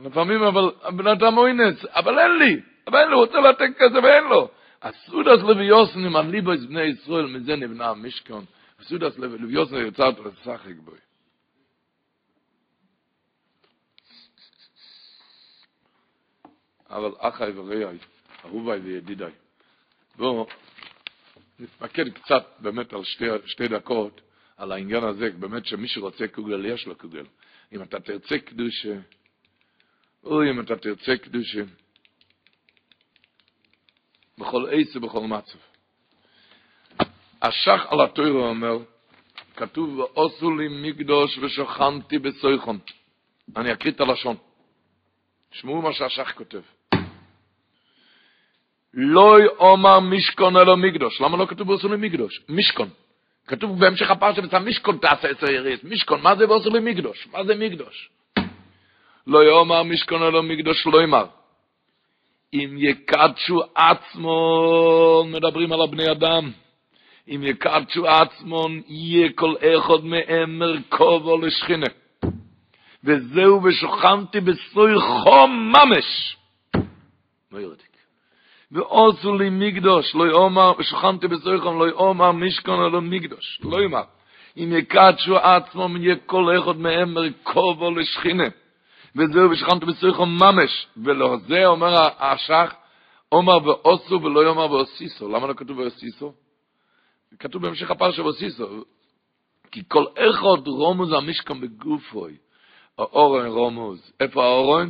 [0.03, 4.03] לפעמים אבל בן אדם מוינס, אבל אין לי, אבל אין לו, הוא רוצה לתת כסף
[4.03, 4.49] ואין לו.
[4.81, 8.45] הסודס לוויוסן עם הליבויס בני ישראל, מזה נבנה המשכון.
[8.79, 10.97] הסודס לוויוסן יצרת לשחק בוי.
[16.89, 17.97] אבל אחי ורעי,
[18.45, 19.31] אהוביי וידידיי.
[20.15, 20.47] בואו
[21.59, 24.21] נתמקד קצת באמת על שתי, שתי דקות
[24.57, 27.25] על העניין הזה, באמת שמי שרוצה קוגל, יש לו קוגל.
[27.73, 28.95] אם אתה תרצה קדושה,
[30.23, 31.63] או אם אתה תרצה קדושה,
[34.37, 35.57] בכל עץ ובכל מצב.
[37.41, 38.77] השח על התוירו אומר,
[39.55, 42.79] כתוב, ועושו לי מקדוש ושוכנתי בסויכון.
[43.55, 44.37] אני אקריא את הלשון.
[45.51, 46.61] שמעו מה שהשח כותב.
[48.93, 51.21] לא אומר משכון אלא מקדוש.
[51.21, 52.41] למה לא כתוב בעשו למקדוש?
[52.49, 52.89] משכון.
[53.47, 55.83] כתוב בהמשך הפרשה, בצע משכון תעשה עשר יריס.
[55.83, 57.27] משכון, מה זה בעשו למקדוש?
[57.31, 58.09] מה זה מקדוש?
[59.27, 61.25] לא יאמר משכון אלא מקדוש, לא יאמר.
[62.53, 66.51] אם יקדשו עצמו, מדברים על הבני אדם,
[67.27, 71.87] אם יקדשו עצמו, יהיה כל אחד מהם מרכובו לשכינה.
[73.03, 76.37] וזהו ושוכנתי בסוי חום ממש.
[77.51, 77.92] לא יורדים.
[78.73, 84.03] ועושו לי מקדוש, לא יאמר, ושוכנתי בסויכם, לא יאמר משכון אלא מקדוש, לא יאמר.
[84.57, 88.47] אם יקדשו עצמם, יהיה כל אחד מהם מרכובו לשכינה.
[89.15, 90.87] וזהו, ושוכנתי בסויכם ממש.
[90.97, 92.73] ולא זה אומר השח,
[93.31, 95.29] אומר ועושו ולא יאמר ועוסיסו.
[95.29, 96.33] למה לא כתוב ועוסיסו?
[97.39, 98.83] כתוב בהמשך הפרשה ועוסיסו.
[99.71, 102.37] כי כל אחד רומוז המשכון בגופוי.
[102.97, 104.89] האורן רומוז, איפה האורן?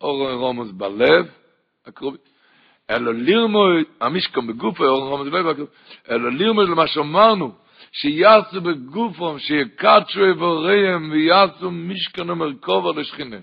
[0.00, 1.26] אורן רומוז בלב,
[1.86, 2.18] הקרובי.
[2.92, 5.66] אלא לירמוי, המשכם בגופו, אורן רומוז בלב,
[6.10, 7.54] אלא לירמוי למה שאמרנו,
[7.92, 13.36] שיעשו בגופם, שיקדשו איבוריהם ויעשו משכן ומרכובו לשכינה.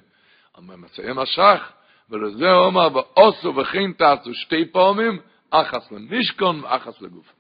[0.58, 1.72] אבל מסיים השח,
[2.10, 5.20] ולזה אומר, ועושו וכן תעשו שתי פעמים,
[5.50, 7.34] אחס למשכון ואחס לגוף.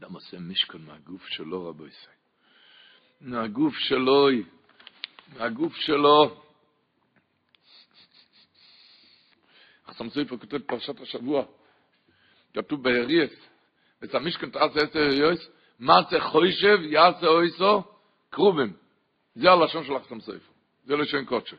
[0.00, 2.14] אדם עושה משכון מהגוף שלו, רבו ישראל.
[3.20, 4.28] מהגוף שלו,
[5.34, 6.42] מהגוף שלו.
[9.86, 11.44] החסם סופר כותב פרשת השבוע,
[12.54, 13.30] כתוב בהריאס,
[14.02, 15.48] המשכון תעשה עשר יריאס,
[15.78, 17.82] מה זה חוישב, יעשה אויסו,
[18.30, 18.72] קרובים.
[19.34, 20.52] זה הלשון של החסם סופר.
[20.84, 21.56] זה לשון קודשו.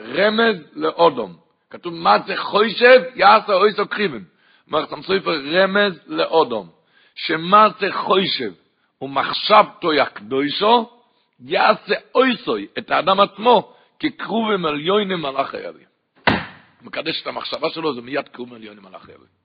[0.00, 1.36] רמז לאודום.
[1.70, 4.24] כתוב מה זה חוישב, יעשה אויסו קריבים.
[4.66, 6.70] אומר החסם סופר רמז לאודום.
[7.14, 8.52] שמה זה חוישב
[9.02, 11.01] ומחשבתו יקדוישו,
[11.44, 15.86] יעשה אויסוי את האדם עצמו כקרובים עליונים מלאך הירים.
[16.82, 19.42] מקדש את המחשבה שלו, זה מיד קרובים עליונים מלאך הירים.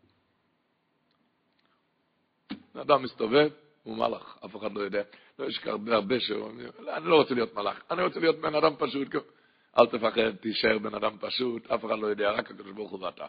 [2.75, 3.49] האדם מסתובב,
[3.83, 5.01] הוא מלאך, אף אחד לא יודע.
[5.39, 8.73] לא יש הרבה הרבה שאומרים, אני לא רוצה להיות מלאך, אני רוצה להיות בן אדם
[8.77, 9.07] פשוט.
[9.77, 13.25] אל תפחד, תישאר בן אדם פשוט, אף אחד לא יודע, רק הקדוש ברוך הוא ואתה.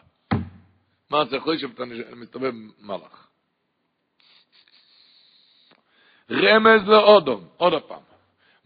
[1.09, 1.83] מה זה חושב, אתה
[2.15, 3.27] מסתובב מלאך.
[6.31, 8.08] רמז לאודום, עוד פעם.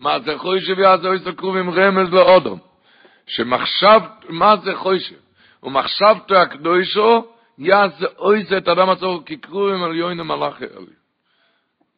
[0.03, 2.59] מה זה חוישב יעשה איסו קרובים רמז לאודום.
[3.27, 3.99] שמחשב,
[4.30, 5.15] מה זה חוישב?
[5.63, 7.25] ומחשבתו הקדושו
[7.57, 10.95] יעשה איסו את אדם עצור כקרובים על יוין המלאך אלי.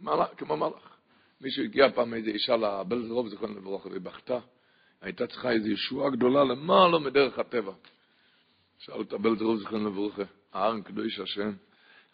[0.02, 0.96] מלאך, כמו מלאך.
[1.42, 4.40] מישהו הגיע פעם איזה אישה לבל זרוב זכרון לברוך והיא בכתה.
[5.02, 7.72] הייתה צריכה איזו ישועה גדולה למעלה מדרך הטבע.
[8.80, 10.20] שאל את הבל זרוב זכרון לברוך,
[10.54, 11.52] הארן קדוש השם.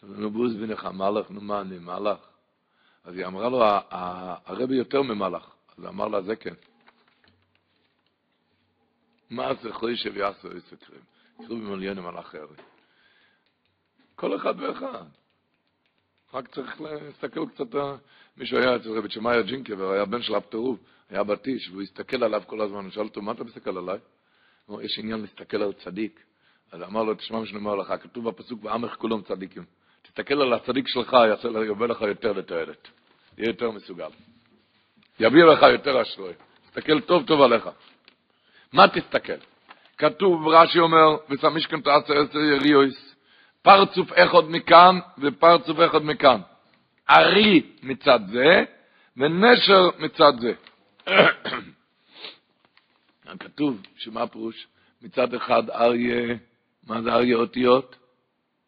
[0.02, 2.18] נו בוז בינך מלאך, נו מה אני מלאך?
[3.04, 3.64] אז היא אמרה לו,
[4.46, 5.52] הרבי יותר ממלאך.
[5.78, 6.54] אז אמר לה, זה כן.
[9.30, 11.00] מה זה חוישב יעשו יסקרים?
[11.36, 12.62] קראו במליונים על אחרת.
[14.14, 15.04] כל אחד ואחד.
[16.34, 17.74] רק צריך להסתכל קצת,
[18.36, 20.78] מישהו היה אצל רבי צ'מאיה ג'ינקבר, היה בן של הפטרוב,
[21.10, 23.98] היה בתיש, והוא הסתכל עליו כל הזמן, הוא שאל אותו, מה אתה מסתכל עליי?
[24.66, 26.24] הוא אמר, יש עניין להסתכל על צדיק.
[26.72, 29.64] אז אמר לו, תשמע מה שאני אומר לך, כתוב בפסוק, ועמך כולם צדיקים.
[30.02, 31.48] תסתכל על הצדיק שלך, יעשה
[31.88, 32.88] לך יותר לתועלת.
[33.38, 34.10] יהיה יותר מסוגל.
[35.20, 36.32] יביא לך יותר אשרוי.
[36.66, 37.68] תסתכל טוב טוב עליך.
[38.72, 39.32] מה תסתכל?
[39.98, 43.14] כתוב, רש"י אומר, וסמישכם תעשר עשר יריויס,
[43.62, 46.40] פרצוף אחד מכאן ופרצוף אחד מכאן.
[47.10, 48.64] ארי מצד זה
[49.16, 50.52] ונשר מצד זה.
[53.40, 54.66] כתוב, שמה פירוש?
[55.02, 56.36] מצד אחד אריה,
[56.86, 57.96] מה זה אריה אותיות?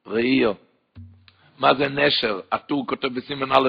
[0.07, 0.53] ראיו.
[1.59, 2.41] מה זה נשר?
[2.53, 3.69] הטור כותב בסימן א',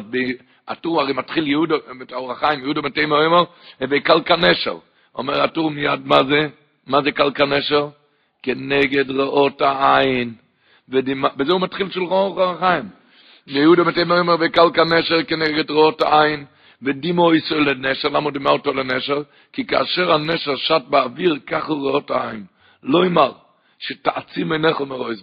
[0.68, 1.76] הטור הרי מתחיל יהודו,
[2.14, 3.44] אור החיים, יהודו מתי מאמר,
[3.82, 4.78] וקלקה נשר.
[5.16, 6.48] אומר הטור מיד, מה זה?
[6.88, 7.90] מה זה קלקה נשר?
[8.44, 10.34] כנגד ראות העין.
[10.90, 12.84] וזה הוא מתחיל של אור החיים.
[13.48, 16.46] יהודו מתי מאמר, וקלקה נשר כנגד ראות העין.
[16.82, 19.22] ודימו ישראל לנשר, למה הוא דימה אותו לנשר?
[19.54, 22.46] כי כאשר הנשר שט באוויר, כך הוא רואות העין.
[22.84, 23.32] לא אמר,
[23.80, 25.22] שתעצים עיניך מרואיס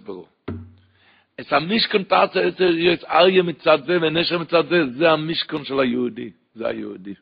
[1.37, 1.47] ברור.
[1.47, 6.31] את המשכון תעשה עשר יש אריה מצד זה ונשר מצד זה, זה המשכון של היהודי,
[6.55, 7.13] זה היהודי.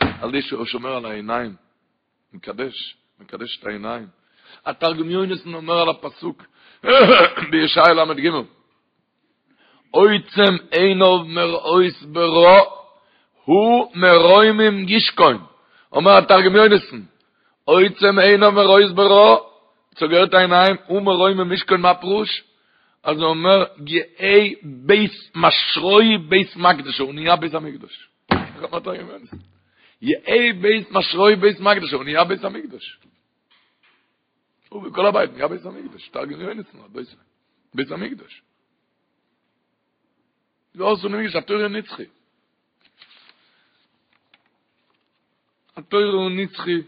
[0.00, 1.54] על זה שהוא שומר על העיניים,
[2.32, 4.06] מקדש, מקדש את העיניים.
[4.66, 6.42] התרגום יוינסון אומר על הפסוק
[7.50, 8.30] בישעיה ל"ג
[9.94, 12.82] אויצם אינו מרואיס ברו,
[13.44, 15.38] הוא מרוימים גישקוין.
[15.92, 17.02] אומר התרגום יוינסון,
[17.68, 19.40] אויצם אינו מרואיס ברו,
[19.98, 22.42] סוגר את העיניים, הוא מרוימים מישקוין, מה פירוש?
[23.02, 28.08] אז הוא אומר, גאי בייס משרוי בייס מקדש, הוא נהיה בייס המקדש.
[28.86, 29.08] היום?
[30.02, 32.98] יאי בייס משרוי בייס מקדש, הוא נהיה בייס המקדש.
[34.68, 36.88] הוא בכל הבית נהיה בייס המקדש, תרגם יואין אצלנו,
[37.74, 38.42] בייס המקדש.
[40.74, 42.04] לא עשו נמיגש, התויר נצחי.
[45.76, 46.82] התויר הוא נצחי.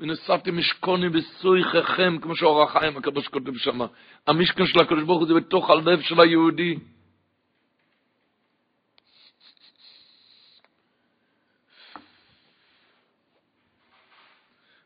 [0.00, 3.80] ונסעתי משכוני בסויככם, כמו שאור החיים הקדוש כותב שם.
[4.26, 6.78] המשכן של הקדוש ברוך הוא זה בתוך הלב של היהודי.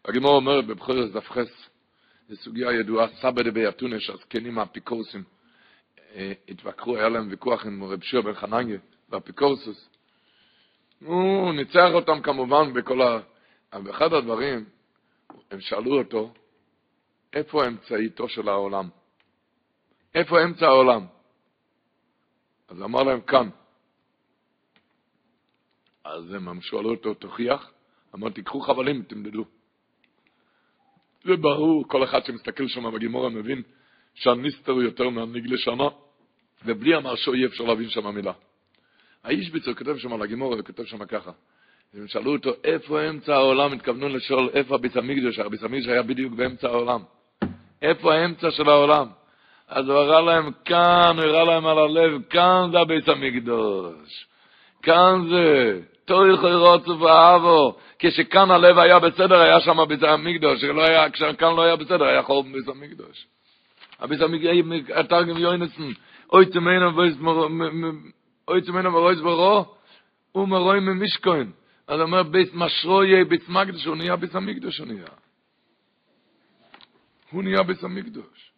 [0.05, 1.69] הגמור אומרת בבחור זפחס,
[2.28, 5.23] זו סוגיה ידועה, סבא דבי אתונה, שהזקנים האפיקורסים
[6.49, 8.78] התווכחו, היה להם ויכוח עם רב שיר בן חנניה,
[9.09, 9.89] והאפיקורסוס.
[11.05, 13.20] הוא ניצח אותם כמובן בכל ה...
[13.73, 14.65] אבל באחד הדברים,
[15.51, 16.35] הם שאלו אותו,
[17.32, 18.89] איפה אמצעיתו של העולם?
[20.15, 21.07] איפה אמצע העולם?
[22.69, 23.48] אז אמר להם, כאן.
[26.05, 27.70] אז הם שאלו אותו, תוכיח?
[28.15, 29.44] אמר, תיקחו חבלים, תמדדו.
[31.24, 33.62] זה ברור, כל אחד שמסתכל שם בגימורה מבין
[34.15, 35.89] שהניסטר הוא יותר מהנגלה שמה,
[36.65, 38.32] ובלי המרשו אי אפשר להבין שם מילה.
[39.23, 41.32] האיש ביצור כותב שם על הגימורה, וכותב שם ככה.
[41.95, 43.73] הם שאלו אותו, איפה אמצע העולם?
[43.73, 47.01] התכוונו לשאול איפה הביס המקדוש, הביס המקדוש היה בדיוק באמצע העולם.
[47.83, 49.07] איפה האמצע של העולם?
[49.69, 54.27] אז הוא הראה להם כאן, הוא הראה להם על הלב, כאן זה הביס המקדוש.
[54.83, 57.77] כאן זה, תויכו רוצו ואהבו.
[57.99, 60.65] כשכאן הלב היה בסדר, היה שם ביס המקדוש.
[61.12, 63.27] כשכאן לא היה בסדר, היה חור בביס המקדוש.
[64.01, 65.91] הביס המקדוש, התרגם יוינסן,
[66.33, 66.47] אוי
[68.62, 69.65] צמנו ורויס ברו,
[70.35, 71.51] ומרוי ממשכוין.
[71.91, 75.07] אז אומר בית משרויה, בית מקדש, הוא נהיה בית המקדש, הוא נהיה.
[77.31, 78.53] הוא נהיה בית המקדש.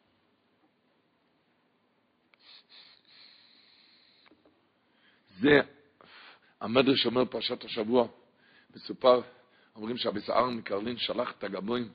[5.41, 5.61] זה
[6.61, 8.09] המדרש אומר פרשת השבוע,
[8.77, 9.21] מסופר,
[9.77, 11.89] אומרים שהביס ארן מקרלין שלח את הגבוים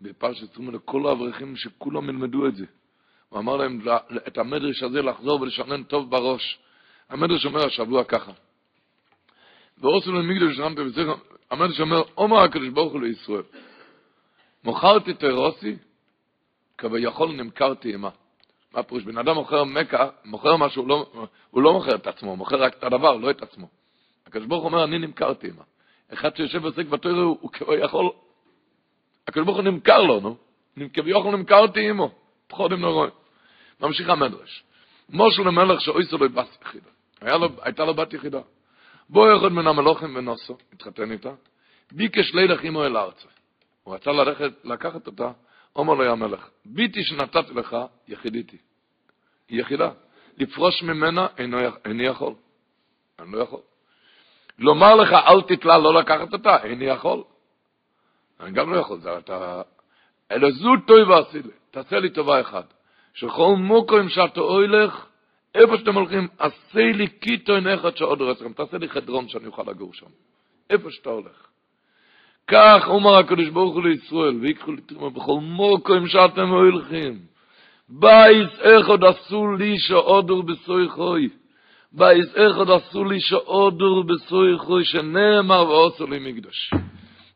[0.00, 2.66] בפרשת תרומה לכל האברכים שכולם ילמדו את זה.
[3.28, 3.80] הוא אמר להם
[4.28, 6.58] את המדרש הזה לחזור ולשנן טוב בראש.
[7.08, 8.32] המדרש אומר השבוע ככה,
[9.78, 11.02] ועושה לו מגדל שרמת בסך,
[11.50, 11.80] המדרש
[12.16, 13.42] אומר, הקדוש ברוך הוא לישראל,
[14.64, 15.76] מוכרתי תרוסי,
[16.78, 18.10] כביכול נמכרתי עמה.
[18.72, 19.04] מה פירוש?
[19.04, 22.62] בן אדם מוכר מקה, מוכר משהו, הוא לא, הוא לא מוכר את עצמו, הוא מוכר
[22.62, 23.68] רק את הדבר, לא את עצמו.
[24.26, 25.62] הקדוש ברוך הוא אומר, אני נמכרתי עמה.
[26.12, 28.10] אחד שיושב ועוסק בתוירה, הוא כביכול,
[29.28, 30.36] הקדוש ברוך הוא נמכר לו, נו.
[30.92, 32.10] כביכול נמכרתי עמו.
[32.58, 33.10] לא רואים.
[33.80, 34.64] ממשיך המדרש.
[35.10, 36.90] משה למלך שאויסו לו בת יחידה.
[37.62, 38.40] הייתה לו בת יחידה.
[39.08, 41.30] בוא אחד מן המלוכים ונוסו, התחתן איתה,
[41.92, 43.28] ביקש לילך עמו אל ארצה.
[43.84, 45.30] הוא רצה ללכת, לקחת אותה,
[45.76, 47.76] אומר לו המלך, ביתי שנתתי לך,
[48.08, 48.56] יחידיתי.
[49.48, 49.90] היא יחידה.
[50.38, 52.34] לפרוש ממנה, אינו, איני יכול.
[53.18, 53.60] אני לא יכול.
[54.58, 57.22] לומר לך, אל תתלה לא לקחת אותה, איני יכול.
[58.40, 59.62] אני גם לא יכול, זה אתה...
[60.32, 62.74] אלא זו טובה עשי לי, תעשה לי טובה אחת.
[63.14, 65.06] שכל מוקרים שאתה הולך,
[65.54, 69.94] איפה שאתם הולכים, עשה לי קיטון אחד שעוד רצחם, תעשה לי חדרון שאני אוכל לגור
[69.94, 70.06] שם.
[70.70, 71.46] איפה שאתה הולך.
[72.46, 77.18] כך אומר הקדוש ברוך הוא לישראל, ויקחו לתרומה בכל מוקרים שאתם הולכים.
[77.88, 78.50] בייס
[78.80, 81.28] אחד עשו לי שעודור בסוי חוי.
[81.92, 86.70] בייס אחד עשו לי שעודור בסוי חוי, שנאמר ועושו לי מקדוש.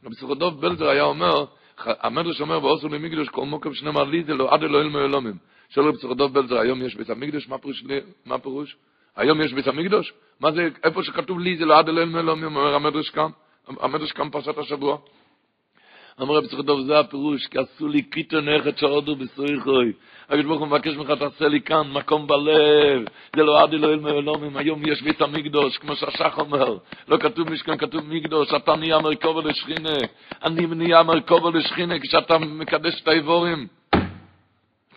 [0.05, 1.45] רבי סוכדוב בלזר היה אומר,
[1.85, 5.36] המדרש אומר ועושו לי מקדוש, כל מוקם שנאמר לי זה לא עד אלוהים מאלומים.
[5.70, 7.85] שואל רב צחדוב בלזר, היום יש בית המקדוש, מה פירוש?
[8.27, 8.77] מה פירוש?
[9.16, 10.12] היום יש בית המקדוש?
[10.40, 13.31] מה זה, איפה שכתוב לי זה לא עד אליהם אלוהים, אומר המדרש כאן,
[13.81, 14.99] המדרש כאן פרשת השבוע.
[16.23, 19.93] אמר רב צחדוב, זה הפירוש, כי עשו לי קיטון אחד שעודו בסויכוי.
[20.28, 23.05] הקדוש ברוך הוא מבקש ממך, תעשה לי כאן מקום בלב,
[23.36, 26.78] זה לא עד אלוהים אלוהים, היום יש בית המקדוש, כמו שהשח אומר,
[27.09, 29.97] לא כתוב משכן, כתוב מקדוש, אתה נהיה מרכובה לשכינה,
[30.43, 33.78] אני נהיה מרכובה לשכינה, כשאתה מקדש את האיבורים.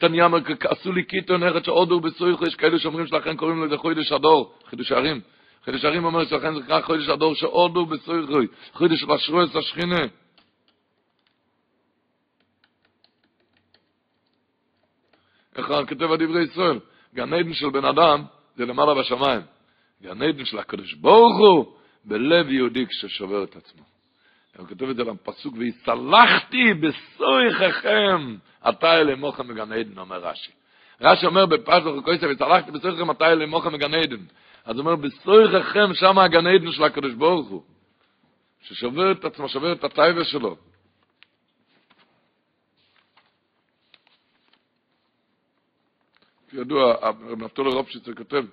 [0.02, 0.38] תניא אמר,
[0.69, 4.91] עשו לי קיטון אחד שעודו בסויכו, יש כאלה שאומרים שלכן קוראים לזה חוידש הדור, חידוש
[4.91, 5.22] הערים.
[5.65, 8.40] חידוש הערים אומר שלכן זה נקרא חוידש הדור שעודו בסויכו,
[8.82, 9.99] לשרו את השכינה.
[15.56, 16.80] איך כותב הדברי ישראל?
[17.15, 18.23] גן עדן של בן אדם
[18.56, 19.41] זה למעלה בשמיים.
[20.02, 21.76] גן עדן של הקדוש ברוך הוא
[22.06, 23.90] בלב יהודי כששובר את עצמו.
[24.57, 28.36] הוא כותב את זה בפסוק, והסלחתי בסויככם,
[28.69, 30.52] אתה אלה מוכם מגן עדן, אומר רש"י.
[31.02, 34.23] רש"י אומר בפסוק וקויסה, והסלחתי בסויככם, אתה אלה מוכם מגן עדן.
[34.65, 37.64] אז הוא אומר, בסויככם, שם הגן עדן של הקדוש ברוך הוא,
[38.61, 40.56] ששובר את עצמו, שובר את הטייבה שלו.
[46.49, 46.95] כידוע,
[47.38, 48.45] נפתול רופשיצר כותב,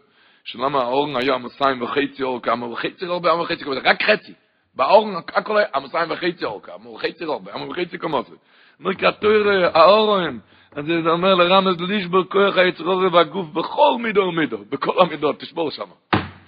[0.45, 4.33] שלמה האורן היה מסיים וחצי אור, כמה וחצי אור, כמה וחצי, רק חצי.
[4.79, 8.33] באורן הכל היה המסיים וחצי אורקה, אמרו חצי רובה, אמרו חצי כמוסי.
[8.81, 9.31] אומר כתור
[9.75, 10.39] האורן,
[10.73, 15.85] אז זה אומר לרמז לשבור כוח היצרור והגוף בכל מידו ומידו, בכל המידות, תשבור שם.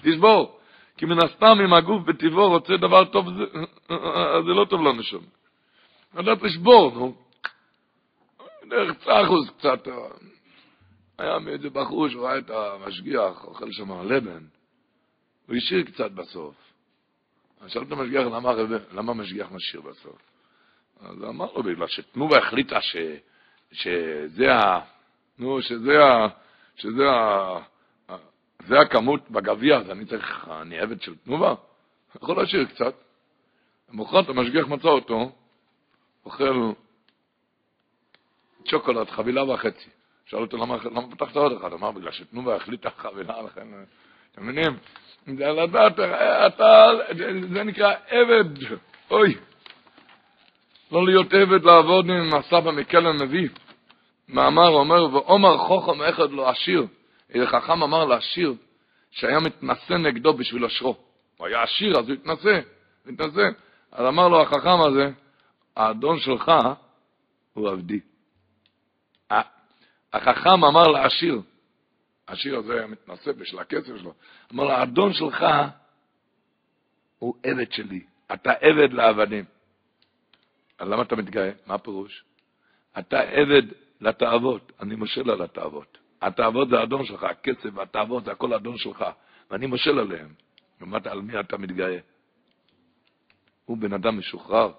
[0.02, 0.58] תשבור.
[0.96, 3.44] כי מן הסתם אם הגוף בטבעו רוצה דבר טוב, זה,
[4.46, 5.18] זה לא טוב לנו שם.
[6.20, 7.14] אתה תשבור, נו.
[8.68, 9.88] דרך צחוס קצת.
[11.18, 14.44] היה מאיזה בחור שראה את המשגיח, אוכל שם לבן.
[15.46, 16.69] הוא השאיר קצת בסוף.
[17.60, 18.52] אז שאל את המשגיח, למה,
[18.92, 20.18] למה המשגיח משאיר בסוף?
[21.00, 22.96] אז אמר לו, בגלל שתנובה החליטה ש,
[23.72, 24.80] שזה ה...
[25.38, 26.28] נו, שזה ה...
[26.76, 27.58] שזה ה...
[28.66, 31.54] זה הכמות בגביע, אז אני צריך, אני עבד של תנובה?
[32.16, 32.94] יכול להשאיר קצת.
[33.92, 35.32] למחרת המשגיח מצא אותו,
[36.24, 36.72] אוכל
[38.68, 39.90] צ'וקולד, חבילה וחצי.
[40.26, 41.72] שאל אותו, למה, למה פתחת עוד אחד?
[41.72, 43.68] אמר, בגלל שתנובה החליטה חבילה, לכן
[44.32, 44.76] אתם מבינים?
[45.26, 45.98] זה לדעת,
[46.46, 46.90] אתה,
[47.52, 48.76] זה נקרא עבד,
[49.10, 49.34] אוי.
[50.92, 53.48] לא להיות עבד לעבוד עם הסבא מקל הנביא.
[54.28, 56.86] מאמר אומר, ועומר חוכם אחד לא עשיר.
[57.34, 58.54] איזה חכם אמר לעשיר,
[59.10, 60.96] שהיה מתנשא נגדו בשביל אשרו.
[61.36, 62.60] הוא היה עשיר, אז הוא התנשא,
[63.06, 63.48] התנשא.
[63.92, 65.10] אז אמר לו החכם הזה,
[65.76, 66.52] האדון שלך
[67.54, 68.00] הוא עבדי.
[70.12, 71.40] החכם אמר לעשיר,
[72.30, 74.14] העשיר הזה היה מתנשא בשביל הכסף שלו,
[74.52, 75.44] אמר לו, האדון שלך
[77.18, 78.04] הוא עבד שלי,
[78.34, 79.44] אתה עבד לעבדים.
[80.78, 81.50] אז למה אתה מתגאה?
[81.66, 82.24] מה הפירוש?
[82.98, 83.62] אתה עבד
[84.00, 85.98] לתאוות, אני מושל על התאוות.
[86.22, 89.04] התאוות זה האדון שלך, הכסף והתאוות זה הכל האדון שלך,
[89.50, 90.34] ואני מושל עליהם.
[90.80, 91.98] ומה, על מי אתה מתגאה?
[93.64, 94.72] הוא בן אדם משוחרר,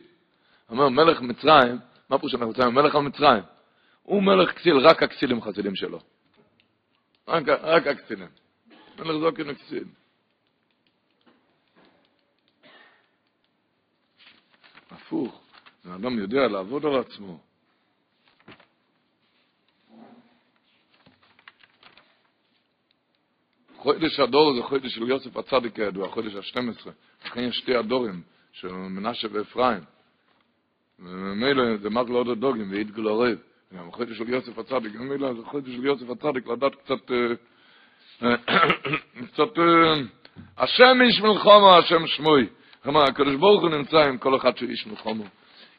[0.70, 1.78] אומר, מלך מצרים,
[2.10, 2.74] מה פירוש אנחנו מצרים?
[2.76, 3.44] מלך על מצרים.
[4.04, 6.00] הוא מלך כסיל, רק הכסילים חסידים שלו.
[7.28, 8.28] רק, רק הכסילים.
[9.00, 9.84] מלך זוקן וכסיל.
[14.92, 15.42] הפוך,
[15.86, 17.49] האדם יודע לעבוד על עצמו.
[23.80, 26.90] חודש הדור זה חודש של יוסף הצדיק כידוע, חודש ה-12.
[27.26, 29.84] לכן יש שתי הדורים, של מנשה ואפרים.
[31.00, 33.38] וממילא זה מה זה לעוד הדוגים, ואידגל ערב.
[33.74, 37.12] גם חודש של יוסף הצדיק, ממילא זה חודש של יוסף הצדיק, לדעת קצת,
[39.32, 39.60] קצת,
[40.58, 42.48] השם איש מלחומו, השם שמוי.
[42.84, 45.24] כלומר, הקדוש ברוך הוא נמצא עם כל אחד שהוא איש מלחומו.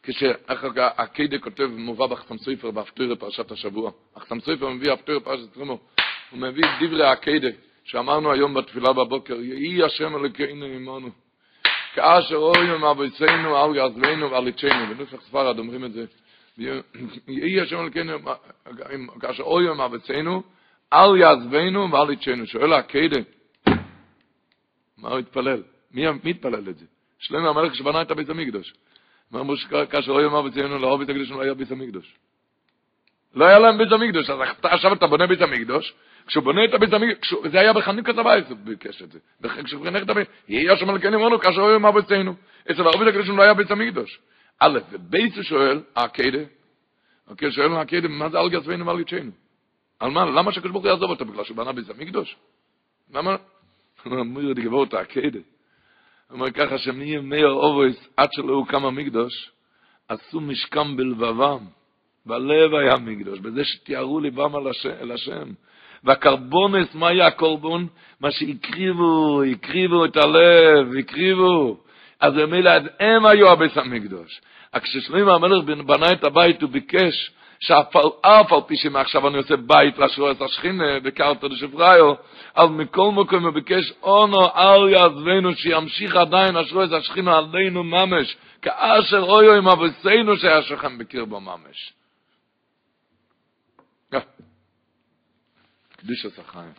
[0.02, 3.90] כשהקיידה כותב, מובא בחסם סופר, בהפטיר פרשת השבוע.
[4.16, 5.78] החסם סופר מביא הפטיר פרשת תרימו,
[6.31, 7.48] הוא מביא דברי הקיידה.
[7.91, 11.09] שאמרנו היום בתפילה בבוקר, יהי השם אלוקינו עמנו.
[11.95, 16.05] כאשר אוים אבויסנו על יעזבנו ועל יצ'נו, בנוסח ספרד אומרים את זה.
[17.29, 18.12] יהי השם אלוקינו,
[19.21, 20.43] כאשר אוים אבויסנו
[20.91, 22.47] על יעזבנו ועל יצ'נו.
[22.47, 23.21] שואל הקדה,
[24.99, 25.62] מה הוא התפלל?
[25.91, 26.85] מי התפלל את זה?
[27.19, 28.75] שלמה המלך שבנה את הבית המקדוש.
[29.35, 32.15] אמרו שכאשר אוים אבויסנו לאור בית המקדוש לא היה בית המקדוש.
[33.35, 35.95] לא היה להם בית המקדוש, אז עכשיו אתה בונה בית המקדוש,
[36.27, 39.19] כשהוא בונה את הבית המקדש, זה היה בחנוכת הבית, הוא ביקש את זה.
[39.65, 42.35] כשהוא חנך את הבית, יהיה שם מלכנו אמרנו, כאשר הוא אמר ביתנו.
[42.71, 44.19] אצל הרבה הקדושים לא היה בית המקדש.
[44.61, 46.39] א', ובית הוא שואל, העקדה,
[47.29, 49.31] אוקיי, שואל העקדה, מה זה על גזבנו ועל יצ'נו?
[50.01, 51.25] על מה, למה שהקדוש ברוך הוא יעזוב אותו?
[51.25, 52.37] בגלל שהוא בנה בית המקדש?
[53.15, 53.37] למה?
[54.05, 55.39] הוא אומר לי גבור את העקדה.
[56.29, 59.51] הוא אומר ככה, שמימי האובויס, עד שלא הוקם המקדש,
[60.09, 61.65] עשו משכם בלבבם.
[62.27, 64.57] בלב היה מקדוש, בזה שתיארו ליבם
[65.01, 65.53] על השם.
[66.05, 67.86] והקרבונס, מה היה הקורבון?
[68.20, 71.77] מה שהקריבו, הקריבו את הלב, הקריבו.
[72.20, 72.70] אז במילא
[73.01, 74.40] הם היו הביס המקדוש.
[74.82, 80.43] כששלמה המלך בנה את הבית הוא ביקש שאף על פי שמעכשיו אני עושה בית לשרועס
[80.43, 82.14] השכינה בקרתא דשפריו,
[82.56, 89.22] אבל מכל מקום הוא ביקש אונו אל יעזבנו שימשיך עדיין השרועס השכינה עלינו ממש, כאשר
[89.22, 91.93] אויו עם אבוסינו שהיה שכם בקרבו ממש.
[96.01, 96.72] קדיש החיים.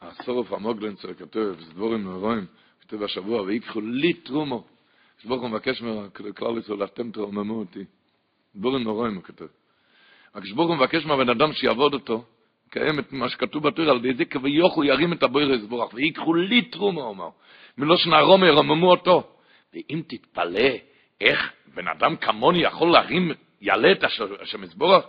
[0.00, 2.46] הסורף המוגלנצר כתוב, זה דבורים נורואים,
[2.80, 4.64] כתוב השבוע, ויקחו לי תרומו.
[5.22, 7.84] שברוך הוא מבקש מכלל ישראל, אתם תרוממו אותי.
[8.56, 9.48] דבורים נורואים הוא כתוב.
[10.34, 12.24] רק הוא מבקש מהבן אדם שיעבוד אותו,
[12.70, 16.62] קיים את מה שכתוב בתור, על ידי זה כביכול ירים את הבויר יסבורך, ויקחו לי
[16.62, 17.28] תרומו, הוא אמר.
[17.78, 19.36] מלושן הרומא ירוממו אותו.
[19.74, 20.70] ואם תתפלא
[21.20, 24.04] איך בן אדם כמוני יכול להרים, יעלה את
[24.40, 25.04] השם יסבורך,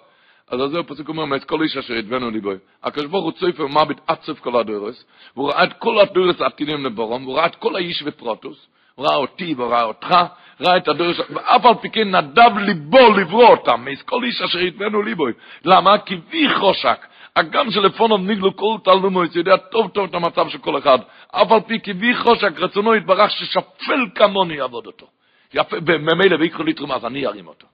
[0.51, 2.55] אז זה הפסוק אומר, מאת כל איש אשר ידבנו ליבוי.
[2.83, 5.05] הקדוש ברוך הוא צופה ומביט עד סוף כל הדורס,
[5.35, 9.15] והוא ראה את כל הדורס העתידים לבורום, והוא ראה את כל האיש ופרוטוס, הוא ראה
[9.15, 10.15] אותי וראה אותך,
[10.61, 14.59] ראה את הדורס, ואף על פי כן נדב ליבו לברוא אותם, מאת כל איש אשר
[14.59, 15.33] ידבנו ליבוי.
[15.65, 15.97] למה?
[15.97, 17.07] כי וי חושק.
[17.35, 20.99] הגם שלפונו נגלו כל תלמוס, יודע טוב טוב את המצב של כל אחד.
[21.31, 25.07] אף על פי כי וי חושק רצונו יתברך ששפל כמוני יעבוד אותו.
[25.53, 27.67] יפה, וממילא ויקחו לי תרומה, אז אני ארים אותו.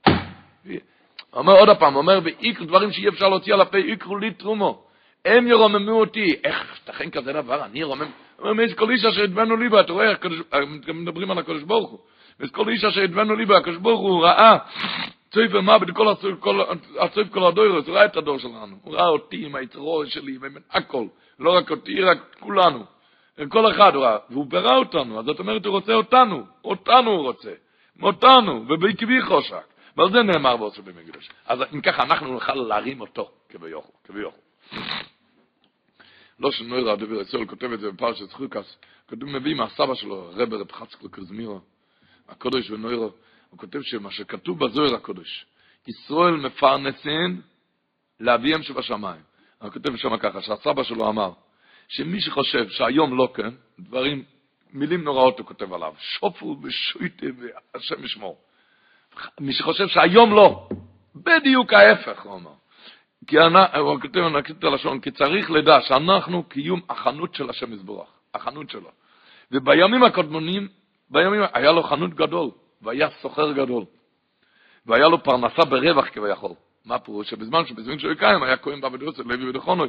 [1.34, 4.84] אומר עוד פעם, אומר, ואיקרו דברים שאי אפשר להוציא על הפה, איקרו לי תרומו.
[5.26, 6.36] הם ירוממו אותי.
[6.44, 8.06] איך, תכן כזה דבר, אני ירומם,
[8.40, 10.14] אומר, מי כל איש אשר הדבנו ליבו, אתה רואה,
[10.94, 12.00] מדברים על הקדוש ברוך הוא.
[12.40, 14.58] מי כל איש אשר הדבנו ליבו, הקדוש ברוך הוא ראה,
[15.32, 16.08] צויף ומה בכל
[17.00, 20.56] הצויף כל הדוירוס, הוא ראה את הדור שלנו, הוא ראה אותי עם היצרו שלי, ועם
[20.72, 21.06] הכל,
[21.40, 22.84] לא רק אותי, רק כולנו.
[23.50, 27.22] כל אחד הוא ראה, והוא ברא אותנו, אז זאת אומרת, הוא רוצה אותנו, אותנו הוא
[27.22, 27.52] רוצה,
[28.02, 29.77] אותנו, ובעקבי חושק.
[29.98, 31.30] ועל זה נאמר ועושה במקדש.
[31.46, 34.40] אז אם ככה, אנחנו נוכל להרים אותו, כביכול, כביכול.
[36.40, 40.72] לא שנוירה הדבר ישראל כותב את זה בפרשת חוקס, כתוב מביא מהסבא שלו, רב רב
[40.72, 41.60] חצקל קזמירו,
[42.30, 43.12] הקודש ונוירו,
[43.50, 45.46] הוא כותב שמה שכתוב בזוהר הקודש,
[45.88, 47.42] ישראל מפרנסין
[48.20, 49.22] לאביהם שבשמיים.
[49.62, 51.32] הוא כותב שם ככה, שהסבא שלו אמר,
[51.88, 53.50] שמי שחושב שהיום לא כן,
[53.80, 54.24] דברים,
[54.74, 58.47] מילים נוראות הוא כותב עליו, שופו ושויטה והשם ישמור.
[59.40, 60.68] מי שחושב שהיום לא,
[61.16, 62.52] בדיוק ההפך, הוא אומר.
[63.28, 68.08] כי הוא כותב, אקריא את הלשון, כי צריך לדע שאנחנו קיום החנות של השם יזבורך,
[68.34, 68.90] החנות שלו.
[69.52, 70.68] ובימים הקודמונים,
[71.10, 72.50] בימים, היה לו חנות גדול,
[72.82, 73.84] והיה סוחר גדול.
[74.86, 76.52] והיה לו פרנסה ברווח כביכול.
[76.86, 77.30] מה הפירוש?
[77.30, 79.88] שבזמן שבזמן שהוא קיים היה כהן בעבודות לוי ודכונוי.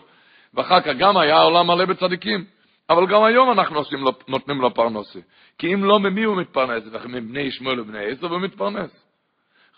[0.55, 2.45] ואחר כך גם היה עולם מלא בצדיקים.
[2.91, 5.21] אבל גם היום אנחנו עושים לו, נותנים לו פרנסה.
[5.59, 6.83] כי אם לא, ממי הוא מתפרנס?
[7.09, 9.08] מבני שמואל ובני עשר הוא מתפרנס.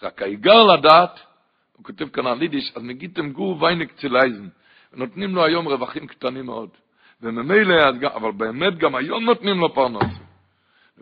[0.02, 1.20] רק העיקר לדעת,
[1.76, 4.48] הוא כותב כאן על יידיש, אז נגיתם גור וייניק צילייזן.
[4.92, 6.68] נותנים לו היום רווחים קטנים מאוד.
[7.22, 7.74] וממילא,
[8.14, 10.30] אבל באמת גם היום נותנים לו פרנסה.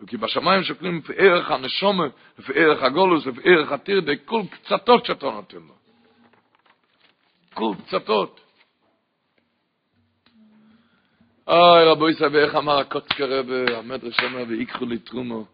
[0.07, 2.07] כי בשמיים שוקלים לפי ערך הנשומה,
[2.39, 5.73] לפי ערך הגולוס, לפי ערך הטירדי, כל קצתות שאתה נותן לו.
[7.53, 8.41] כל קצתות.
[11.47, 15.45] אוי רבו ישראל, ואיך אמר הקוצקר רבי, המדרש אומר, ויקחו לי תרומו.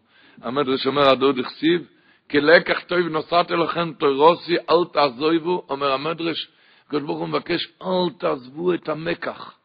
[0.42, 1.86] המדרש אומר, הדוד הכסיב,
[2.30, 6.48] כלקח טוב נוסעת אליכם תוירוסי, אל תעזובו, אומר המדרש,
[6.86, 9.58] הקדוש ברוך הוא מבקש, אל תעזבו את המקח.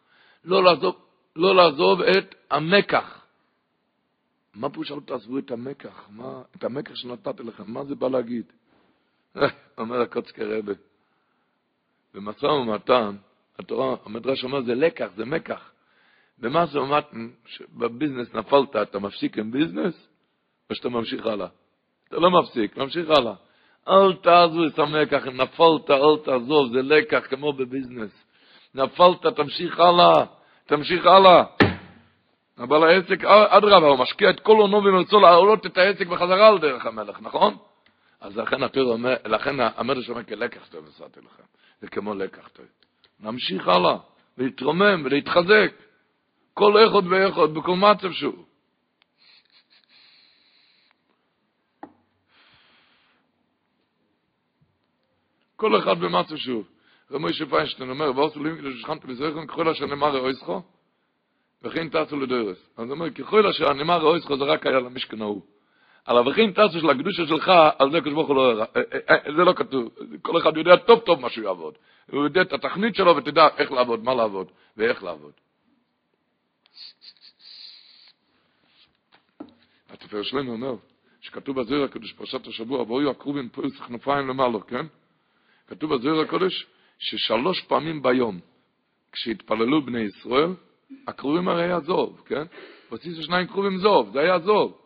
[0.46, 0.96] לא לעזוב,
[1.36, 3.26] לא לעזוב את המקח.
[4.54, 6.08] מה פירוש אל תעזבו את המקח?
[6.10, 8.46] מה, את המקח שנתתי לכם, מה זה בא להגיד?
[9.78, 10.74] אומר הקוצקר רבי,
[12.14, 13.16] במשא ומתן,
[13.60, 15.72] התורה, המדרש אומר, זה לקח, זה מקח.
[16.38, 17.00] זה אומר,
[17.70, 20.08] בביזנס נפלת, אתה מפסיק עם ביזנס,
[20.70, 21.48] או שאתה ממשיך הלאה?
[22.12, 23.34] אתה לא מפסיק, ממשיך הלאה.
[23.88, 24.12] אל
[24.68, 28.26] את המקח, אם נפלת, אל תעזוב, זה לקח כמו בביזנס.
[28.76, 30.26] נפלת, תמשיך הלאה,
[30.66, 31.44] תמשיך הלאה.
[32.60, 36.86] אבל העסק, אדרבה, הוא משקיע את כל עונו ומרצו להעלות את העסק בחזרה על דרך
[36.86, 37.58] המלך, נכון?
[38.22, 41.44] אז לכן התיר אומר, לכן המדרש אומר כלקח טוב עשיתי לכם.
[41.82, 42.66] זה כמו לקח טוב.
[43.20, 43.98] נמשיך הלאה,
[44.38, 45.72] להתרומם ולהתחזק.
[46.54, 48.51] כל אחד ואחד, בכל מצב שהוא.
[55.62, 56.64] כל אחד במצב שהוא.
[57.12, 60.62] רב מוישה פיינשטיין אומר, ועשו לי מקדש שכנתם בזרחם, ככל אשר נאמר ראויסכו,
[61.64, 62.58] וכן טסו לדוירס.
[62.78, 65.42] אז הוא אומר, ככל אשר נאמר ראויסכו זה רק היה למשכן ההוא.
[66.06, 68.66] על הווכין טסו של הקדושה שלך, על זה כשברוך הוא לא הראה.
[69.26, 69.90] זה לא כתוב.
[70.22, 71.74] כל אחד יודע טוב טוב מה שהוא יעבוד.
[72.12, 74.48] הוא יודע את התכנית שלו ותדע איך לעבוד, מה לעבוד,
[74.78, 75.34] ואיך לעבוד.
[79.90, 80.76] התפאר שלנו אומר,
[81.22, 84.86] שכתוב בזוהר הקדוש פרשת השבוע, ואוי הקרובים פרס כנפיים למעלה, כן?
[85.72, 86.68] כתוב בזוהר הקודש
[87.00, 88.40] ששלוש פעמים ביום,
[89.12, 90.50] כשהתפללו בני ישראל,
[91.08, 92.44] הקרובים הרי היה זוב, כן?
[92.90, 94.82] הוסיסו שניים קרובים זוב, זה היה זוב.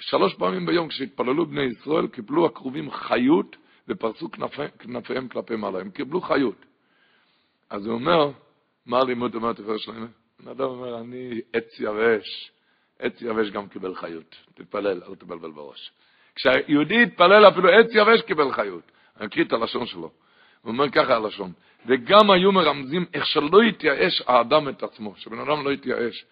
[0.00, 3.56] שלוש פעמים ביום כשהתפללו בני ישראל, קיבלו הקרובים חיות
[3.88, 6.66] ופרסו כנפי, כנפיהם כלפי מעלה, הם קיבלו חיות.
[7.70, 8.30] אז הוא אומר,
[8.86, 10.06] מה הלימוד אומר תפאר שלנו?
[10.40, 12.50] בן אדם אומר, אני עץ יבש,
[12.98, 14.36] עץ יבש גם קיבל חיות.
[14.54, 15.92] תתפלל, אל תבלבל בראש.
[16.34, 18.92] כשהיהודי התפלל, אפילו עץ יבש קיבל חיות.
[19.22, 20.10] אני אקריא את הלשון שלו.
[20.62, 21.52] הוא אומר ככה הלשון,
[21.86, 26.24] וגם היו מרמזים איך שלא יתייאש האדם את עצמו, שבן אדם לא יתייאש.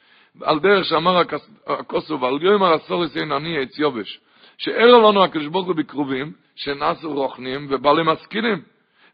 [0.43, 1.23] על דרך שאמר
[1.67, 4.21] הכוסו, ועל יום הרסוריס אין אני עץ יובש,
[4.59, 8.63] שער לנו הקדוש ברוך הוא בקרובים, שנעשו רוחנים ובעלי משכילים.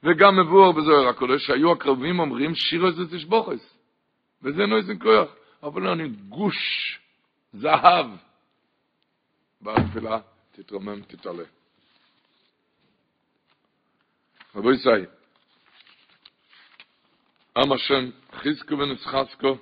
[0.03, 3.77] וגם מבואר בזוהר הקודש, שהיו הקרובים אומרים שירו זה תשבוכס.
[4.43, 5.29] וזה נויזן כוח.
[5.63, 6.57] אבל אני גוש
[7.53, 8.07] זהב.
[9.63, 10.19] בתפילה
[10.53, 11.45] תתרומם, תתעלה.
[14.57, 14.91] רבו ישי,
[17.57, 19.59] עם השם חזקו ונצחזקו,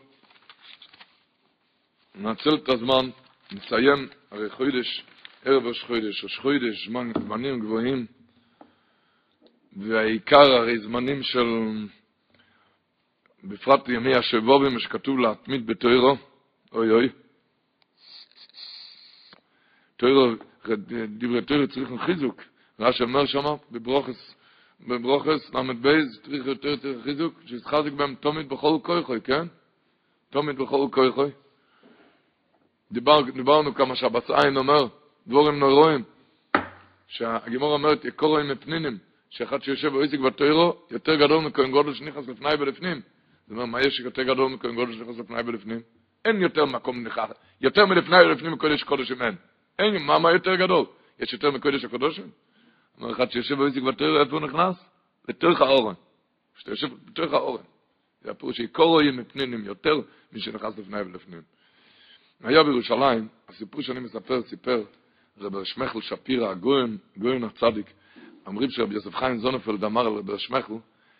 [2.14, 3.10] ננצל את הזמן,
[3.52, 5.04] נסיים, הרי חוידש,
[5.44, 8.06] ערב ראש חוידש, ראש חוידש, זמן, זמנים גבוהים,
[9.76, 11.46] והעיקר הרי זמנים של,
[13.44, 16.16] בפרט ימי השבובים, שכתוב להתמיד בתוירו,
[16.72, 17.08] אוי אוי,
[19.96, 20.32] תוירו,
[21.18, 22.42] דברי תוירו צריכים חיזוק,
[22.80, 24.34] רש"י אומר שמה, בברוכס,
[24.88, 29.46] בברוכס, למד בייז, צריך יותר יותר חיזוק, שיתחזק בהם תומית בכל כוחוי, כן?
[30.30, 31.30] תומית בכל כוחוי.
[32.92, 34.86] דיבר, דיברנו כמה שבס עין אומר,
[35.26, 36.04] דבורים נוירואים,
[37.06, 38.98] שהגימור אומרת, יקורואים מפנינים,
[39.30, 43.00] שאחד שיושב באיזיק בתוירו, יותר גדול מכהן גודל שנכנס לפני ולפנים.
[43.46, 45.80] זאת אומרת, מה יש יותר גדול מכהן גודל שנכנס לפני ולפנים?
[46.24, 49.34] אין יותר מקום נכנס, יותר מלפני ולפנים מקודש קודשים אין.
[49.78, 50.86] אין, מה, מה יותר גדול?
[51.20, 52.30] יש יותר מקודש הקודשים?
[52.98, 54.76] אומר אחד שיושב באיזיק בתוירו, איפה הוא נכנס?
[55.28, 55.94] לתוך האורן.
[56.54, 57.62] כשאתה יושב בתוך האורן.
[58.22, 60.00] זה הפירוש שיקורואים מפנינים יותר
[60.32, 61.42] משנכנס לפני ולפנים.
[62.40, 64.84] היה בירושלים, הסיפור שאני מספר, סיפר
[65.38, 67.86] רב שמחל שפירא, הגויין, גויין הצדיק,
[68.46, 70.74] אומרים שרבי יוסף חיים זונפלד אמר על רבי שמחל,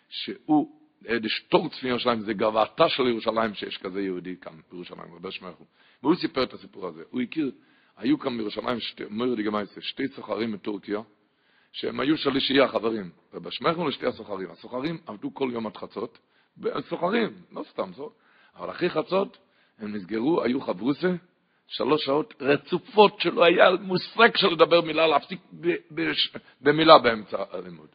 [0.09, 5.63] שהוא, דשטור צפי ירושלים, זה גאוותה של ירושלים שיש כזה יהודי כאן בירושלים, רבי שמחל.
[6.03, 7.03] והוא סיפר את הסיפור הזה.
[7.09, 7.51] הוא הכיר,
[7.97, 8.77] היו כאן בירושלים,
[9.11, 10.99] אומר גם שתי סוחרים מטורקיה,
[11.75, 14.51] שהם היו שלישייה חברים, רבי שמחל ושתי הסוחרים.
[14.51, 16.17] הסוחרים עבדו כל יום עד חצות,
[16.89, 17.91] סוחרים, לא סתם,
[18.55, 19.37] אבל אחרי חצות,
[19.79, 21.13] הם נסגרו, היו חברוסה,
[21.67, 25.39] שלוש שעות רצופות שלא היה מושג של לדבר מילה, להפסיק
[26.61, 27.89] במילה באמצע הלימוד.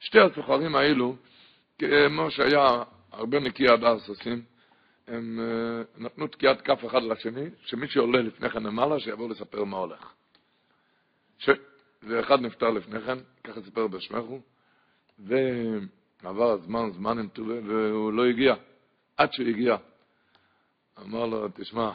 [0.00, 1.16] שתי הסוחרים האלו,
[1.78, 2.82] כמו שהיה
[3.12, 4.42] הרבה נקי הדס עושים,
[5.06, 9.76] הם אה, נתנו תקיעת כף אחד לשני, שמי שעולה לפני כן למעלה, שיבוא לספר מה
[9.76, 10.12] הולך.
[12.02, 14.40] ואחד נפטר לפני כן, ככה סיפר בשמחו,
[15.18, 18.54] ועבר הזמן, זמן עם טובה, והוא לא הגיע.
[19.16, 19.76] עד שהוא הגיע,
[20.98, 21.90] אמר לו, תשמע,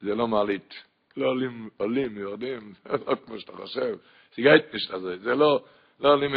[0.00, 0.74] זה לא מעלית.
[1.16, 3.96] לא עולים, עולים, יורדים, זה לא כמו שאתה חושב.
[4.34, 5.64] סיגייט נשת הזה, זה לא,
[6.00, 6.30] לא עולים,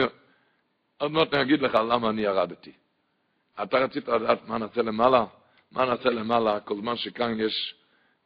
[0.98, 2.72] עוד מעט אני אגיד לך למה אני ירדתי.
[3.64, 5.26] אתה רצית לדעת מה נעשה למעלה?
[5.72, 6.60] מה נעשה למעלה?
[6.60, 7.76] כל זמן שכאן יש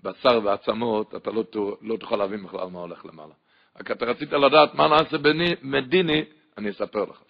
[0.03, 1.44] בשר ועצמות, אתה לא,
[1.82, 3.34] לא תוכל להבין בכלל מה הולך למעלה.
[3.80, 5.18] רק אתה רצית לדעת מה נעשה
[5.61, 6.23] מדיני,
[6.57, 7.22] אני אספר לך.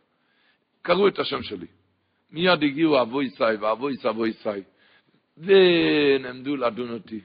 [0.81, 1.67] קראו את השם שלי.
[2.31, 4.49] מיד הגיעו אבו ישי ואבו ישי אבו ישי.
[5.37, 7.19] ונעמדו לדון אותי.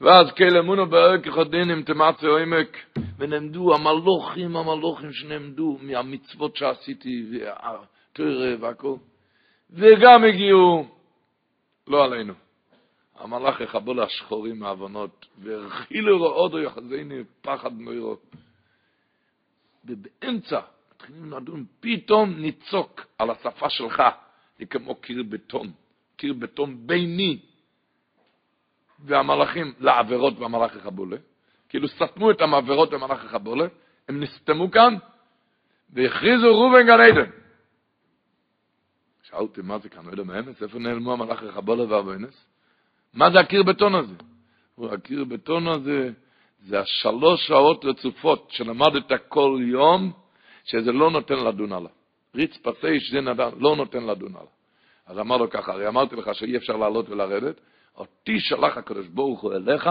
[0.00, 2.76] ואז כאלה מונו בערך כחודין עם תמצא עמק,
[3.18, 8.96] ונעמדו המלוכים, המלוכים שנעמדו מהמצוות שעשיתי, והתרא והכל.
[9.70, 10.86] וגם הגיעו,
[11.88, 12.34] לא עלינו,
[13.18, 18.16] המלאך יחבו השחורים מהעוונות, והרכילו רעודו יחזיני פחד נוירו.
[19.84, 20.60] ובאמצע,
[20.94, 24.02] מתחילים לדון, פתאום ניצוק על השפה שלך,
[24.58, 25.72] זה כמו קיר בטון.
[26.16, 27.40] קיר בטון ביני
[28.98, 31.16] והמלאכים לעבירות והמלאך החבולה.
[31.68, 33.66] כאילו סתמו את המעבירות והמלאך החבולה,
[34.08, 34.94] הם נסתמו כאן
[35.90, 37.30] והכריזו ראובן גן עדן.
[39.22, 40.62] שאלתי, מה זה כאן, לא יודע מאמץ?
[40.62, 42.53] איפה נעלמו המלאך החבולה והבוינס?
[43.14, 44.14] מה זה הקיר בטון הזה?
[44.92, 46.10] הקיר בטון הזה
[46.66, 50.12] זה השלוש שעות רצופות שלמדת כל יום,
[50.64, 51.90] שזה לא נותן לדון עליו.
[52.34, 54.46] ריץ פסי שזה נדן, לא נותן לדון עליו.
[55.06, 57.60] אז אמר לו ככה, הרי אמרתי לך שאי אפשר לעלות ולרדת,
[57.96, 59.90] אותי שלח הקדוש ברוך הוא אליך,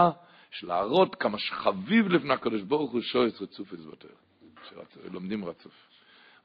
[0.50, 4.10] שלהראות כמה שחביב לפני הקדוש ברוך הוא שויס רצוף עזבותיו,
[5.08, 5.72] שלומדים רצוף.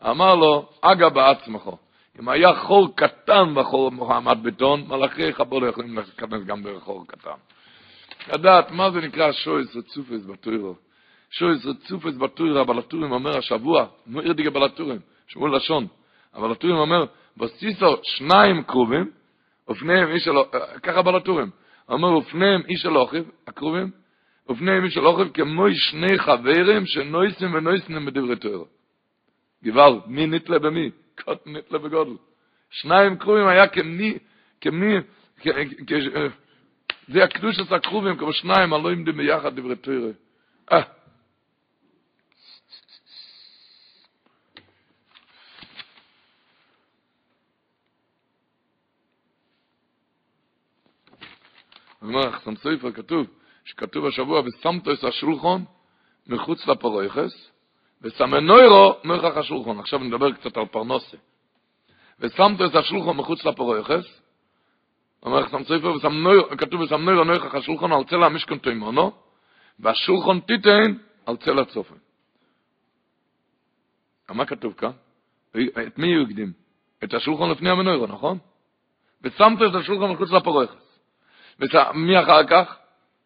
[0.09, 1.69] אמר לו, אגה בעצמך,
[2.19, 3.53] אם היה חור קטן
[3.91, 7.37] מוחמד בטון, מלאכי חבור לא יכולים להיכנס גם בחור קטן.
[8.33, 10.75] לדעת מה זה נקרא שויס רצופס בטוירו.
[11.31, 15.87] שויס רצופס בטוירו, אבל הטורים אומר השבוע, מויר דיגה בלטורים, שמעו לשון,
[16.35, 17.05] אבל הטורים אומר,
[17.37, 19.11] בסיסו שניים קרובים,
[19.69, 20.45] ופניהם איש אלוהיו,
[20.83, 21.49] ככה בלטורים,
[21.89, 23.91] אומר ופניהם איש אלוהיו, הקרובים,
[24.49, 28.63] ופניהם איש אלוהיו כמו שני חברים שנויסים ונויסים בדברי תואר.
[29.63, 30.89] גבל, מי נתלה במי?
[31.23, 32.13] קוט נתלה בגודל.
[32.69, 34.17] שניים קרובים היה כמי,
[34.61, 34.95] כמי,
[37.07, 40.11] זה הקדוש עשה קרובים כמו שניים, הלא עמדים ביחד דברי תואר.
[40.71, 40.81] אה,
[52.01, 53.27] אומר, חסם סופר כתוב,
[53.65, 55.65] שכתוב השבוע, ושמת את השולחון
[56.27, 57.51] מחוץ לפרויכס,
[58.01, 59.79] וסמנוירו נויכח השולחון.
[59.79, 61.17] עכשיו נדבר קצת על פרנוסה.
[62.19, 64.21] ושמת את השולחון מחוץ לפרויכס,
[65.23, 65.93] אומר סופר,
[66.57, 69.11] כתוב וסמנוירו נויכח השולחון על צלע המשכון תימונו,
[69.79, 70.93] והשולחון תיתן
[71.25, 71.95] על צלע צופן.
[74.29, 74.91] מה כתוב כאן?
[75.87, 76.51] את מי הוא הקדים?
[77.03, 78.37] את השולחון לפני המנוירו, נכון?
[79.21, 80.99] ושמת את השולחון מחוץ לפרויכס.
[81.93, 82.77] מי אחר כך?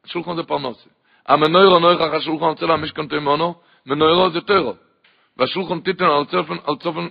[0.06, 0.90] שולחן זה פרנסה.
[1.26, 3.56] המנוירו נויכח השולחן אצל המשכן תימונו,
[3.86, 4.74] מנוירו זה טרו.
[5.38, 7.08] והשולחן תיתן על צופן, על צופן,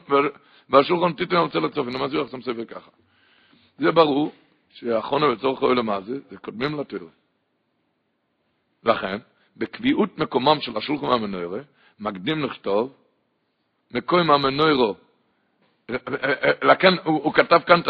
[0.68, 1.96] והשולחן תיתן על צל הצופן.
[1.98, 2.90] מה זה יחסם ספר ככה?
[3.78, 4.32] זה ברור
[4.72, 7.08] שהחונה לצורך אוהל המעזה, זה קודמים לטרו.
[8.84, 9.18] לכן,
[9.56, 11.56] בקביעות מקומם של השולחן והמנוירו,
[12.00, 12.94] מקדים לכתוב,
[13.90, 14.96] מקום המנוירו,
[16.62, 17.88] לכן הוא, הוא כתב כאן את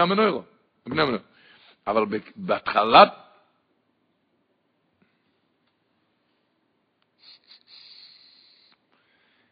[0.00, 0.42] המנוירו.
[0.86, 1.24] לפני המנוירו.
[1.86, 2.04] אבל
[2.36, 3.08] בהתחלת...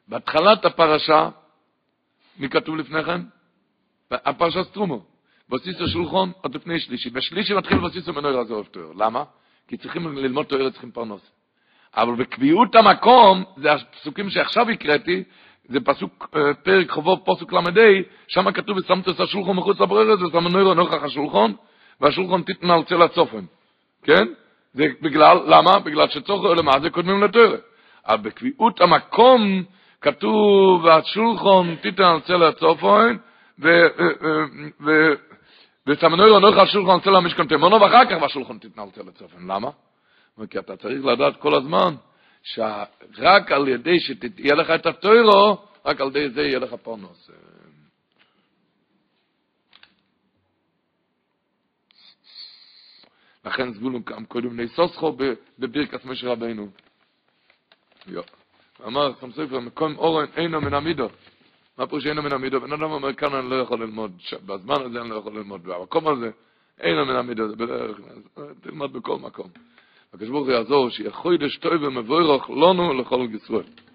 [0.09, 1.29] בהתחלת הפרשה,
[2.39, 3.21] מי כתוב לפני כן?
[4.11, 5.05] הפרשה סטרומו.
[5.49, 7.11] בסיסו שולחון עוד לפני שלישי.
[7.11, 8.93] בשלישי מתחיל בסיסו מנוי רזור תואר.
[8.97, 9.25] למה?
[9.69, 11.31] כי צריכים ללמוד תואר, צריכים פרנוס.
[11.97, 15.25] אבל בקביעות המקום, זה הפסוקים שעכשיו הקראתי,
[15.69, 17.61] זה פסוק, פרק חובוב פוסק ל"ה,
[18.29, 21.55] שם כתוב, ושמת את השולחון מחוץ לבררת, ושמנו נוכח השולחון,
[22.01, 23.45] והשולחון תיתן על צל הצופן.
[24.03, 24.27] כן?
[24.75, 25.79] זה בגלל, למה?
[25.79, 27.57] בגלל שצורך זה קודמים לתואר.
[28.07, 29.65] אבל בקביעות המקום
[30.01, 33.17] כתוב, והשולחון תיתן על צל הצופן,
[35.87, 39.43] ושמנו נוכח השולחון צל המשכן תמונו, ואחר כך והשולחון תיתן על צל הצופן.
[39.43, 39.71] למה?
[40.51, 41.95] כי אתה צריך לדעת כל הזמן,
[42.43, 47.31] שרק על ידי שתהיה לך את הטוירו, רק על ידי זה יהיה לך פרנוס.
[53.45, 55.17] לכן זבולון קם קודם ניסוסחו
[55.59, 56.69] בברכת משה רבינו.
[58.87, 61.09] אמר חם סופר, מקום אורן אינו מן המידו.
[61.79, 62.61] מה פירוש אינו מן המידו?
[62.61, 64.13] בן אדם אומר, כאן אני לא יכול ללמוד,
[64.47, 66.31] בזמן הזה אני לא יכול ללמוד, במקום הזה
[66.81, 68.01] אינו מן המידו, זה בדרך
[68.61, 69.49] תלמד בכל מקום.
[70.15, 73.88] ברוך הוא יעזור, שיהיה חודש טוב ומבורך לנו לכל ישראל.